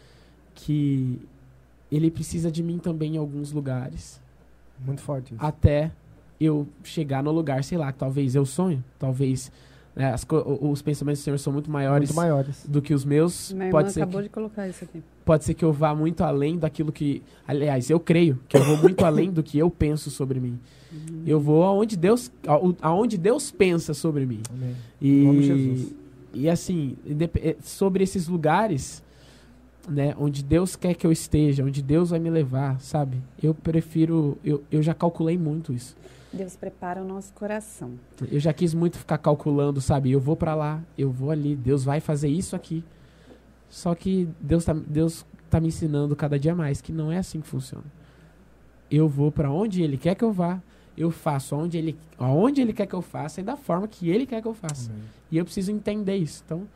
[0.55, 1.21] que
[1.91, 4.21] ele precisa de mim também em alguns lugares.
[4.79, 5.45] Muito forte isso.
[5.45, 5.93] Até
[6.45, 9.51] eu chegar no lugar, sei lá, que talvez eu sonho, talvez
[9.95, 10.15] né,
[10.61, 12.65] os pensamentos do Senhor são muito maiores Muito maiores.
[12.67, 13.53] do que os meus.
[13.53, 15.03] Minha irmã Pode ser, acabou que, de colocar isso aqui.
[15.25, 17.23] pode ser que eu vá muito além daquilo que.
[17.47, 20.59] Aliás, eu creio que eu vou muito além do que eu penso sobre mim.
[21.27, 24.41] Eu vou aonde Deus, ao- aonde Deus pensa sobre mim.
[24.51, 24.75] Amém.
[25.01, 25.95] E, nome de Jesus.
[26.35, 26.97] e assim,
[27.37, 29.03] eh, sobre esses lugares,
[29.89, 33.19] né, onde Deus quer que eu esteja, onde Deus vai me levar, sabe?
[33.43, 35.97] Eu prefiro, eu, eu já calculei muito isso.
[36.33, 37.93] Deus prepara o nosso coração.
[38.31, 40.11] Eu já quis muito ficar calculando, sabe?
[40.11, 42.83] Eu vou pra lá, eu vou ali, Deus vai fazer isso aqui.
[43.69, 47.41] Só que Deus tá, Deus tá me ensinando cada dia mais que não é assim
[47.41, 47.85] que funciona.
[48.91, 50.61] Eu vou pra onde Ele quer que eu vá,
[50.97, 54.27] eu faço aonde Ele, aonde ele quer que eu faça e da forma que Ele
[54.27, 54.91] quer que eu faça.
[54.91, 55.03] Amém.
[55.31, 56.43] E eu preciso entender isso.
[56.45, 56.67] Então,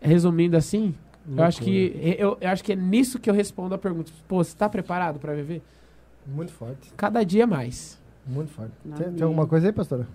[0.00, 0.94] resumindo assim,
[1.26, 4.10] eu acho que eu, eu acho que é nisso que eu respondo a pergunta.
[4.26, 5.62] Pô, você tá preparado pra viver?
[6.26, 6.92] Muito forte.
[6.96, 8.00] Cada dia mais.
[8.26, 8.72] Muito forte.
[8.96, 10.06] Tem, tem alguma coisa aí, pastora?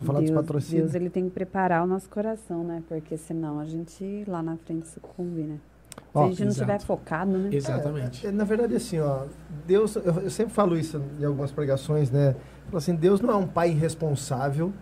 [0.00, 0.92] Vou falar dos Deus, patrocínios.
[0.92, 2.82] Deus ele tem que preparar o nosso coração, né?
[2.88, 5.58] Porque senão a gente lá na frente sucumbe, né?
[5.94, 7.50] Se Ó, a gente não estiver focado, né?
[7.52, 8.26] Exatamente.
[8.26, 9.26] É, é, na verdade, assim, ó,
[9.66, 12.34] Deus, eu, eu sempre falo isso em algumas pregações, né?
[12.66, 14.72] Falo assim, Deus não é um pai irresponsável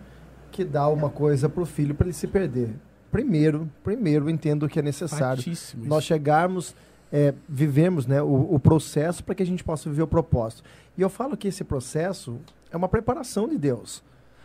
[0.51, 2.75] que dá uma coisa pro filho para ele se perder.
[3.11, 6.75] Primeiro, primeiro, entendo que é necessário Fatíssimo nós chegarmos,
[7.11, 10.63] é, vivemos né, o, o processo para que a gente possa viver o propósito.
[10.97, 12.39] E eu falo que esse processo
[12.71, 14.03] é uma preparação de Deus.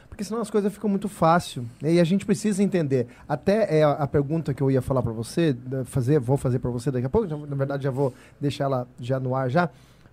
[0.09, 1.67] Porque senão as coisas ficam muito fácil.
[1.81, 3.07] né, E a gente precisa entender.
[3.29, 6.91] Até é a, pergunta que eu ia falar para você, fazer, vou fazer para você
[6.91, 9.69] daqui a pouco, na verdade já vou deixar ela já no ar já.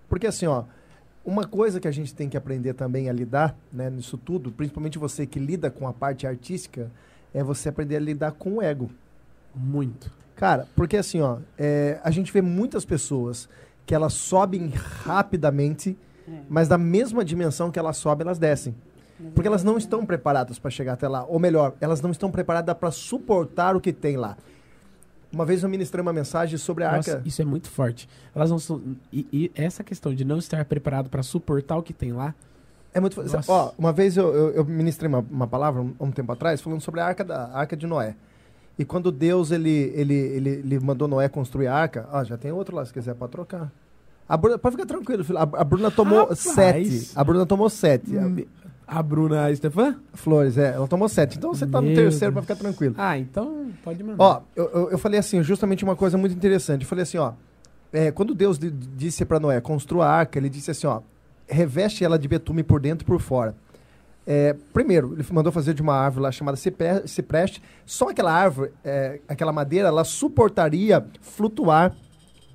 [0.08, 0.64] Porque assim, ó,
[1.24, 4.98] uma coisa que a gente tem que aprender também a lidar, né, nisso tudo, principalmente
[4.98, 6.90] você que lida com a parte artística,
[7.32, 8.90] é você aprender a lidar com o ego.
[9.54, 10.10] Muito.
[10.36, 13.48] Cara, porque assim, ó, é, a gente vê muitas pessoas
[13.86, 14.72] que elas sobem
[15.04, 15.96] rapidamente,
[16.28, 16.32] É.
[16.48, 18.74] mas da mesma dimensão que elas sobem, elas descem.
[19.34, 21.24] Porque elas não estão preparadas para chegar até lá.
[21.24, 24.36] Ou melhor, elas não estão preparadas para suportar o que tem lá.
[25.32, 27.28] Uma vez eu ministrei uma mensagem sobre a Nossa, arca.
[27.28, 28.08] isso é muito forte.
[28.34, 28.82] Elas não são.
[29.12, 32.34] E, e essa questão de não estar preparado pra suportar o que tem lá.
[32.92, 33.20] É muito.
[33.22, 33.40] Nossa.
[33.50, 36.80] Ó, uma vez eu, eu, eu ministrei uma, uma palavra um, um tempo atrás falando
[36.80, 38.14] sobre a arca da a arca de Noé.
[38.78, 42.50] E quando Deus ele, ele, ele, ele mandou Noé construir a arca, ó, já tem
[42.50, 43.70] outro lá se quiser para trocar.
[44.28, 45.38] A Bruna, pode ficar tranquilo, filho.
[45.38, 46.38] A, a Bruna tomou Rapaz.
[46.40, 47.10] sete.
[47.14, 48.12] A Bruna tomou sete.
[48.86, 49.96] A Bruna Stefan?
[50.12, 51.38] Flores, é, ela tomou sete.
[51.38, 52.94] Então você tá no Meu terceiro para ficar tranquilo.
[52.98, 54.22] Ah, então pode mandar.
[54.22, 56.82] Ó, eu, eu, eu falei assim, justamente uma coisa muito interessante.
[56.82, 57.32] Eu falei assim, ó,
[57.92, 61.00] é, quando Deus di- disse para Noé, construa a arca, ele disse assim, ó,
[61.46, 63.54] reveste ela de betume por dentro e por fora.
[64.26, 67.62] É, primeiro, ele mandou fazer de uma árvore lá chamada cipreste.
[67.84, 71.94] Só aquela árvore, é, aquela madeira, ela suportaria flutuar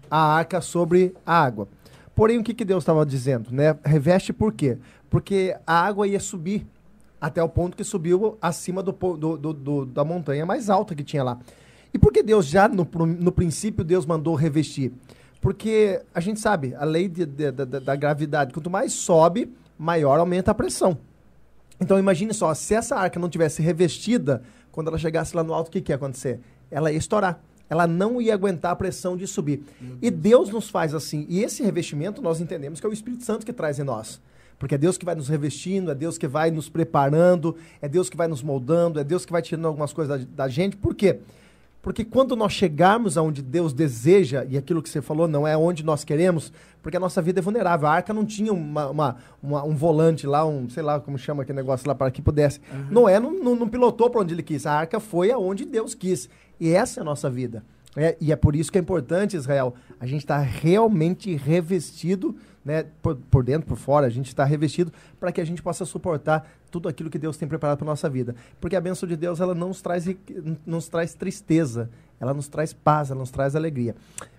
[0.10, 1.68] a arca sobre a água.
[2.16, 3.52] Porém, o que, que Deus estava dizendo?
[3.52, 3.78] Né?
[3.86, 4.78] Reveste por quê?
[5.10, 6.66] Porque a água ia subir
[7.22, 11.04] até o ponto que subiu acima do, do- do- do- da montanha mais alta que
[11.04, 11.38] tinha lá.
[11.94, 12.88] E por que Deus já, no,
[13.20, 14.92] no princípio, Deus mandou revestir?
[15.42, 20.20] Porque a gente sabe, a lei de- de- da- da gravidade, quanto mais sobe, maior
[20.20, 20.98] aumenta a pressão.
[21.80, 24.42] Então imagine só, se essa arca não tivesse revestida,
[24.72, 26.40] quando ela chegasse lá no alto, o que, que ia acontecer?
[26.70, 27.42] Ela ia estourar.
[27.70, 29.64] Ela não ia aguentar a pressão de subir.
[30.02, 31.26] E Deus nos faz assim.
[31.30, 34.20] E esse revestimento nós entendemos que é o Espírito Santo que traz em nós.
[34.58, 38.10] Porque é Deus que vai nos revestindo, é Deus que vai nos preparando, é Deus
[38.10, 40.76] que vai nos moldando, é Deus que vai tirando algumas coisas da, da gente.
[40.76, 41.14] Por quê?
[41.14, 41.39] Porque
[42.04, 46.04] quando nós chegarmos aonde Deus deseja, e aquilo que você falou não é onde nós
[46.04, 46.52] queremos,
[46.84, 47.88] porque a nossa vida é vulnerável.
[47.88, 51.44] A arca não tinha uma, uma- uma- um volante lá, um, sei lá como chama
[51.44, 52.60] aquele negócio lá, para que pudesse.
[52.92, 54.66] Noé não, não, não pilotou para onde ele quis.
[54.66, 56.30] A arca foi aonde Deus quis.
[56.60, 57.64] E essa é a nossa vida.
[57.96, 62.86] É, e é por isso que é importante, Israel, a gente está realmente revestido, né,
[63.02, 66.48] por, por dentro, por fora, a gente está revestido para que a gente possa suportar
[66.70, 68.36] tudo aquilo que Deus tem preparado para nossa vida.
[68.60, 70.08] Porque a bênção de Deus, ela não nos traz,
[70.66, 73.96] nos traz tristeza, ela nos traz paz, ela nos traz alegria.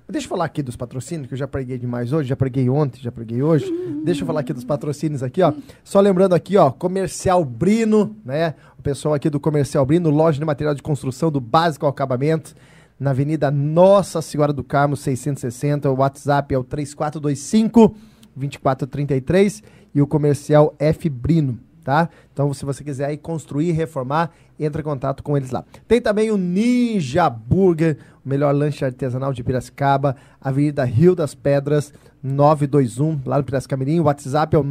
[0.08, 3.00] Deixa eu falar aqui dos patrocínios, que eu já preguei demais hoje, já preguei ontem,
[3.00, 3.66] já preguei hoje.
[4.04, 5.52] Deixa eu falar aqui dos patrocínios aqui, ó.
[5.84, 8.54] Só lembrando aqui, ó, Comercial Brino, né?
[8.76, 12.54] O pessoal aqui do Comercial Brino, loja de material de construção do básico ao acabamento,
[12.98, 15.88] na Avenida Nossa Senhora do Carmo, 660.
[15.90, 17.94] O WhatsApp é o 3425
[18.36, 19.62] 2433
[19.94, 22.08] e o comercial F Brino, tá?
[22.32, 25.64] Então, se você quiser aí construir, reformar, entra em contato com eles lá.
[25.88, 31.92] Tem também o Ninja Burger, o melhor lanche artesanal de Piracicaba, Avenida Rio das Pedras,
[32.22, 34.00] 921, lá no Piracicamirim.
[34.00, 34.64] O WhatsApp é o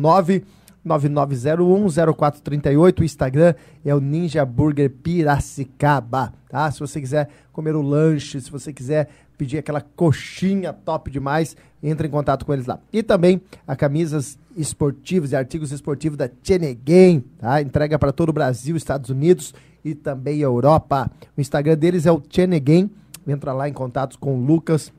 [0.85, 2.99] 999010438.
[2.99, 3.53] O Instagram
[3.83, 6.71] é o Ninja Burger Piracicaba, tá?
[6.71, 12.07] Se você quiser comer o lanche, se você quiser pedir aquela coxinha top demais, entre
[12.07, 12.79] em contato com eles lá.
[12.91, 17.61] E também a camisas esportivas e artigos esportivos da Chenegain, tá?
[17.61, 19.53] Entrega para todo o Brasil, Estados Unidos
[19.83, 21.09] e também Europa.
[21.37, 22.89] O Instagram deles é o Chenegain.
[23.25, 24.91] Entra lá em contato com o Lucas,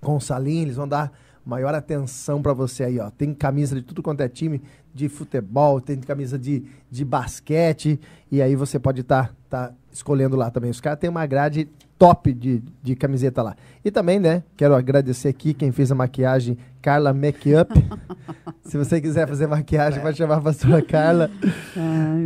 [0.00, 1.12] com o Salim, eles vão dar
[1.44, 3.10] maior atenção para você aí, ó.
[3.10, 4.60] Tem camisa de tudo quanto é time
[4.98, 8.00] de futebol, tem camisa de, de basquete,
[8.32, 10.70] e aí você pode estar tá, escolhendo lá também.
[10.70, 13.56] Os caras têm uma grade top de, de camiseta lá.
[13.84, 17.70] E também, né, quero agradecer aqui quem fez a maquiagem, Carla Makeup.
[18.64, 21.30] Se você quiser fazer maquiagem, pode chamar a pastora Carla.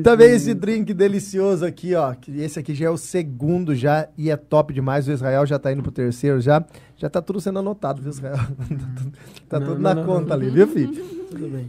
[0.02, 2.14] Também esse drink delicioso aqui, ó.
[2.14, 5.06] Que esse aqui já é o segundo já e é top demais.
[5.06, 6.64] O Israel já tá indo pro terceiro já.
[6.96, 8.38] Já tá tudo sendo anotado, viu, Israel?
[9.48, 10.34] tá Não, tudo não, na não, conta não.
[10.34, 11.21] ali, viu, filho?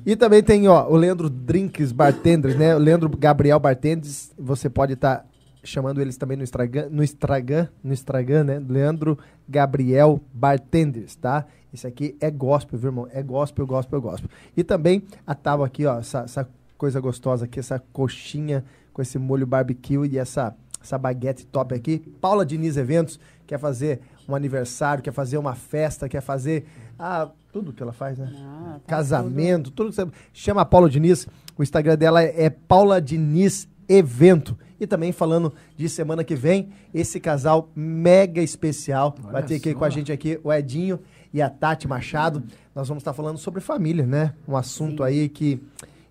[0.06, 2.76] E também tem, ó, o Leandro Drinks Bartenders, né?
[2.76, 4.32] O Leandro Gabriel Bartenders.
[4.38, 5.26] Você pode estar
[5.64, 8.64] chamando eles também no Instagram, no Instagram, no Instagram, né?
[8.68, 9.18] Leandro
[9.48, 11.46] Gabriel Bartenders, tá?
[11.72, 13.08] Isso aqui é gospel, viu, irmão?
[13.12, 14.30] É gospel, gospel, gospel.
[14.56, 18.64] E também a tábua aqui, ó, essa, essa coisa gostosa aqui, essa coxinha
[18.94, 22.00] com esse molho barbecue e essa, essa baguete top aqui.
[22.22, 26.66] Paula Diniz Eventos quer fazer um aniversário, quer fazer uma festa, quer fazer
[27.00, 28.30] ah, tudo que ela faz, né?
[28.36, 31.28] Ah, faz Casamento, tudo que você chama a Paula Diniz.
[31.56, 34.58] O Instagram dela é, Paula Diniz Evento.
[34.80, 39.74] E também falando de semana que vem, esse casal mega especial vai Olha ter aqui
[39.76, 41.00] com a gente aqui o Edinho
[41.32, 42.44] e a Tati Machado.
[42.74, 44.34] Nós vamos estar falando sobre família, né?
[44.48, 45.10] Um assunto Sim.
[45.10, 45.62] aí que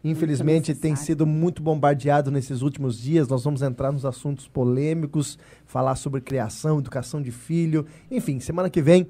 [0.05, 3.27] infelizmente tem sido muito bombardeado nesses últimos dias.
[3.27, 8.81] Nós vamos entrar nos assuntos polêmicos, falar sobre criação, educação de filho, enfim, semana que
[8.81, 9.09] vem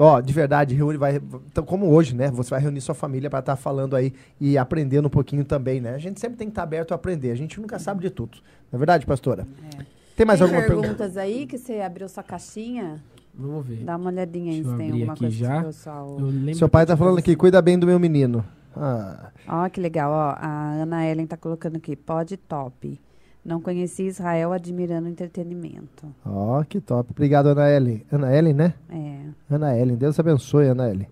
[0.00, 2.30] Ó, de verdade, reúne, vai, então, como hoje, né?
[2.30, 5.94] Você vai reunir sua família para estar falando aí e aprendendo um pouquinho também, né?
[5.94, 7.32] A gente sempre tem que estar aberto a aprender.
[7.32, 8.38] A gente nunca sabe de tudo.
[8.70, 9.44] Não é verdade, pastora?
[9.76, 9.84] É.
[10.14, 10.88] Tem mais tem alguma pergunta?
[10.88, 13.02] perguntas aí que você abriu sua caixinha?
[13.34, 13.84] Vamos ver.
[13.84, 15.62] Dá uma olhadinha aí se tem alguma aqui coisa já.
[15.64, 16.16] pessoal...
[16.54, 18.44] Seu pai que tá eu falando aqui, cuida bem do meu menino.
[18.76, 20.36] Ah, Ó, que legal, ó.
[20.38, 23.00] A Ana Ellen tá colocando aqui, pode top.
[23.44, 26.06] Não conheci Israel admirando o entretenimento.
[26.24, 27.10] ó, que top.
[27.12, 28.02] Obrigado, Ana Ellen.
[28.12, 28.74] Ana Ellen, né?
[28.90, 29.20] É.
[29.54, 29.96] Ana Ellen.
[29.96, 31.08] Deus abençoe, Ana Ellen.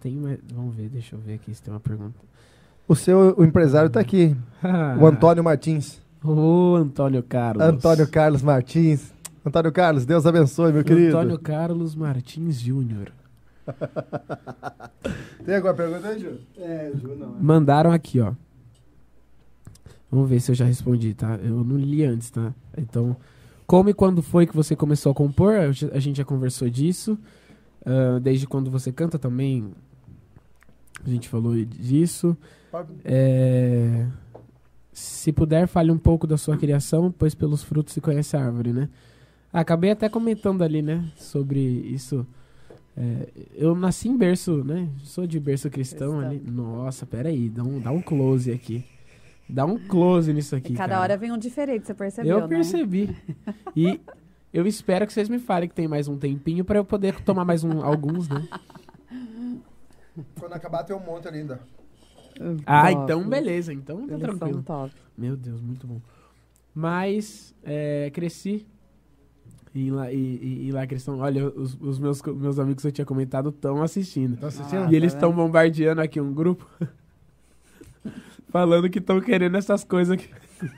[0.00, 2.14] Tenho mais- Vamos ver, deixa eu ver aqui se tem uma pergunta.
[2.88, 4.36] O seu o empresário tá aqui.
[5.00, 6.00] O Antônio Martins.
[6.24, 7.62] Ô, Antônio Carlos.
[7.62, 9.12] Antônio Carlos Martins.
[9.44, 11.16] Antônio Carlos, Deus abençoe, meu querido.
[11.16, 13.12] Antônio Carlos Martins Júnior.
[15.44, 16.38] Tem alguma pergunta aí, Ju?
[16.58, 17.36] É, Ju, não.
[17.40, 18.32] Mandaram aqui, ó.
[20.10, 21.36] Vamos ver se eu já respondi, tá?
[21.42, 22.54] Eu não li antes, tá?
[22.78, 23.16] Então,
[23.66, 25.54] como e quando foi que você começou a compor?
[25.92, 27.18] A gente já conversou disso.
[27.84, 29.72] Ah, desde quando você canta também,
[31.04, 32.36] a gente falou disso.
[33.04, 34.06] É,
[34.92, 38.72] Se puder, fale um pouco da sua criação, pois pelos frutos se conhece a árvore,
[38.72, 38.88] né?
[39.52, 41.04] Ah, Acabei até comentando ali, né?
[41.16, 42.26] Sobre isso.
[42.96, 44.88] É, eu nasci em berço, né?
[45.02, 46.30] Sou de berço cristão, Cristão.
[46.30, 46.42] ali.
[46.50, 48.84] Nossa, peraí, dá um, dá um close aqui.
[49.48, 50.72] Dá um close nisso aqui.
[50.72, 51.02] E cada cara.
[51.02, 52.48] hora vem um diferente, você percebeu, Eu né?
[52.48, 53.16] percebi.
[53.76, 54.00] E
[54.52, 57.44] eu espero que vocês me falem que tem mais um tempinho pra eu poder tomar
[57.44, 58.46] mais um, alguns, né?
[60.38, 61.60] Quando acabar, tem um monte ali ainda.
[62.66, 63.02] Ah, Top.
[63.04, 63.72] então beleza.
[63.72, 64.54] Então tá Eles tranquilo.
[64.54, 64.94] são top.
[65.16, 66.00] Meu Deus, muito bom.
[66.74, 68.66] Mas é, cresci
[69.74, 71.18] em lá, e, e, e lá cristão.
[71.20, 74.36] Olha, os, os meus, meus amigos que eu tinha comentado estão assistindo.
[74.38, 74.84] Tá assistindo?
[74.84, 75.38] Ah, e eles tá estão vendo?
[75.44, 76.66] bombardeando aqui um grupo.
[78.48, 80.28] Falando que estão querendo essas coisas aqui.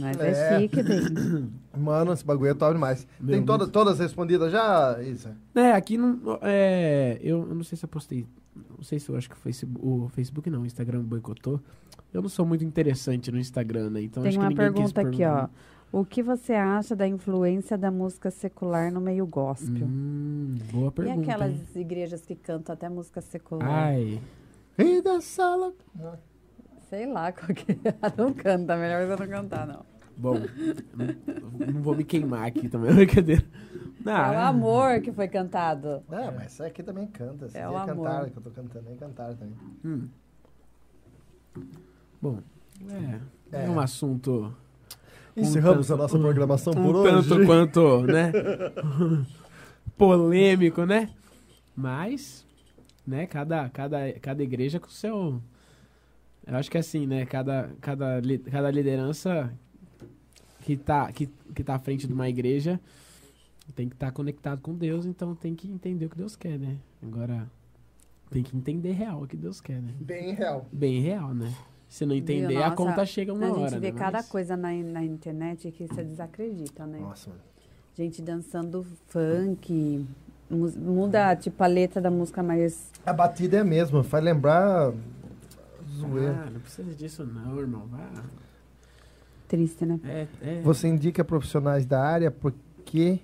[0.00, 0.60] Mas é, É.
[0.60, 1.50] chique, bem.
[1.76, 3.06] Mano, esse bagulho é top demais.
[3.20, 5.36] Meu tem toda, todas respondidas já, Isa?
[5.54, 6.38] É, aqui não.
[6.42, 8.26] É, eu, eu não sei se eu postei.
[8.54, 11.60] Não sei se eu acho que o Facebook, o Facebook não, o Instagram boicotou.
[12.12, 14.02] Eu não sou muito interessante no Instagram, né?
[14.02, 15.48] Então Tem acho que uma ninguém quis pergunta aqui, ó.
[15.90, 19.86] O que você acha da influência da música secular no meio gospel?
[19.86, 21.20] Hum, boa e pergunta.
[21.20, 21.66] aquelas hein?
[21.82, 23.68] igrejas que cantam até música secular?
[23.68, 24.18] Ai.
[24.78, 25.72] E da sala.
[26.88, 27.76] Sei lá qual que é.
[28.16, 29.84] Não canta, melhor você não cantar, não.
[30.16, 30.34] Bom,
[30.94, 33.42] não, não vou me queimar aqui também, brincadeira.
[34.04, 36.02] Não, É o amor que foi cantado.
[36.10, 37.46] É, mas isso aqui também canta.
[37.46, 38.04] Esse É o amor.
[38.06, 39.54] cantaram, que eu tô cantando aí, cantaram também.
[39.84, 40.08] Hum.
[42.20, 42.38] Bom,
[42.90, 43.70] é, é É.
[43.70, 44.54] um assunto
[45.36, 47.28] Encerramos tanto- a nossa programação um por hoje.
[47.28, 48.32] tanto quanto, né?
[49.96, 51.10] polêmico, né?
[51.74, 52.46] Mas,
[53.06, 55.40] né, cada, cada, cada igreja com o seu.
[56.46, 57.24] Eu acho que é assim, né?
[57.26, 58.20] Cada, cada,
[58.50, 59.52] cada liderança
[60.64, 62.80] que tá, que, que tá à frente de uma igreja
[63.76, 66.76] tem que estar conectado com Deus, então tem que entender o que Deus quer, né?
[67.02, 67.48] Agora,
[68.30, 69.94] tem que entender real o que Deus quer, né?
[70.00, 70.66] Bem real.
[70.72, 71.54] Bem real, né?
[71.88, 72.58] Se não entender, Viu?
[72.58, 73.98] a Nossa, conta chega uma a hora, gente vê né?
[73.98, 76.98] cada Mas- coisa na, na internet que você desacredita, né?
[76.98, 77.42] Nossa, mano.
[77.94, 80.06] Gente dançando funk,
[80.56, 84.92] muda tipo a letra da música, mas A batida é a mesma, faz lembrar.
[85.98, 86.44] Zoeira.
[86.46, 87.86] Ah, não precisa disso não, irmão.
[87.86, 88.22] Vá.
[89.48, 90.00] triste, né?
[90.04, 90.62] É, é.
[90.62, 93.20] Você indica profissionais da área porque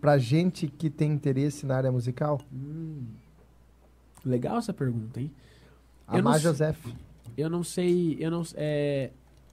[0.00, 2.40] pra gente que tem interesse na área musical?
[2.52, 3.04] Hum.
[4.24, 5.30] Legal essa pergunta, hein?
[6.06, 6.86] A Eu não Má sei- Joseph.
[7.36, 9.10] Eu não sei, eu não é,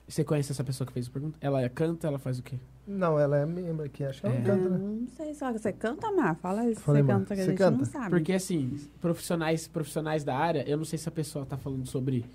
[0.08, 1.38] Você conhece essa pessoa que fez a pergunta?
[1.40, 2.58] Ela canta, ela faz o quê?
[2.92, 4.40] Não, ela é membro aqui, acho que ela É.
[4.40, 4.78] não canta, Ah, né?
[4.80, 5.52] não sei só.
[5.54, 6.36] Você canta, Mar?
[6.38, 6.82] Fala isso.
[6.82, 7.20] Falei, você Mar.
[7.20, 7.78] canta, que a Você gente canta?
[7.78, 8.10] não sabe.
[8.10, 12.26] Porque assim, profissionais, profissionais da área, eu não sei se a pessoa tá falando sobre.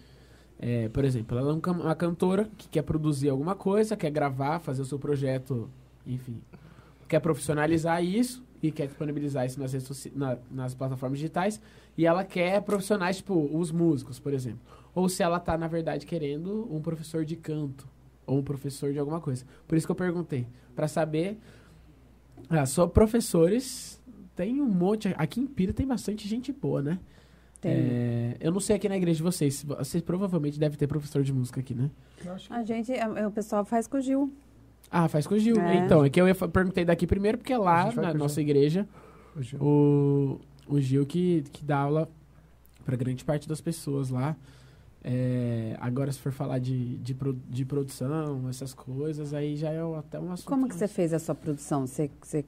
[0.61, 4.61] é, por exemplo, ela é um uma cantora que quer produzir alguma coisa, quer gravar,
[4.61, 5.69] fazer o seu projeto,
[6.07, 6.41] enfim.
[7.09, 11.61] Quer profissionalizar isso e quer disponibilizar isso nas, redes soci- na- nas plataformas digitais.
[11.99, 14.61] E ela quer profissionais, tipo, os músicos, por exemplo.
[14.95, 17.87] Ou se ela tá, na verdade, querendo um professor de canto.
[18.27, 19.45] Ou um professor de alguma coisa.
[19.69, 20.47] Por isso que eu perguntei.
[20.75, 21.39] Pra saber.
[22.49, 24.01] Ah, só professores.
[24.37, 25.15] Tem um monte.
[25.17, 26.99] Aqui em Pira tem bastante gente boa, né?
[27.61, 27.73] Tem.
[27.73, 29.63] É, eu não sei aqui na igreja de vocês.
[29.63, 31.91] Vocês provavelmente devem ter professor de música aqui, né?
[32.19, 34.33] Que- A gente, é, o pessoal faz com o Gil.
[34.91, 35.57] Ah, faz com o Gil.
[35.61, 35.77] É.
[35.85, 38.51] Então, é que eu ia perguntei daqui primeiro, porque A lá na nossa Gil.
[38.51, 38.89] igreja,
[39.37, 39.59] o Gil.
[39.63, 42.09] o, o Gil que, que dá aula
[42.85, 44.37] pra grande parte das pessoas lá.
[45.03, 47.17] É, agora, se for falar de, de,
[47.49, 50.47] de produção, essas coisas, aí já é até um assunto.
[50.49, 51.87] Como que você fez a sua produção?
[51.87, 52.45] Você, você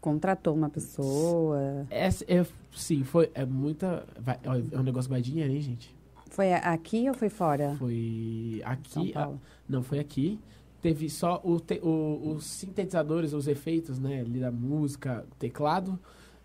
[0.00, 1.86] contratou uma pessoa?
[1.90, 2.44] Essa, é,
[2.74, 3.30] sim, foi.
[3.34, 4.04] É muita.
[4.20, 5.94] vai- ó, é um negócio que vai dinheiro, hein, gente?
[6.30, 7.74] Foi a- aqui ou foi fora?
[7.78, 9.12] Foi São aqui.
[9.12, 9.40] Paulo.
[9.68, 10.38] Não, foi aqui.
[10.82, 14.20] Teve só o te- o- os sintetizadores, os efeitos, né?
[14.20, 15.98] Ali da música, teclado.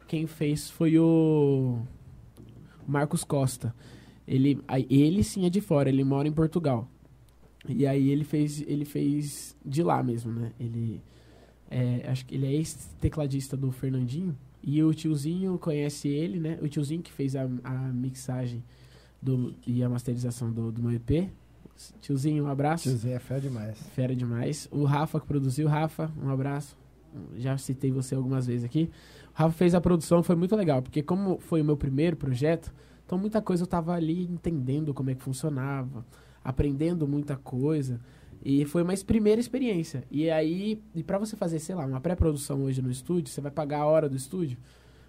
[0.08, 1.80] Quem fez foi o
[2.88, 3.74] Marcos Costa.
[4.32, 4.58] Ele,
[4.90, 6.88] ele sim é de fora, ele mora em Portugal.
[7.68, 10.54] E aí ele fez, ele fez de lá mesmo, né?
[10.58, 11.02] Ele
[11.70, 14.34] é, acho que ele é ex-tecladista do Fernandinho.
[14.64, 16.58] E o tiozinho conhece ele, né?
[16.62, 18.64] O tiozinho que fez a, a mixagem
[19.22, 21.30] do, e a masterização do, do meu EP.
[22.00, 22.84] Tiozinho, um abraço.
[22.84, 23.78] Tiozinho é fé demais.
[23.94, 24.70] Fera demais.
[24.72, 26.78] O Rafa que produziu, Rafa, um abraço.
[27.36, 28.90] Já citei você algumas vezes aqui.
[29.36, 32.74] O Rafa fez a produção, foi muito legal, porque como foi o meu primeiro projeto,
[33.12, 36.06] então muita coisa eu tava ali entendendo como é que funcionava,
[36.42, 38.00] aprendendo muita coisa.
[38.42, 40.06] E foi uma primeira experiência.
[40.10, 43.52] E aí, e para você fazer, sei lá, uma pré-produção hoje no estúdio, você vai
[43.52, 44.58] pagar a hora do estúdio.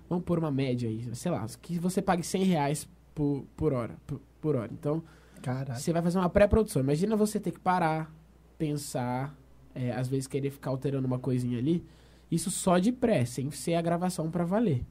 [0.09, 3.97] Vamos pôr uma média aí, sei lá, que você pague 100 reais por, por hora.
[4.05, 4.73] Por, por hora.
[4.73, 5.01] Então,
[5.41, 5.79] Caralho.
[5.79, 6.83] você vai fazer uma pré-produção.
[6.83, 8.12] Imagina você ter que parar,
[8.59, 9.33] pensar,
[9.77, 11.87] é, às vezes querer ficar alterando uma coisinha ali.
[12.29, 14.85] Isso só de pré, sem ser a gravação pra valer.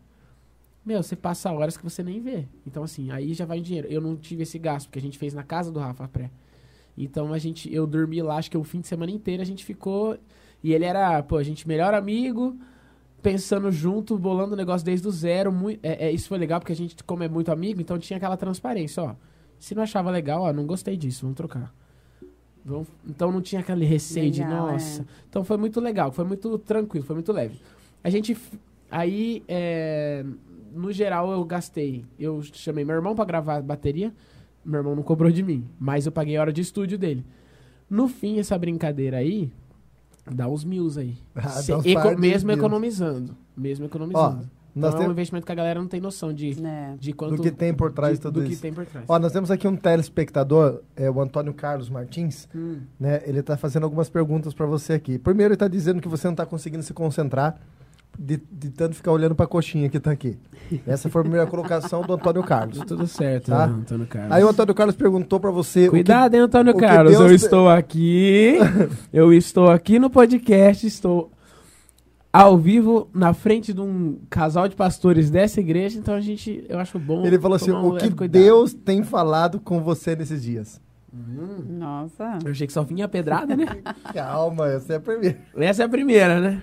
[0.86, 2.46] Meu, você passa horas que você nem vê.
[2.66, 3.88] Então, assim, aí já vai em dinheiro.
[3.88, 6.32] Eu não tive esse gasto, porque a gente fez na casa do Rafa pré.
[6.98, 9.64] Então, a gente, eu dormi lá, acho que o fim de semana inteiro a gente
[9.64, 10.18] ficou.
[10.64, 12.58] E ele era, pô, a gente melhor amigo.
[13.22, 15.52] pensando junto, bolando o negócio desde o zero.
[15.52, 18.18] mui- é, é, isso foi legal porque a gente, como é muito amigo, então tinha
[18.18, 19.16] aquela transparência, ó.
[19.60, 21.72] Se não achava legal, ó, não gostei disso, vamos trocar.
[22.66, 25.04] Vamos- então não tinha aquele receio de, Legal, nossa.
[25.04, 25.06] é.
[25.30, 27.60] Então foi muito legal, foi muito tranquilo, foi muito leve.
[28.04, 28.36] A gente.
[28.90, 30.26] Aí, é,
[30.74, 32.06] no geral, eu gastei.
[32.20, 34.14] Eu chamei meu irmão pra gravar a bateria.
[34.64, 37.26] Meu irmão não cobrou de mim, mas eu paguei a hora de estúdio dele.
[37.90, 39.52] No fim, essa brincadeira aí
[40.32, 41.18] dá uns mil aí.
[41.36, 42.58] Ah, Se- uns eco- mesmo mil.
[42.58, 43.36] economizando.
[43.58, 44.50] Mesmo economizando.
[44.74, 46.96] Nós então é um temos investimento que a galera não tem noção de, né?
[46.98, 47.36] de quanto.
[47.36, 48.62] do que tem por trás de tudo do que isso.
[48.62, 49.04] tem por trás.
[49.10, 52.78] Ó, nós temos aqui um telespectador, é o Antônio Carlos Martins, Hum.
[52.98, 53.22] né?
[53.26, 55.20] Ele tá fazendo algumas perguntas para você aqui.
[55.20, 57.60] Primeiro, ele tá dizendo que você não tá conseguindo se concentrar
[58.18, 60.38] de, de tanto ficar olhando pra coxinha que tá aqui.
[60.86, 62.80] Essa foi a primeira colocação do Antônio Carlos.
[62.86, 63.68] Tudo certo, Tá.
[63.68, 64.32] né, Antônio Carlos.
[64.32, 65.86] Aí o Antônio Carlos perguntou para você.
[65.86, 67.12] que- Cuidado, hein, Antônio Carlos.
[67.14, 68.58] Deus Eu estou aqui.
[69.12, 70.86] eu estou aqui no podcast.
[70.86, 71.32] Estou
[72.34, 75.98] ao vivo na frente de um casal de pastores dessa igreja.
[76.00, 77.26] Então a gente, eu acho bom.
[77.26, 78.42] Ele falou assim: um o que cuidado.
[78.44, 80.80] Deus tem falado com você nesses dias?
[81.14, 82.40] Hum, Nossa.
[82.46, 83.66] eu achei que só vinha pedrada, né?
[84.14, 85.38] Calma, essa é a primeira.
[85.58, 86.62] Essa é a primeira, né?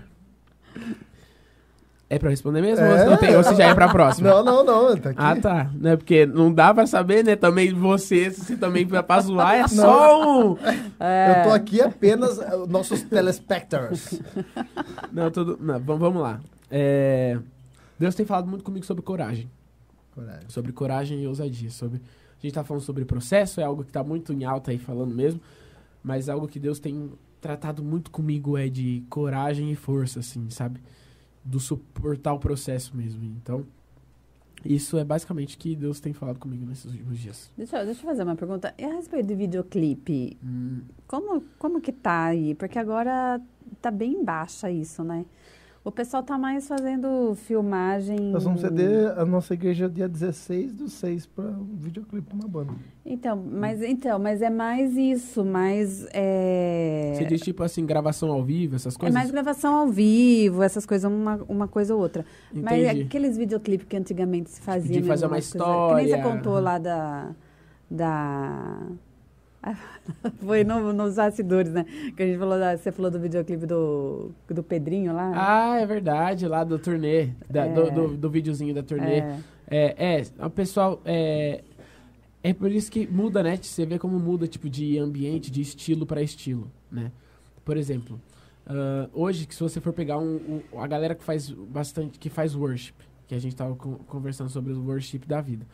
[2.10, 2.82] É pra responder mesmo?
[2.84, 3.04] É.
[3.04, 4.30] Ou, não tem, ou se já é pra próxima?
[4.30, 4.96] Não, não, não.
[4.96, 5.20] Tá aqui.
[5.20, 5.70] Ah, tá.
[5.74, 5.94] Né?
[5.94, 7.36] Porque não dá pra saber, né?
[7.36, 10.56] Também você, se também pra zoar, é só um.
[10.98, 11.40] É.
[11.44, 14.18] Eu tô aqui apenas uh, nossos telespectadores.
[15.12, 15.58] Não, tudo.
[15.60, 16.40] Não, vamos, vamos lá.
[16.70, 17.38] É,
[17.98, 19.50] Deus tem falado muito comigo sobre coragem.
[20.14, 20.48] Coragem.
[20.48, 21.70] Sobre coragem e ousadia.
[21.70, 21.98] Sobre...
[21.98, 25.14] A gente tá falando sobre processo, é algo que tá muito em alta aí falando
[25.14, 25.40] mesmo.
[26.02, 27.10] Mas algo que Deus tem
[27.40, 30.80] tratado muito comigo é de coragem e força, assim, sabe?
[31.44, 33.24] Do suportar o processo mesmo.
[33.24, 33.64] Então,
[34.64, 37.50] isso é basicamente o que Deus tem falado comigo nesses últimos dias.
[37.56, 38.74] Deixa, eu- deixa eu fazer uma pergunta.
[38.76, 42.54] E a respeito do videoclipe, Hum, como, como que tá aí?
[42.54, 43.40] Porque agora
[43.80, 45.24] tá bem baixa isso, né?
[45.88, 48.20] O pessoal tá mais fazendo filmagem.
[48.20, 52.46] Nós vamos ceder a nossa igreja dia 16 do 6 para um videoclipe de uma
[52.46, 52.72] banda.
[53.06, 58.44] Então, mas então, mas é mais isso, mais é, Você diz tipo assim, gravação ao
[58.44, 59.14] vivo, essas é coisas?
[59.14, 62.22] mais gravação ao vivo, essas coisas, uma, uma coisa ou outra.
[62.52, 63.02] Mas Entendi.
[63.04, 66.22] aqueles videoclipes que antigamente se fazia de fazer uma coisas- Que nem você história.
[66.22, 67.30] contou lá da.
[67.90, 68.76] da
[70.44, 71.84] Foi no- nos bastidores, né?
[72.16, 75.32] Que a gente falou, da- você falou do videoclipe do, do Pedrinho lá.
[75.34, 77.72] Ah, é verdade, lá do turnê, da- É.
[77.72, 79.18] do, do, do videozinho da turnê.
[79.20, 79.38] É.
[79.70, 81.62] É, é, o pessoal, é,
[82.42, 83.56] é por isso que muda, né?
[83.60, 87.12] Você vê como muda, tipo, de ambiente, de estilo pra estilo, né?
[87.64, 88.18] Por exemplo,
[88.66, 92.30] ah, hoje, que se você for pegar um, um- a galera que faz bastante, que
[92.30, 92.94] faz worship,
[93.26, 95.66] que a gente tava con- conversando sobre o worship da vida.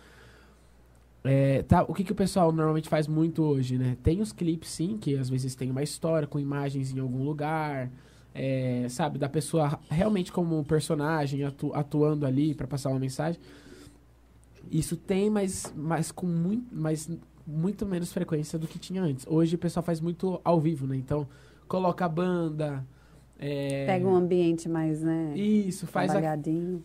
[1.26, 3.96] É, tá, o que, que o pessoal normalmente faz muito hoje, né?
[4.02, 7.90] Tem os clipes, sim, que às vezes tem uma história com imagens em algum lugar,
[8.34, 13.40] é, sabe, da pessoa realmente como personagem atu- atuando ali pra passar uma mensagem.
[14.70, 17.10] Isso tem, mas, mas com muito, mas
[17.46, 19.26] muito menos frequência do que tinha antes.
[19.26, 20.96] Hoje o pessoal faz muito ao vivo, né?
[20.96, 21.26] Então,
[21.66, 22.84] coloca a banda.
[23.38, 25.32] é, Pega um ambiente mais, né?
[25.36, 26.20] Isso, faz a,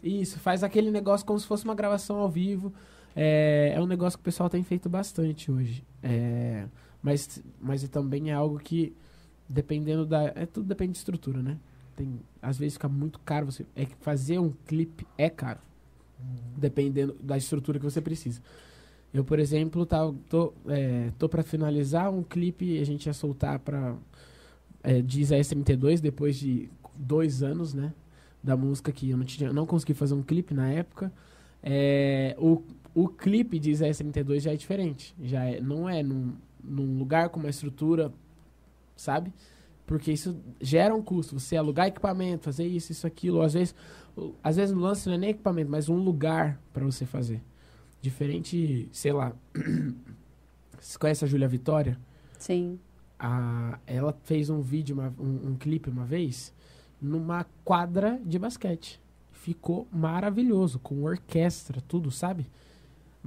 [0.03, 2.73] isso, faz aquele negócio como se fosse uma gravação ao vivo.
[3.21, 5.83] É, é um negócio que o pessoal tem feito bastante hoje.
[6.01, 6.65] É,
[7.03, 8.95] mas, mas também é algo que,
[9.47, 10.31] dependendo da.
[10.33, 11.57] É, tudo depende de estrutura, né?
[11.97, 13.47] Tem, às vezes fica muito caro.
[13.47, 15.59] Você, é que fazer um clipe é caro.
[16.55, 18.41] Dependendo da estrutura que você precisa.
[19.13, 23.59] Eu, por exemplo, tá, tô, é, tô para finalizar um clipe, a gente ia soltar
[23.59, 23.97] para
[24.81, 27.93] é, de Isaías 32, depois de dois anos, né?
[28.41, 31.11] Da música que eu não, tinha, não consegui fazer um clipe na época.
[31.61, 32.63] É, o,
[32.93, 35.15] o clipe de Isaías 32 já é diferente.
[35.21, 36.33] Já é, não é num,
[36.63, 38.11] num lugar com uma estrutura,
[38.95, 39.33] sabe?
[39.85, 41.39] Porque isso gera um custo.
[41.39, 43.41] Você alugar equipamento, fazer isso, isso, aquilo.
[43.41, 43.75] Às vezes,
[44.43, 47.41] às vezes no lance não é nem equipamento, mas um lugar para você fazer.
[48.01, 49.33] Diferente, sei lá.
[50.79, 51.99] Você conhece a Júlia Vitória?
[52.37, 52.79] Sim.
[53.19, 56.53] a, ela fez um vídeo, uma- um, um clipe uma vez,
[57.01, 59.01] numa quadra de basquete.
[59.33, 62.47] Ficou maravilhoso, com orquestra, tudo, sabe?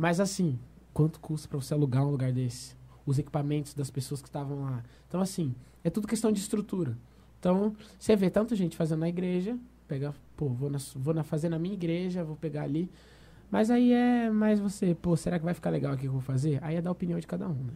[0.02, 0.58] Mas assim,
[0.92, 2.74] quanto custa pra você alugar um lugar desse?
[3.06, 4.82] Os equipamentos das pessoas que estavam lá.
[5.06, 5.54] Então, assim,
[5.84, 6.98] é tudo questão de estrutura.
[7.38, 9.56] Então, você vê tanta gente fazendo na igreja,
[9.86, 12.90] pega, pô, vou, na, vou na, fazer na minha igreja, vou pegar ali.
[13.48, 16.20] Mas aí é mais você, pô, será que vai ficar legal aqui que eu vou
[16.20, 16.58] fazer?
[16.62, 17.72] Aí é da opinião de cada um, né?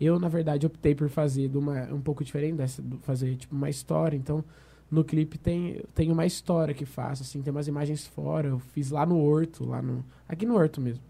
[0.00, 4.16] Eu, na verdade, optei por fazer uma, um pouco diferente dessa, fazer tipo uma história.
[4.16, 4.44] Então,
[4.88, 8.50] no clipe tem, tem uma história que faço, assim, tem umas imagens fora.
[8.50, 10.04] Eu fiz lá no Horto, lá no.
[10.28, 11.02] Aqui no Horto mesmo.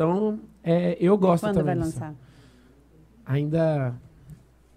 [0.00, 1.74] Então, é, eu gosto Quando também.
[1.74, 1.98] vai disso.
[1.98, 2.14] lançar?
[3.24, 3.94] Ainda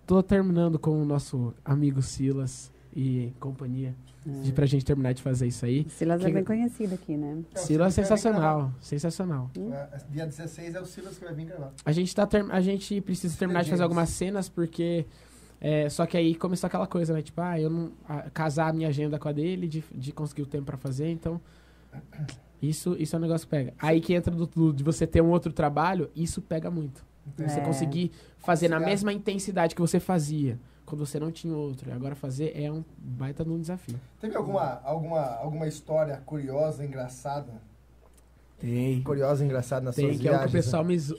[0.07, 3.93] tô terminando com o nosso amigo Silas e companhia
[4.25, 4.29] É.
[4.41, 5.85] de, pra gente terminar de fazer isso aí.
[5.89, 7.43] Silas é bem conhecido aqui, né?
[7.53, 9.51] É, Silas é vai sensacional, sensacional.
[9.73, 11.73] É, Dia 16 é o Silas que vai vir gravar.
[11.83, 15.05] A gente, tá term- a gente precisa terminar de fazer algumas cenas porque.
[15.59, 17.21] é, só que aí começou aquela coisa, né?
[17.21, 17.91] Tipo, ah, eu não.
[18.07, 21.11] a- casar a minha agenda com a dele, de, de conseguir o tempo pra fazer,
[21.11, 21.41] então.
[22.61, 23.73] Isso, isso é um negócio que pega.
[23.79, 27.03] Aí que entra do, do- de você ter um outro trabalho, isso pega muito.
[27.37, 27.63] Você É.
[27.63, 31.89] conseguir fazer na mesma intensidade que você fazia quando você não tinha outro.
[31.89, 33.99] E agora fazer é um baita de um desafio.
[34.19, 37.53] Teve alguma, alguma, alguma história curiosa, engraçada?
[38.59, 39.01] Tem.
[39.03, 40.65] Curiosa, engraçada nas Tem, suas que é o que o viagens?
[40.65, 40.97] pessoal me.
[40.99, 41.17] zo-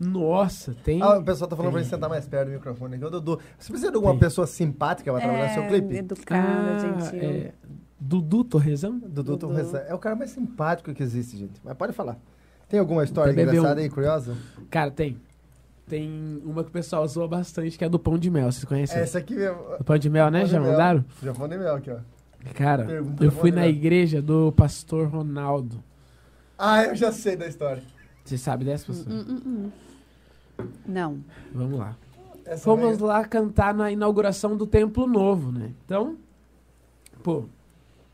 [0.00, 1.00] Nossa, tem.
[1.00, 1.84] Ah, o pessoal tá falando pra Tem.
[1.84, 3.04] gente sentar mais perto do microfone aqui.
[3.04, 4.20] Ô, Dudu, você precisa de alguma Tem.
[4.20, 5.94] pessoa simpática pra trabalhar no seu clipe?
[5.94, 7.20] É, educada, gentil.
[7.30, 7.52] é,
[8.06, 8.98] Dudu Torrezão?
[8.98, 9.38] Dudu, Dudu.
[9.38, 11.60] Torres é o cara mais simpático que existe, gente.
[11.64, 12.18] Mas pode falar.
[12.68, 14.36] Tem alguma história engraçada um- aí, curiosa?
[14.70, 15.16] Cara, tem.
[15.86, 18.50] Tem uma que o pessoal zoa bastante, que é a do pão de mel.
[18.50, 18.98] Vocês conhecem?
[18.98, 19.58] Essa aqui mesmo.
[19.78, 20.40] Do pão de mel, né?
[20.40, 21.04] Pão de Já mandaram?
[21.22, 21.96] Já falei mel aqui, ó.
[22.54, 23.70] Cara, Pergunta eu fui pão de na mel.
[23.70, 25.82] igreja do pastor Ronaldo.
[26.58, 27.82] Ah, eu já sei da história.
[28.24, 29.12] Você sabe dessa, pastor?
[29.12, 29.70] Hum, hum,
[30.58, 30.64] hum.
[30.86, 31.18] Não.
[31.54, 31.96] Vamos lá.
[32.44, 35.72] Essa Fomos vai- lá cantar na inauguração do Templo Novo, né?
[35.84, 36.16] Então,
[37.22, 37.44] pô,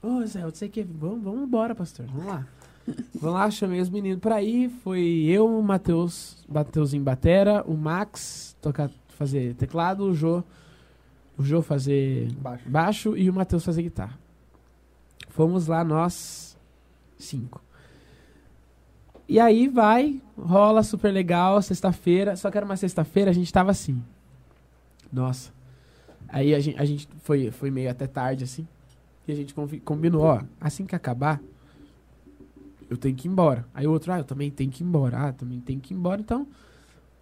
[0.03, 0.83] ô Zé, eu sei que.
[0.83, 2.07] Vamos, vamos embora, pastor.
[2.07, 2.47] Vamos lá.
[3.15, 4.69] Vamos lá, chamei os meninos pra ir.
[4.83, 10.43] Foi eu, o Matheus, Mateuzinho Batera, o Max tocar, fazer teclado, o Jô,
[11.39, 12.69] o Jô fazer Baixo.
[12.69, 14.19] baixo e o Matheus fazer guitarra.
[15.29, 16.57] Fomos lá nós
[17.19, 17.63] cinco.
[19.29, 22.35] E aí vai, rola super legal, sexta-feira.
[22.35, 24.03] Só que era uma sexta-feira, a gente tava assim.
[25.13, 25.53] Nossa.
[26.29, 28.67] Aí a gente, a gente foi, foi meio até tarde, assim.
[29.33, 29.55] A gente
[29.85, 31.41] combinou, ó, assim que acabar,
[32.89, 33.67] eu tenho que ir embora.
[33.73, 35.29] Aí o outro, ah, eu também tenho que ir embora.
[35.29, 36.21] Ah, também tenho que ir embora.
[36.21, 36.47] Então,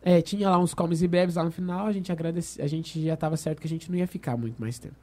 [0.03, 3.03] é, tinha lá uns comes e bebes lá no final, a gente agradece, a gente
[3.05, 4.95] já tava certo que a gente não ia ficar muito mais tempo.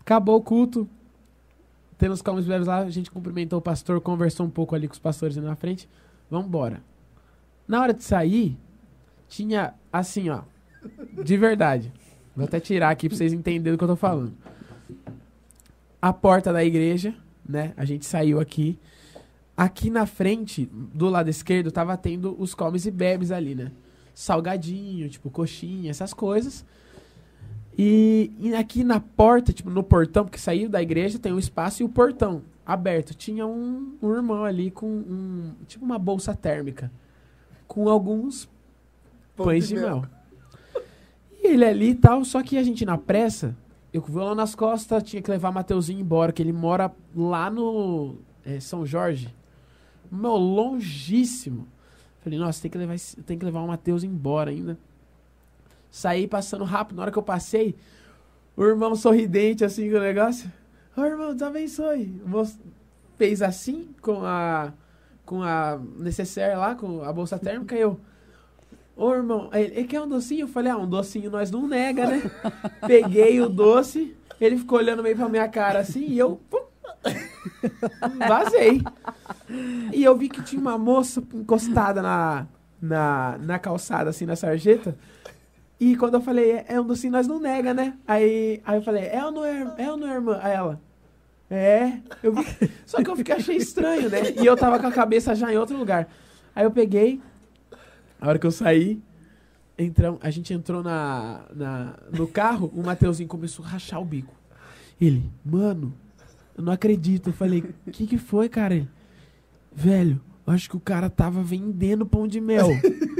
[0.00, 0.88] Acabou o culto,
[1.96, 4.88] tendo os comes e bebes lá, a gente cumprimentou o pastor, conversou um pouco ali
[4.88, 5.88] com os pastores ali na frente,
[6.30, 6.82] vamos embora.
[7.68, 8.58] Na hora de sair,
[9.28, 10.40] tinha assim, ó,
[11.22, 11.92] de verdade.
[12.34, 14.32] Vou até tirar aqui pra vocês entenderem o que eu tô falando.
[16.02, 17.14] A porta da igreja,
[17.48, 17.72] né?
[17.76, 18.76] A gente saiu aqui.
[19.56, 23.70] Aqui na frente, do lado esquerdo, tava tendo os comes e bebes ali, né?
[24.12, 26.64] Salgadinho, tipo coxinha, essas coisas.
[27.78, 31.82] E, e aqui na porta, tipo no portão, porque saiu da igreja, tem um espaço
[31.82, 33.14] e o portão aberto.
[33.14, 36.90] Tinha um, um irmão ali com um, tipo uma bolsa térmica.
[37.68, 38.48] Com alguns
[39.36, 40.04] Pão pães de mel.
[41.42, 43.56] E ele ali e tal, só que a gente na pressa,
[43.92, 47.50] eu com o violão nas costas, tinha que levar Mateuzinho embora, que ele mora lá
[47.50, 49.34] no é, São Jorge.
[50.10, 51.68] Meu, longíssimo.
[52.20, 52.96] Falei, nossa, tem que levar,
[53.26, 54.78] tem que levar o Mateus embora ainda.
[55.90, 57.74] Saí passando rápido, na hora que eu passei,
[58.56, 60.50] o irmão sorridente assim com o negócio.
[60.96, 62.22] Ô irmão, Deus abençoe.
[63.18, 64.72] Fez assim com a
[65.24, 67.98] com a necessaire lá, com a bolsa térmica, e eu.
[68.96, 70.42] Ô irmão, ele, ele quer um docinho?
[70.42, 72.22] Eu falei, ah, um docinho nós não nega, né?
[72.86, 76.40] Peguei o doce, ele ficou olhando meio pra minha cara assim, e eu.
[76.50, 76.62] pum,
[78.28, 78.82] vazei.
[79.92, 82.46] E eu vi que tinha uma moça encostada na,
[82.80, 84.96] na, na calçada, assim, na sarjeta.
[85.80, 87.94] E quando eu falei, é, é um docinho, nós não nega, né?
[88.06, 90.38] Aí, aí eu falei, é ou não é, é ou não é, irmã?
[90.40, 90.80] Aí ela,
[91.50, 91.98] é.
[92.22, 94.18] Eu vi, só que eu fiquei, achei estranho, né?
[94.40, 96.08] E eu tava com a cabeça já em outro lugar.
[96.54, 97.20] Aí eu peguei,
[98.22, 99.02] a hora que eu saí,
[99.76, 104.32] entramos, a gente entrou na, na, no carro, o Mateuzinho começou a rachar o bico.
[105.00, 105.92] Ele, mano,
[106.56, 107.30] eu não acredito.
[107.30, 108.76] Eu falei, o que que foi, cara?
[108.76, 108.88] Ele,
[109.74, 112.68] velho, eu acho que o cara tava vendendo pão de mel.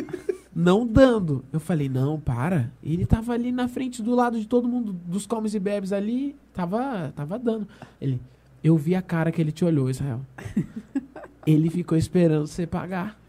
[0.54, 1.44] não dando.
[1.52, 2.70] Eu falei, não, para.
[2.80, 6.36] Ele tava ali na frente do lado de todo mundo, dos comes e bebes ali,
[6.54, 7.66] tava, tava dando.
[8.00, 8.20] Ele,
[8.62, 10.20] eu vi a cara que ele te olhou, Israel.
[11.44, 13.20] ele ficou esperando você pagar.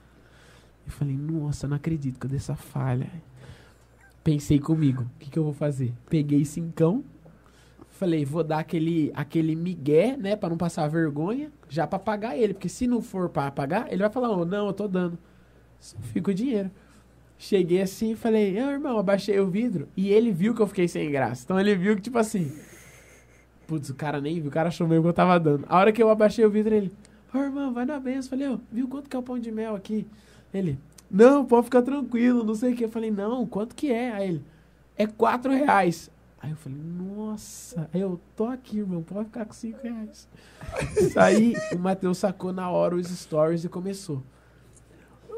[0.85, 3.09] Eu falei, nossa, não acredito que eu dei essa falha.
[4.23, 5.93] Pensei comigo, o que, que eu vou fazer?
[6.09, 7.03] Peguei cincão,
[7.89, 12.53] falei, vou dar aquele, aquele migué, né, pra não passar vergonha, já pra pagar ele,
[12.53, 15.17] porque se não for pra pagar, ele vai falar, oh, não, eu tô dando.
[16.01, 16.71] Fica o dinheiro.
[17.37, 19.89] Cheguei assim falei, ô irmão, abaixei o vidro.
[19.97, 21.43] E ele viu que eu fiquei sem graça.
[21.43, 22.51] Então ele viu que, tipo assim.
[23.67, 25.65] Putz, o cara nem viu, o cara achou mesmo que eu tava dando.
[25.67, 26.91] A hora que eu abaixei o vidro, ele.
[27.33, 28.29] Ô irmão, vai na benção.
[28.29, 30.07] Falei, ô, viu quanto que é o pão de mel aqui?
[30.53, 30.77] Ele.
[31.09, 32.85] Não, pode ficar tranquilo, não sei o que.
[32.85, 34.11] Eu falei, não, quanto que é?
[34.11, 34.45] Aí ele.
[34.97, 36.09] É quatro reais.
[36.41, 37.89] Aí eu falei, nossa.
[37.93, 40.27] Aí eu, tô aqui, irmão, pode ficar com cinco reais.
[41.15, 44.21] Aí o Matheus sacou na hora os stories e começou.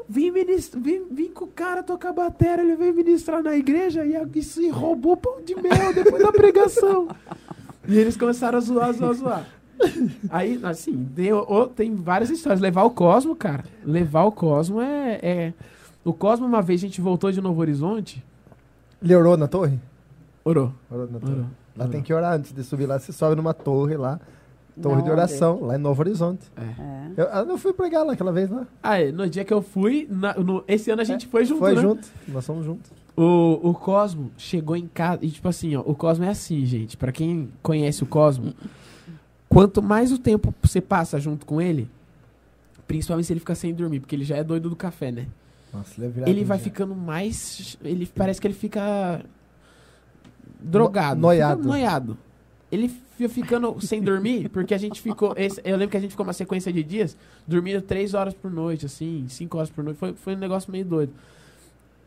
[0.08, 4.14] Vim, ministra, vim, vim com o cara tocar bateria, ele veio ministrar na igreja e
[4.14, 7.08] e roubou pão de mel depois da pregação.
[7.88, 9.46] E eles começaram a zoar, zoar, zoar.
[10.30, 12.60] Aí, assim, tem, o- tem várias histórias.
[12.60, 13.64] Levar o Cosmo, cara.
[13.84, 15.52] Levar o Cosmo é, é.
[16.04, 18.24] O Cosmo, uma vez a gente voltou de Novo Horizonte.
[19.02, 19.78] Ele orou na torre?
[20.44, 20.72] Orou.
[20.90, 21.32] Orou na torre.
[21.32, 21.46] Orou.
[21.76, 21.88] Lá orou.
[21.92, 22.98] tem que orar antes de subir lá.
[22.98, 24.18] Você sobe numa torre lá.
[24.80, 25.10] Torre Na de onde?
[25.18, 26.42] oração, lá em Novo Horizonte.
[26.56, 27.10] É.
[27.16, 28.66] Eu, eu não fui pregar lá aquela vez lá.
[28.82, 31.60] Ah, é, no dia que eu fui, na- no- esse ano a gente foi junto,
[31.60, 31.80] Foi né?
[31.80, 32.06] junto.
[32.28, 32.90] Nós fomos juntos.
[33.16, 35.20] O, o Cosmo chegou em casa.
[35.24, 36.94] E, tipo assim, ó, o Cosmo é assim, gente.
[36.96, 38.52] Pra quem conhece o Cosmo,
[39.48, 41.88] quanto mais o tempo você passa junto com ele,
[42.86, 45.26] principalmente se ele fica sem dormir, porque ele já é doido do café, né?
[45.72, 47.76] Nossa, ele é Ele vai ficando mais.
[47.82, 49.20] Ele parece que ele fica.
[50.60, 51.16] drogado.
[51.20, 51.56] No- noiado.
[51.58, 52.18] Fica noiado.
[52.70, 55.34] Ele fica ficando sem dormir, porque a gente ficou.
[55.36, 57.16] esse- eu lembro que a gente ficou uma sequência de dias
[57.46, 59.96] dormindo três horas por noite, assim, cinco horas por noite.
[59.98, 61.12] Foi, foi um negócio meio doido.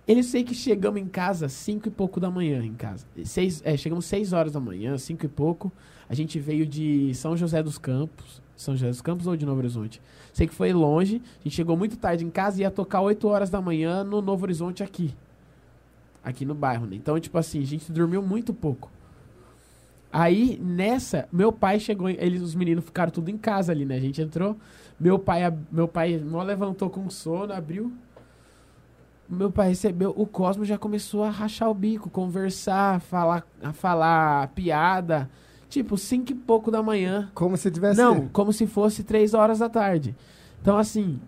[0.08, 3.06] Ele sei que chegamos em casa cinco e pouco da manhã em casa.
[3.24, 5.72] Seis, é, chegamos seis horas da manhã, cinco e pouco.
[6.10, 8.42] A gente veio de São José dos Campos.
[8.56, 10.02] São José dos Campos ou de Novo Horizonte?
[10.34, 11.22] Sei que foi longe.
[11.40, 14.22] A gente chegou muito tarde em casa e ia tocar 8 horas da manhã no
[14.22, 15.16] Novo Horizonte aqui.
[16.24, 16.96] Aqui no bairro, né?
[16.96, 18.92] Então, tipo assim, a gente dormiu muito pouco.
[20.12, 23.96] Aí, nessa, meu pai chegou, eles, os meninos ficaram tudo em casa ali, né?
[23.96, 24.58] A gente entrou,
[25.00, 25.42] meu pai,
[25.72, 27.94] meu pai mó levantou com sono, abriu.
[29.30, 34.48] Meu pai recebeu, o Cosmo já começou a rachar o bico, conversar, falar, a falar
[34.50, 35.30] piada.
[35.70, 37.30] Tipo, cinco e pouco da manhã.
[37.36, 38.02] Como se tivesse.
[38.02, 40.16] Não, como se fosse três horas da tarde.
[40.62, 41.20] Então, assim,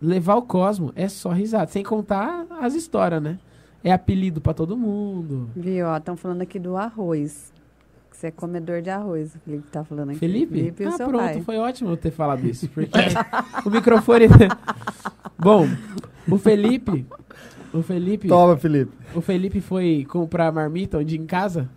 [0.00, 1.66] levar o Cosmo é só risada.
[1.66, 3.38] Sem contar as histórias, né?
[3.82, 5.50] É apelido pra todo mundo.
[5.56, 7.52] Viu, ó, estão falando aqui do arroz.
[8.10, 10.20] Que você é comedor de arroz, o Felipe tá falando aqui.
[10.20, 10.54] Felipe?
[10.54, 11.42] Felipe ah, pronto, pai.
[11.42, 12.68] foi ótimo eu ter falado isso.
[12.68, 12.96] Porque
[13.66, 14.26] o microfone.
[15.36, 15.66] Bom,
[16.30, 17.04] o Felipe.
[17.72, 18.28] O Felipe.
[18.28, 18.92] Toma, Felipe.
[19.16, 21.68] O Felipe foi comprar marmita dia em casa.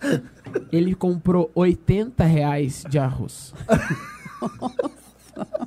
[0.72, 3.54] Ele comprou 80 reais de arroz.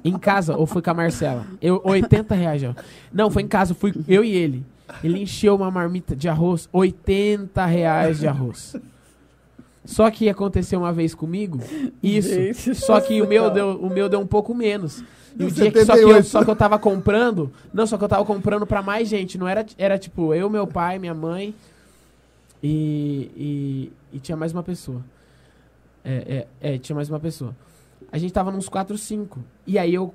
[0.04, 1.46] em casa, ou foi com a Marcela?
[1.62, 2.86] Eu, 80 reais de arroz.
[3.12, 4.66] Não, foi em casa, fui eu e ele.
[5.04, 8.76] Ele encheu uma marmita de arroz, 80 reais de arroz.
[9.86, 11.60] Só que aconteceu uma vez comigo,
[12.02, 12.30] isso.
[12.30, 15.04] Gente só que o meu, deu, o meu deu um pouco menos.
[15.38, 16.28] E o dia que, só, que eu, 78.
[16.28, 17.52] só que eu tava comprando.
[17.74, 19.38] Não, só que eu tava comprando pra mais gente.
[19.38, 21.56] Não era, era tipo eu, meu pai, minha mãe
[22.62, 25.04] e, e, e tinha mais uma pessoa.
[26.04, 27.56] É, é, é, tinha mais uma pessoa.
[28.12, 29.40] A gente tava nos 4, 5.
[29.68, 30.14] E aí eu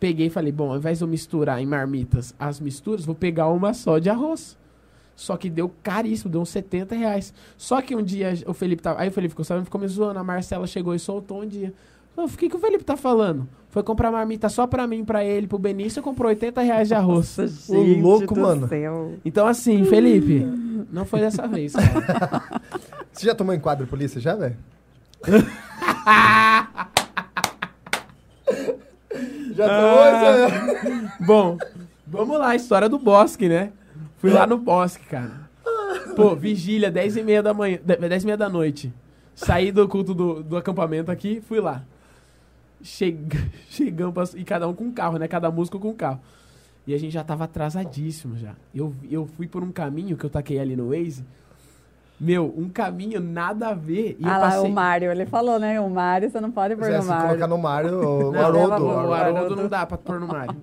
[0.00, 3.48] peguei e falei, bom, ao invés de eu misturar em marmitas as misturas, vou pegar
[3.48, 4.56] uma só de arroz.
[5.14, 7.34] Só que deu caríssimo, deu uns 70 reais.
[7.56, 9.00] Só que um dia o Felipe tava.
[9.00, 10.18] Aí o Felipe ficou sabendo, ficou me zoando.
[10.18, 11.74] A Marcela chegou e soltou um dia.
[12.24, 13.46] O que, que o Felipe tá falando?
[13.70, 17.36] Foi comprar marmita só pra mim, pra ele, pro Benício, comprou 80 reais de arroz.
[17.38, 18.66] Nossa, Ô, gente louco, do mano.
[18.68, 19.14] céu.
[19.24, 20.40] Então, assim, Felipe,
[20.90, 21.74] não foi dessa vez.
[21.74, 22.42] cara.
[23.12, 24.56] Você já tomou enquadro polícia já, velho?
[29.54, 30.08] já tomou Ah.
[30.08, 31.12] essa?
[31.24, 31.58] Bom,
[32.06, 33.72] vamos lá, história do bosque, né?
[34.18, 35.48] Fui lá no bosque, cara.
[36.16, 38.92] Pô, vigília, 10 e meia da manhã, 10 e meia da noite.
[39.34, 41.82] Saí do culto do, do acampamento aqui, fui lá.
[42.82, 43.38] Chega,
[43.68, 45.26] chegamos, pra- e cada um com um carro, né?
[45.28, 46.20] Cada músico com um carro.
[46.86, 48.54] E a gente já tava atrasadíssimo já.
[48.74, 51.22] Eu, eu fui por um caminho que eu taquei ali no Waze.
[52.20, 54.16] Meu, um caminho nada a ver.
[54.18, 54.70] E eu ah lá, passei...
[54.70, 55.78] o Mário, ele falou, né?
[55.80, 57.26] O Mário, você não pode pôr É, no se Mário.
[57.28, 58.84] colocar no Mário, o Não, Haroldo.
[58.86, 60.56] O Haroldo não dá pra pôr no Mario.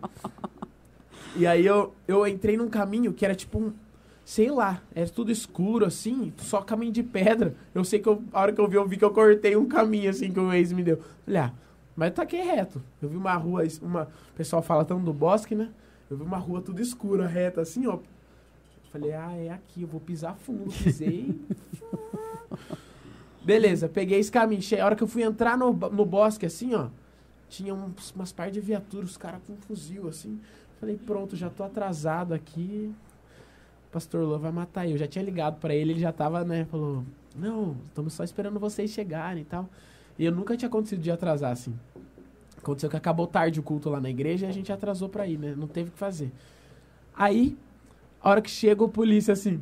[1.36, 3.74] E aí eu, eu entrei num caminho que era tipo um.
[4.24, 7.54] Sei lá, era tudo escuro assim, só caminho de pedra.
[7.76, 9.68] Eu sei que eu, a hora que eu vi, eu vi que eu cortei um
[9.68, 11.00] caminho assim que o ex me deu.
[11.24, 11.52] Falei, ah,
[11.96, 12.82] mas taquei reto.
[13.02, 14.04] Eu vi uma rua, uma.
[14.04, 15.70] O pessoal fala tanto do bosque, né?
[16.10, 18.00] Eu vi uma rua tudo escura, reta, assim, ó.
[18.92, 20.72] Falei, ah, é aqui, eu vou pisar fundo.
[20.72, 21.40] Pisei.
[23.44, 24.62] Beleza, peguei esse caminho.
[24.82, 26.88] A hora que eu fui entrar no, no bosque, assim, ó,
[27.48, 30.40] tinha uns, umas par de viaturas, os caras com um fuzil, assim.
[30.80, 32.94] Falei, pronto, já tô atrasado aqui.
[33.88, 34.98] O pastor Lô vai matar eu.
[34.98, 37.04] Já tinha ligado pra ele, ele já tava, né, falou,
[37.36, 39.70] não, estamos só esperando vocês chegarem e tal.
[40.18, 41.74] E eu nunca tinha acontecido de atrasar, assim.
[42.58, 45.38] Aconteceu que acabou tarde o culto lá na igreja e a gente atrasou pra ir,
[45.38, 45.54] né?
[45.56, 46.32] Não teve o que fazer.
[47.16, 47.58] Aí,
[48.22, 49.62] a hora que chega o polícia, assim,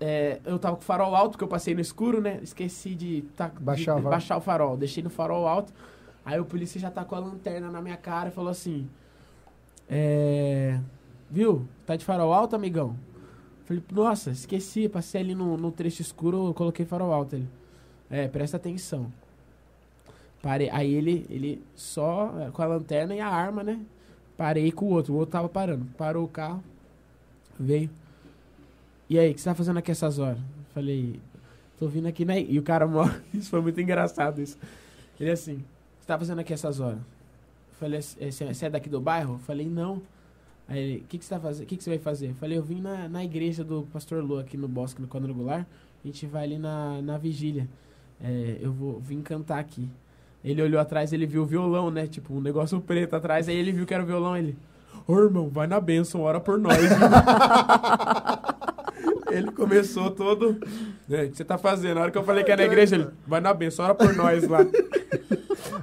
[0.00, 2.38] é, eu tava com o farol alto, que eu passei no escuro, né?
[2.42, 4.10] Esqueci de, tá, de- Baixar o de farol.
[4.10, 4.76] baixar o farol.
[4.76, 5.72] Deixei no farol alto.
[6.24, 8.88] Aí o polícia já tá com a lanterna na minha cara e falou assim:
[9.88, 10.78] é,
[11.30, 11.66] Viu?
[11.86, 12.96] Tá de farol alto, amigão?
[13.64, 17.36] Falei, nossa, esqueci, passei ali no, no trecho escuro, eu coloquei farol alto.
[17.36, 17.48] Ele,
[18.10, 19.10] é, presta atenção.
[20.42, 20.68] Parei.
[20.70, 23.80] Aí ele, ele só é, com a lanterna e a arma, né?
[24.36, 25.14] Parei com o outro.
[25.14, 25.86] O outro tava parando.
[25.96, 26.62] Parou o carro.
[27.58, 27.88] Veio.
[29.08, 30.38] E aí, o que você tá fazendo aqui essas horas?
[30.74, 31.20] Falei.
[31.78, 32.36] tô vindo aqui na.
[32.38, 33.22] E o cara mora.
[33.32, 34.58] Isso foi muito engraçado isso.
[35.20, 35.64] Ele assim,
[36.00, 36.98] você tá fazendo aqui essas horas?
[37.78, 39.38] Falei, "É, você você é daqui do bairro?
[39.38, 40.02] Falei, não.
[40.66, 41.64] Aí ele, o que, que você tá fazendo?
[41.64, 42.34] O que, que você vai fazer?
[42.34, 45.66] Falei, eu vim na, na igreja do pastor Lu aqui no Bosque, no quadrangular.
[46.02, 47.68] A gente vai ali na, na vigília.
[48.20, 49.88] É, eu vou vim cantar aqui.
[50.44, 52.06] Ele olhou atrás, ele viu o violão, né?
[52.06, 53.48] Tipo, um negócio preto atrás.
[53.48, 54.56] Aí ele viu que era o violão, ele...
[55.06, 56.76] Ô, irmão, vai na bênção, ora por nós.
[56.78, 56.88] viu?"
[59.30, 60.58] ele começou todo...
[61.10, 61.96] "É, O que você tá fazendo?
[61.96, 63.08] Na hora que eu falei que é na igreja, ele...
[63.26, 64.58] Vai na bênção, ora por nós lá.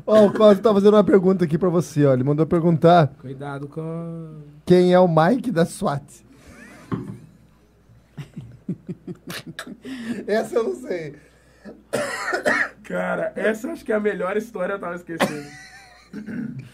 [0.06, 2.14] Ó, o Cosmo tá fazendo uma pergunta aqui pra você, ó.
[2.14, 4.42] Ele mandou perguntar Cuidado com...
[4.66, 6.04] quem é o Mike da SWAT.
[10.28, 11.16] Essa eu não sei.
[12.90, 15.48] Cara, essa acho que é a melhor história, eu tava esquecendo.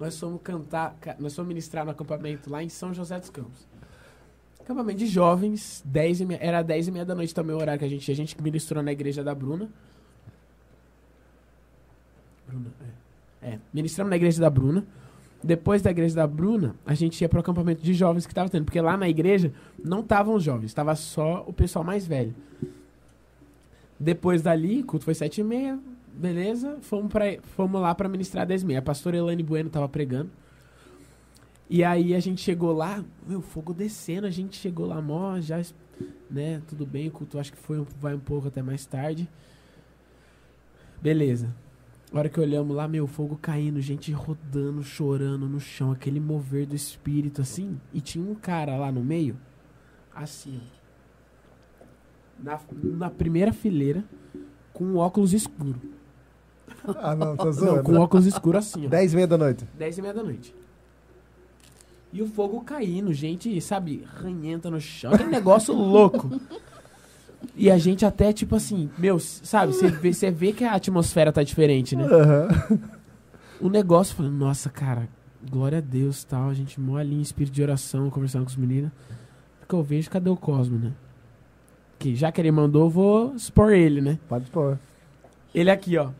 [0.00, 3.66] nós fomos cantar, ca- nós fomos ministrar no acampamento lá em São José dos Campos.
[4.58, 7.78] Acampamento de jovens, 10 e meia, era 10 e meia da noite também o horário
[7.78, 9.68] que a gente, a gente ministrou na igreja da Bruna.
[12.48, 12.70] Bruna,
[13.42, 13.48] é.
[13.48, 14.86] É, ministramos na igreja da Bruna.
[15.44, 18.64] Depois da igreja da Bruna, a gente ia pro acampamento de jovens que tava tendo,
[18.64, 19.52] porque lá na igreja
[19.84, 22.34] não estavam os jovens, tava só o pessoal mais velho.
[23.98, 25.78] Depois dali, culto foi sete e meia,
[26.16, 28.78] beleza, fomos, pra, fomos lá para ministrar 10 e meia.
[28.78, 30.30] A pastora Elane Bueno tava pregando.
[31.68, 35.60] E aí a gente chegou lá, meu, fogo descendo, a gente chegou lá, mó, já,
[36.30, 39.28] né, tudo bem, o culto acho que foi, vai um pouco até mais tarde.
[41.02, 41.54] Beleza.
[42.12, 46.66] A hora que olhamos lá, meu, fogo caindo, gente rodando, chorando no chão, aquele mover
[46.66, 47.80] do espírito, assim.
[47.92, 49.36] E tinha um cara lá no meio,
[50.14, 50.85] assim, ó.
[52.42, 54.04] Na, na primeira fileira,
[54.72, 55.80] com óculos escuro.
[56.98, 57.82] Ah, não, tá Não, zoando.
[57.82, 58.88] com óculos escuro assim, ó.
[58.88, 59.64] 10 e meia da noite.
[59.78, 60.54] 10 e meia da noite.
[62.12, 66.40] E o fogo caindo, gente, sabe, ranhenta no chão, aquele negócio louco.
[67.54, 71.42] E a gente até, tipo assim, meu, sabe, você vê, vê que a atmosfera tá
[71.42, 72.04] diferente, né?
[72.04, 72.48] Aham.
[73.60, 75.08] O negócio, falando, nossa, cara,
[75.50, 76.48] glória a Deus tal.
[76.50, 78.90] A gente mó ali em espírito de oração, conversando com os meninos.
[79.60, 80.92] Porque eu vejo, cadê o Cosmo, né?
[81.98, 84.18] Que já que ele mandou, vou expor ele, né?
[84.28, 84.78] Pode pôr.
[85.54, 86.10] Ele aqui, ó.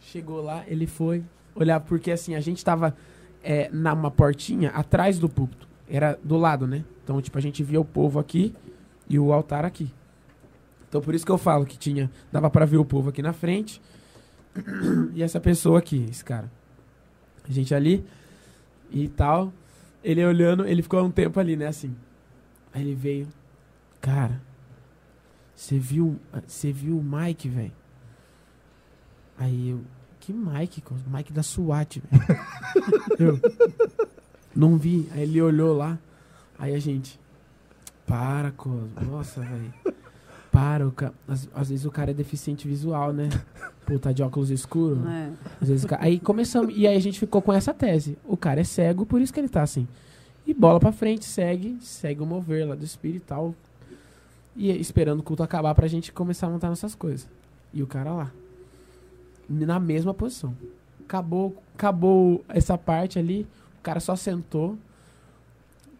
[0.00, 1.24] Chegou lá, ele foi
[1.54, 2.96] olhar, porque assim, a gente tava
[3.42, 5.66] é, numa portinha atrás do púlpito.
[5.88, 6.84] Era do lado, né?
[7.02, 8.54] Então, tipo, a gente via o povo aqui
[9.08, 9.92] e o altar aqui.
[10.88, 12.10] Então, por isso que eu falo que tinha.
[12.32, 13.80] Dava pra ver o povo aqui na frente.
[15.14, 16.50] E essa pessoa aqui, esse cara.
[17.48, 18.04] A gente ali
[18.90, 19.52] e tal.
[20.02, 21.66] Ele olhando, ele ficou um tempo ali, né?
[21.66, 21.94] Assim.
[22.72, 23.28] Aí ele veio.
[24.00, 24.40] Cara,
[25.56, 27.72] você viu, você viu o Mike, velho?
[29.38, 29.80] Aí eu,
[30.20, 30.82] que Mike?
[31.06, 32.40] Mike da SWAT, velho.
[33.18, 33.40] eu,
[34.54, 35.08] não vi.
[35.12, 35.98] Aí ele olhou lá.
[36.58, 37.18] Aí a gente,
[38.06, 38.90] para, Cosmo.
[39.02, 39.72] Nossa, velho.
[40.52, 41.12] Para, o ca...
[41.28, 43.28] às, às vezes o cara é deficiente visual, né?
[43.84, 45.06] Pô, tá de óculos escuros.
[45.06, 45.30] É.
[45.60, 46.74] Às vezes ca- Aí começamos.
[46.76, 48.16] E aí a gente ficou com essa tese.
[48.24, 49.86] O cara é cego, por isso que ele tá assim.
[50.46, 53.54] E bola pra frente, segue, segue o mover lá do espírito e tal.
[54.56, 57.28] E esperando o culto acabar pra gente começar a montar nossas coisas.
[57.72, 58.32] E o cara lá.
[59.48, 60.56] Na mesma posição.
[61.04, 63.46] Acabou, acabou essa parte ali.
[63.78, 64.78] O cara só sentou.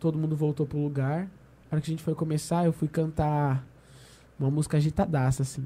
[0.01, 1.25] Todo mundo voltou pro lugar.
[1.71, 3.65] Na hora que a gente foi começar, eu fui cantar
[4.39, 5.65] uma música agitadaça, assim.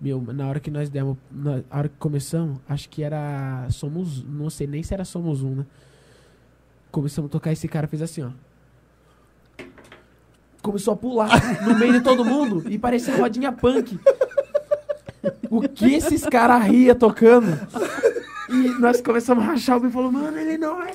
[0.00, 1.16] Meu, na hora que nós demos.
[1.30, 3.66] Na hora que começamos, acho que era.
[3.70, 4.22] Somos.
[4.22, 5.66] Não sei nem se era Somos Um, né?
[6.90, 8.30] Começamos a tocar esse cara fez assim, ó.
[10.64, 11.28] Começou a pular
[11.62, 14.00] no meio de todo mundo e parecia rodinha punk.
[15.50, 17.60] O que esses caras ria tocando?
[18.48, 20.90] E nós começamos a rachar o bico e falou, mano, ele não é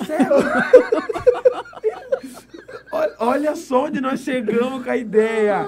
[2.91, 5.67] olha, olha só onde nós chegamos com a ideia.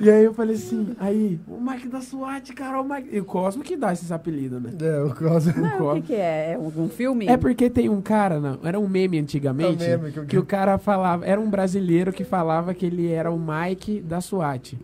[0.00, 3.10] E aí eu falei assim, aí, o Mike da SWAT, cara, o Mike.
[3.14, 4.70] E o Cosmo que dá esses apelidos, né?
[4.80, 5.52] É, o Cosmo.
[5.62, 6.50] Não, o que, que é?
[6.50, 7.26] É algum filme?
[7.28, 10.24] É porque tem um cara, não, era um meme antigamente, É um meme que eu-
[10.26, 14.20] que o cara falava, era um brasileiro que falava que ele era o Mike da
[14.20, 14.76] SWAT.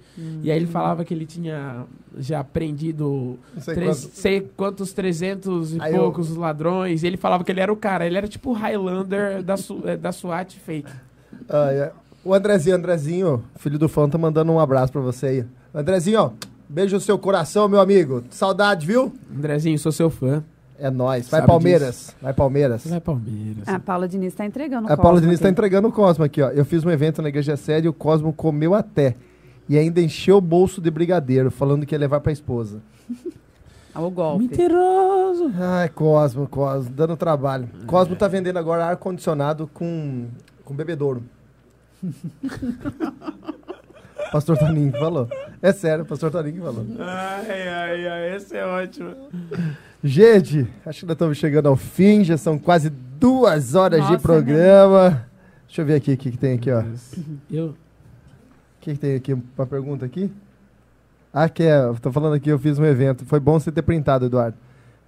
[0.43, 1.85] E aí ele falava que ele tinha
[2.17, 4.15] já aprendido Não sei três- quanto.
[4.17, 7.03] sei quantos, 300 e Aí eu- poucos ladrões.
[7.03, 9.83] E ele falava que ele era o cara, ele era tipo o Highlander da, Su-
[9.85, 10.91] eh, da SWAT fake.
[11.49, 11.93] Ah, é.
[12.25, 15.45] O Andrezinho, Andrezinho, filho do fã, tá mandando um abraço pra você aí.
[15.75, 16.31] Andrezinho, ó,
[16.69, 18.23] beijo no seu coração, meu amigo.
[18.31, 19.13] Saudade, viu?
[19.35, 20.43] Andrezinho, sou seu fã.
[20.79, 21.29] É nóis.
[21.29, 22.17] Vai Sabe Palmeiras.
[22.23, 22.87] Vai Palmeiras.
[22.87, 23.69] Vai Palmeiras.
[23.69, 25.53] A Paula Diniz tá entregando o A Paula Diniz tá aqui.
[25.53, 26.49] entregando o Cosmo aqui, ó.
[26.49, 29.15] Eu fiz um evento na igreja sede e o Cosmo comeu até.
[29.69, 32.81] E ainda encheu o bolso de brigadeiro, falando que ia levar pra esposa.
[33.93, 34.45] Ah, O golpe.
[34.45, 35.51] Mentiroso.
[35.59, 37.69] Ai, Cosmo, Cosmo, dando trabalho.
[37.89, 40.29] Cosmo tá vendendo agora ar-condicionado com,
[40.65, 41.25] com bebedouro.
[44.33, 45.29] Pastor Toninho falou.
[45.61, 46.87] É sério, pastor Toninho falou.
[47.01, 49.15] Ai, ai, ai, esse é ótimo.
[50.05, 54.23] Gente, acho que nós estamos chegando ao fim, já são quase duas horas Nossa, de
[54.23, 55.27] programa.
[55.67, 56.85] Deixa eu ver aqui o que, que tem aqui, ó.
[57.51, 57.77] Eu, O
[58.81, 59.33] que, que tem aqui?
[59.33, 60.31] Uma pergunta aqui?
[61.33, 63.25] Ah, que é, tô falando aqui, eu fiz um evento.
[63.25, 64.57] Foi bom você ter printado, Eduardo.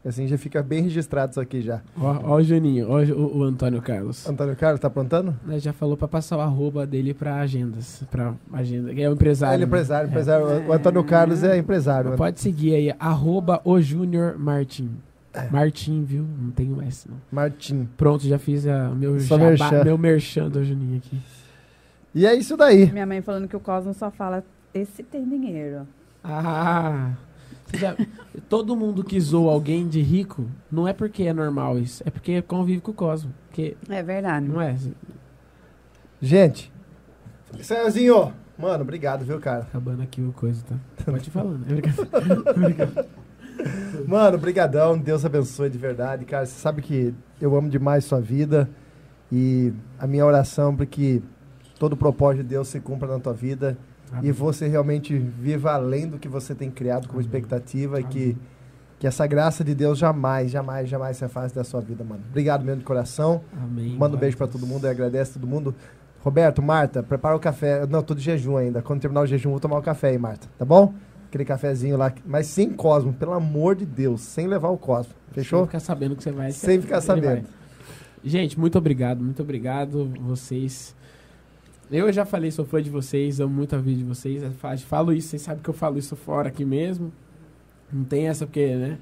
[0.05, 1.81] Assim já fica bem registrado isso aqui já.
[1.97, 4.29] ó, ó o Juninho, ó o, o Antônio Carlos.
[4.29, 5.33] Antônio Carlos, tá aprontando?
[5.47, 8.03] Né, Já falou pra passar o arroba dele pra agendas.
[8.11, 8.93] Pra agenda.
[8.93, 9.53] que É o empresário.
[9.53, 9.69] Ah, ele é né?
[9.69, 10.47] empresário, empresário.
[10.69, 12.17] O Antônio Carlos é empresário.
[12.17, 14.91] Pode seguir aí, arroba o Júnior Martin.
[15.33, 15.49] É.
[15.49, 16.27] Martin, viu?
[16.39, 17.17] Não tem o S, não.
[17.31, 17.89] Martim.
[17.97, 19.85] Pronto, já fiz a, meu, Só jabá, merchan.
[19.85, 21.19] meu merchan do Juninho aqui.
[22.15, 22.91] E é isso daí.
[22.93, 25.87] Minha mãe falando que o Cosmo só fala, esse tem dinheiro.
[26.23, 27.13] Ah!
[27.75, 27.97] Já-
[28.49, 32.41] todo mundo que zoa alguém de rico, não é porque é normal isso, é porque
[32.43, 33.33] convive com o Cosmo.
[33.49, 34.47] Porque, É verdade.
[34.49, 34.77] não é?
[36.21, 36.73] Gente.
[37.61, 39.61] Céuzinho, mano, obrigado, viu, cara?
[39.63, 40.77] Acabando aqui o coisa, tá?
[41.05, 41.65] Pode ir falando.
[41.71, 43.07] É brincadeira.
[44.09, 46.45] Mano, brigadão, Deus abençoe de verdade, cara.
[46.47, 48.69] Você sabe que eu amo demais sua vida
[49.31, 51.23] e a minha oração para que
[51.79, 53.79] todo o propósito de Deus se cumpra na tua vida
[54.23, 57.27] e você realmente viva além do que você tem criado como Amém.
[57.27, 58.39] expectativa e que, Amém.
[58.99, 62.23] que essa graça de Deus jamais, jamais, jamais se afaste da sua vida, mano.
[62.29, 63.41] Obrigado mesmo de coração.
[63.63, 63.97] Amém.
[63.97, 65.75] Manda um beijo para todo mundo e agradece todo mundo.
[66.21, 67.87] Roberto, Marta, prepara o café.
[67.87, 68.81] Não, tô de jejum ainda.
[68.81, 70.47] Quando terminar o jejum, vou tomar o café aí, Marta.
[70.57, 70.95] Tá bom?
[71.29, 72.13] Aquele cafezinho lá.
[72.25, 74.21] Mas sem Cosmo, pelo amor de Deus.
[74.21, 75.15] Sem levar o Cosmo.
[75.35, 75.67] Sem Fechou?
[75.67, 76.53] ficar sabendo que você vai.
[76.53, 77.45] Sem ficar sabendo.
[78.23, 80.95] Gente, muito obrigado, muito obrigado vocês.
[81.93, 84.43] Eu já falei, sou fã de vocês, amo muito a vida de vocês.
[84.59, 87.13] Fa- Falo isso, vocês sabem que eu falo isso fora aqui mesmo.
[87.93, 88.99] Não tem essa porque, né?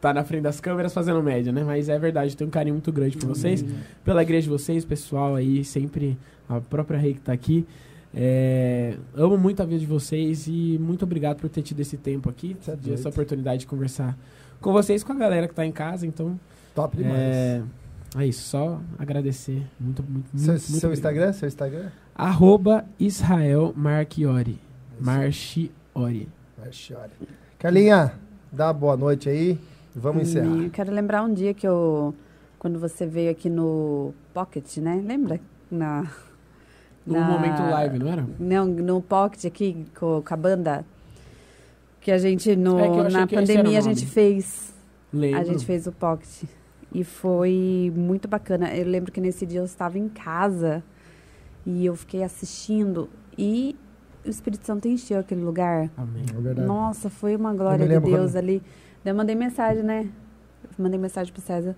[0.00, 1.62] Tá na frente das câmeras fazendo média, né?
[1.64, 3.64] Mas é verdade, tenho um carinho muito grande por vocês.
[4.04, 6.18] Pela igreja de vocês, pessoal aí, sempre
[6.48, 7.66] a própria Rei que tá aqui.
[8.14, 12.28] É, amo muito a vida de vocês e muito obrigado por ter tido esse tempo
[12.28, 12.92] aqui, é doido.
[12.94, 14.18] essa oportunidade de conversar
[14.60, 16.06] com vocês, com a galera que tá em casa.
[16.06, 16.38] Então,
[16.74, 17.14] Top demais.
[17.16, 17.62] é,
[18.16, 19.62] é isso, só agradecer.
[19.78, 20.92] Muito, muito, seu muito, muito seu.
[20.92, 21.32] Instagram?
[21.32, 21.88] Seu Instagram?
[22.20, 24.58] Arroba Israel Marchiori.
[25.00, 26.28] Marchiori.
[26.58, 27.12] Marchiori.
[27.58, 28.12] Carlinha,
[28.52, 29.58] dá uma boa noite aí.
[29.96, 30.54] Vamos encerrar.
[30.58, 32.14] E eu quero lembrar um dia que eu.
[32.58, 35.02] Quando você veio aqui no Pocket, né?
[35.02, 35.40] Lembra?
[35.70, 36.10] Na.
[37.06, 38.26] No na- momento live, não era?
[38.38, 40.84] Não, no Pocket aqui com, com a banda.
[42.02, 44.74] Que a gente, no, É na pandemia, a gente fez.
[45.10, 45.40] Lembro.
[45.40, 46.42] A gente fez o Pocket.
[46.92, 48.76] E foi muito bacana.
[48.76, 50.84] Eu lembro que nesse dia eu estava em casa
[51.66, 53.08] e eu fiquei assistindo.
[53.38, 53.76] E
[54.24, 55.90] o Espírito Santo encheu aquele lugar.
[55.96, 56.24] Amém.
[56.36, 56.66] É verdade.
[56.66, 58.62] Nossa, foi uma glória de Deus quando- ali.
[59.04, 60.08] Daí eu mandei mensagem, né?
[60.64, 61.74] Eu mandei mensagem pro César.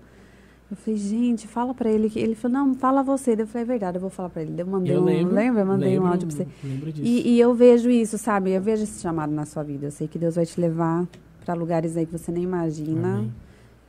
[0.71, 2.19] Eu falei, gente, fala pra ele que.
[2.19, 3.35] Ele falou, não, fala você.
[3.35, 4.51] Daí eu falei, é verdade, eu vou falar pra ele.
[4.51, 5.05] Daí eu mandei Eu um.
[5.05, 5.33] lembro.
[5.35, 5.61] lembra?
[5.61, 6.47] Eu mandei lembro, um áudio pra você.
[6.63, 7.05] Lembro disso.
[7.07, 8.51] E, e eu vejo isso, sabe?
[8.51, 9.85] Eu vejo esse chamado na sua vida.
[9.87, 11.07] Eu sei que Deus vai te levar
[11.45, 13.17] pra lugares aí que você nem imagina.
[13.17, 13.33] Amém.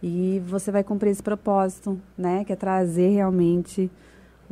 [0.03, 2.45] E você vai cumprir esse propósito, né?
[2.45, 3.91] Que é trazer realmente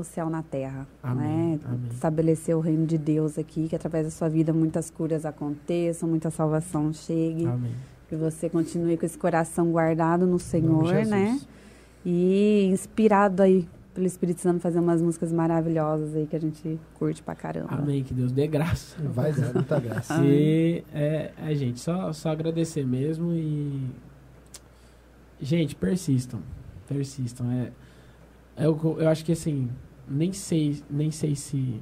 [0.01, 1.61] o céu na terra, Amém, né?
[1.65, 1.91] amém.
[1.93, 6.31] Estabelecer o reino de Deus aqui, que através da sua vida muitas curas aconteçam, muita
[6.31, 7.73] salvação chegue, Amém.
[8.09, 11.41] que você continue com esse coração guardado no Senhor, né?
[12.05, 17.23] E inspirado aí pelo Espírito Santo fazer umas músicas maravilhosas aí que a gente curte
[17.23, 17.75] pra caramba.
[17.75, 18.03] Amém.
[18.03, 18.97] Que Deus dê graça.
[19.03, 20.21] Vai dar muita graça.
[20.25, 23.91] E é, é, gente, só, só agradecer mesmo e.
[25.41, 26.41] Gente, persistam.
[26.89, 27.51] Persistam.
[27.51, 27.73] É,
[28.65, 29.69] eu, eu acho que assim,
[30.09, 31.81] nem sei, nem sei se.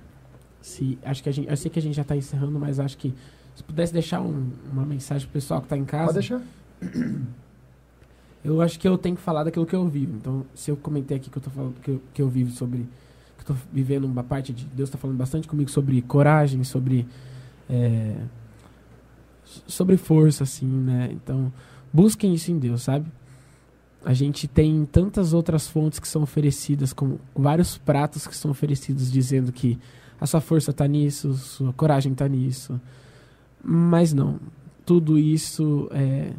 [0.60, 2.96] se acho que a gente, eu sei que a gente já tá encerrando, mas acho
[2.98, 3.14] que
[3.54, 6.12] se pudesse deixar um- uma mensagem pro pessoal que tá em casa.
[6.12, 6.42] Pode deixar.
[8.42, 10.16] Eu acho que eu tenho que falar daquilo que eu vivo.
[10.16, 12.88] Então, se eu comentei aqui que eu tô falando que eu, que eu vivo sobre.
[13.36, 14.64] que eu tô vivendo uma parte de.
[14.64, 17.06] Deus está falando bastante comigo sobre coragem, sobre.
[17.68, 18.16] é,
[19.66, 21.10] sobre força, assim, né?
[21.12, 21.52] Então,
[21.92, 23.06] busquem isso em Deus, sabe?
[24.04, 29.10] A gente tem tantas outras fontes que são oferecidas, como vários pratos que são oferecidos
[29.12, 29.78] dizendo que
[30.20, 32.80] a sua força está nisso, sua coragem está nisso.
[33.62, 34.38] Mas não.
[34.86, 36.32] Tudo isso é,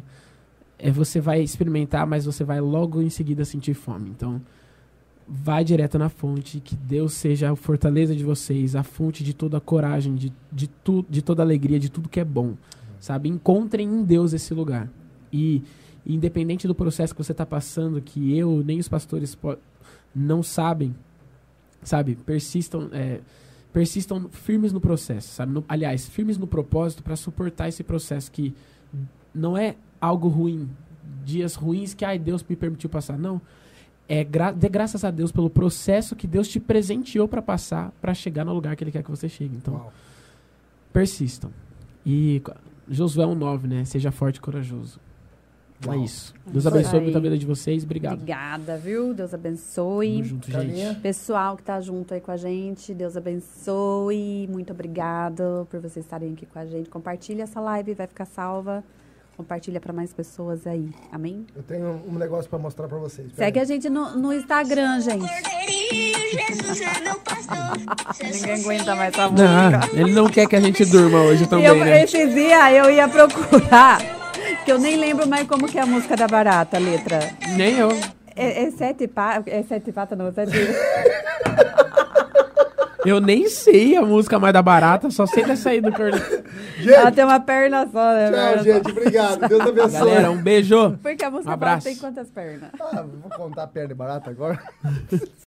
[0.78, 4.10] é você vai experimentar, mas você vai logo em seguida sentir fome.
[4.10, 4.40] Então,
[5.28, 9.58] vai direto na fonte, que Deus seja a fortaleza de vocês, a fonte de toda
[9.58, 12.54] a coragem, de, de, tu, de toda a alegria, de tudo que é bom.
[13.00, 13.28] Sabe?
[13.28, 14.88] Encontrem em Deus esse lugar.
[15.32, 15.62] E
[16.06, 19.36] independente do processo que você está passando, que eu nem os pastores
[20.14, 20.94] não sabem,
[21.82, 22.16] sabe?
[22.16, 23.20] Persistam, é,
[23.72, 25.52] persistam firmes no processo, sabe?
[25.52, 28.54] No- aliás, firmes no propósito para suportar esse processo que
[29.34, 30.68] não é algo ruim,
[31.24, 33.40] dias ruins que ai Deus me permitiu passar, não.
[34.08, 38.12] É gra dê graças a Deus pelo processo que Deus te presenteou para passar, para
[38.12, 39.54] chegar no lugar que Ele quer que você chegue.
[39.56, 39.92] Então, Uau.
[40.92, 41.50] persistam.
[42.04, 42.42] E
[42.88, 43.84] Josué 1,9, né?
[43.84, 44.98] Seja forte e corajoso.
[45.90, 46.32] É isso.
[46.46, 47.02] Deus Isso abençoe aí.
[47.04, 47.82] muito a vida de vocês.
[47.84, 48.14] Obrigado.
[48.14, 49.12] Obrigada, viu?
[49.12, 50.22] Deus Tamo abençoe.
[50.22, 50.90] junto, Carinha.
[50.90, 51.00] gente.
[51.00, 54.48] Pessoal que tá junto aí com a gente, Deus abençoe.
[54.50, 56.88] Muito obrigado por vocês estarem aqui com a gente.
[56.88, 58.84] Compartilha essa live, vai ficar salva.
[59.36, 60.90] Compartilha para mais pessoas aí.
[61.10, 61.46] Amém?
[61.56, 63.32] Eu tenho um negócio pra mostrar pra vocês.
[63.34, 65.24] Segue a gente no, no Instagram, gente.
[66.32, 67.78] Jesus é meu pastor.
[68.22, 69.70] Ninguém aguenta mais essa música.
[69.92, 72.04] Não, ele não quer que a gente durma hoje também, eu, né?
[72.04, 74.00] Esse dia eu ia procurar,
[74.64, 77.18] que eu nem lembro mais como que é a música da Barata, a letra.
[77.56, 77.90] Nem eu.
[78.34, 80.52] É, é sete patas, é sete patas não, sete...
[83.04, 86.16] Eu nem sei a música mais da barata, só sei dessa aí do Corno.
[86.86, 88.30] Ela tem uma perna só, né?
[88.30, 88.90] Tchau, perna gente.
[88.92, 89.48] Obrigado.
[89.48, 89.90] Deus abençoe.
[89.90, 90.68] Galera, um beijo.
[90.76, 90.90] Só.
[91.02, 91.84] Porque a música Um abraço.
[91.84, 92.70] barata tem quantas pernas?
[92.80, 94.62] Ah, vou contar a perna de barata agora.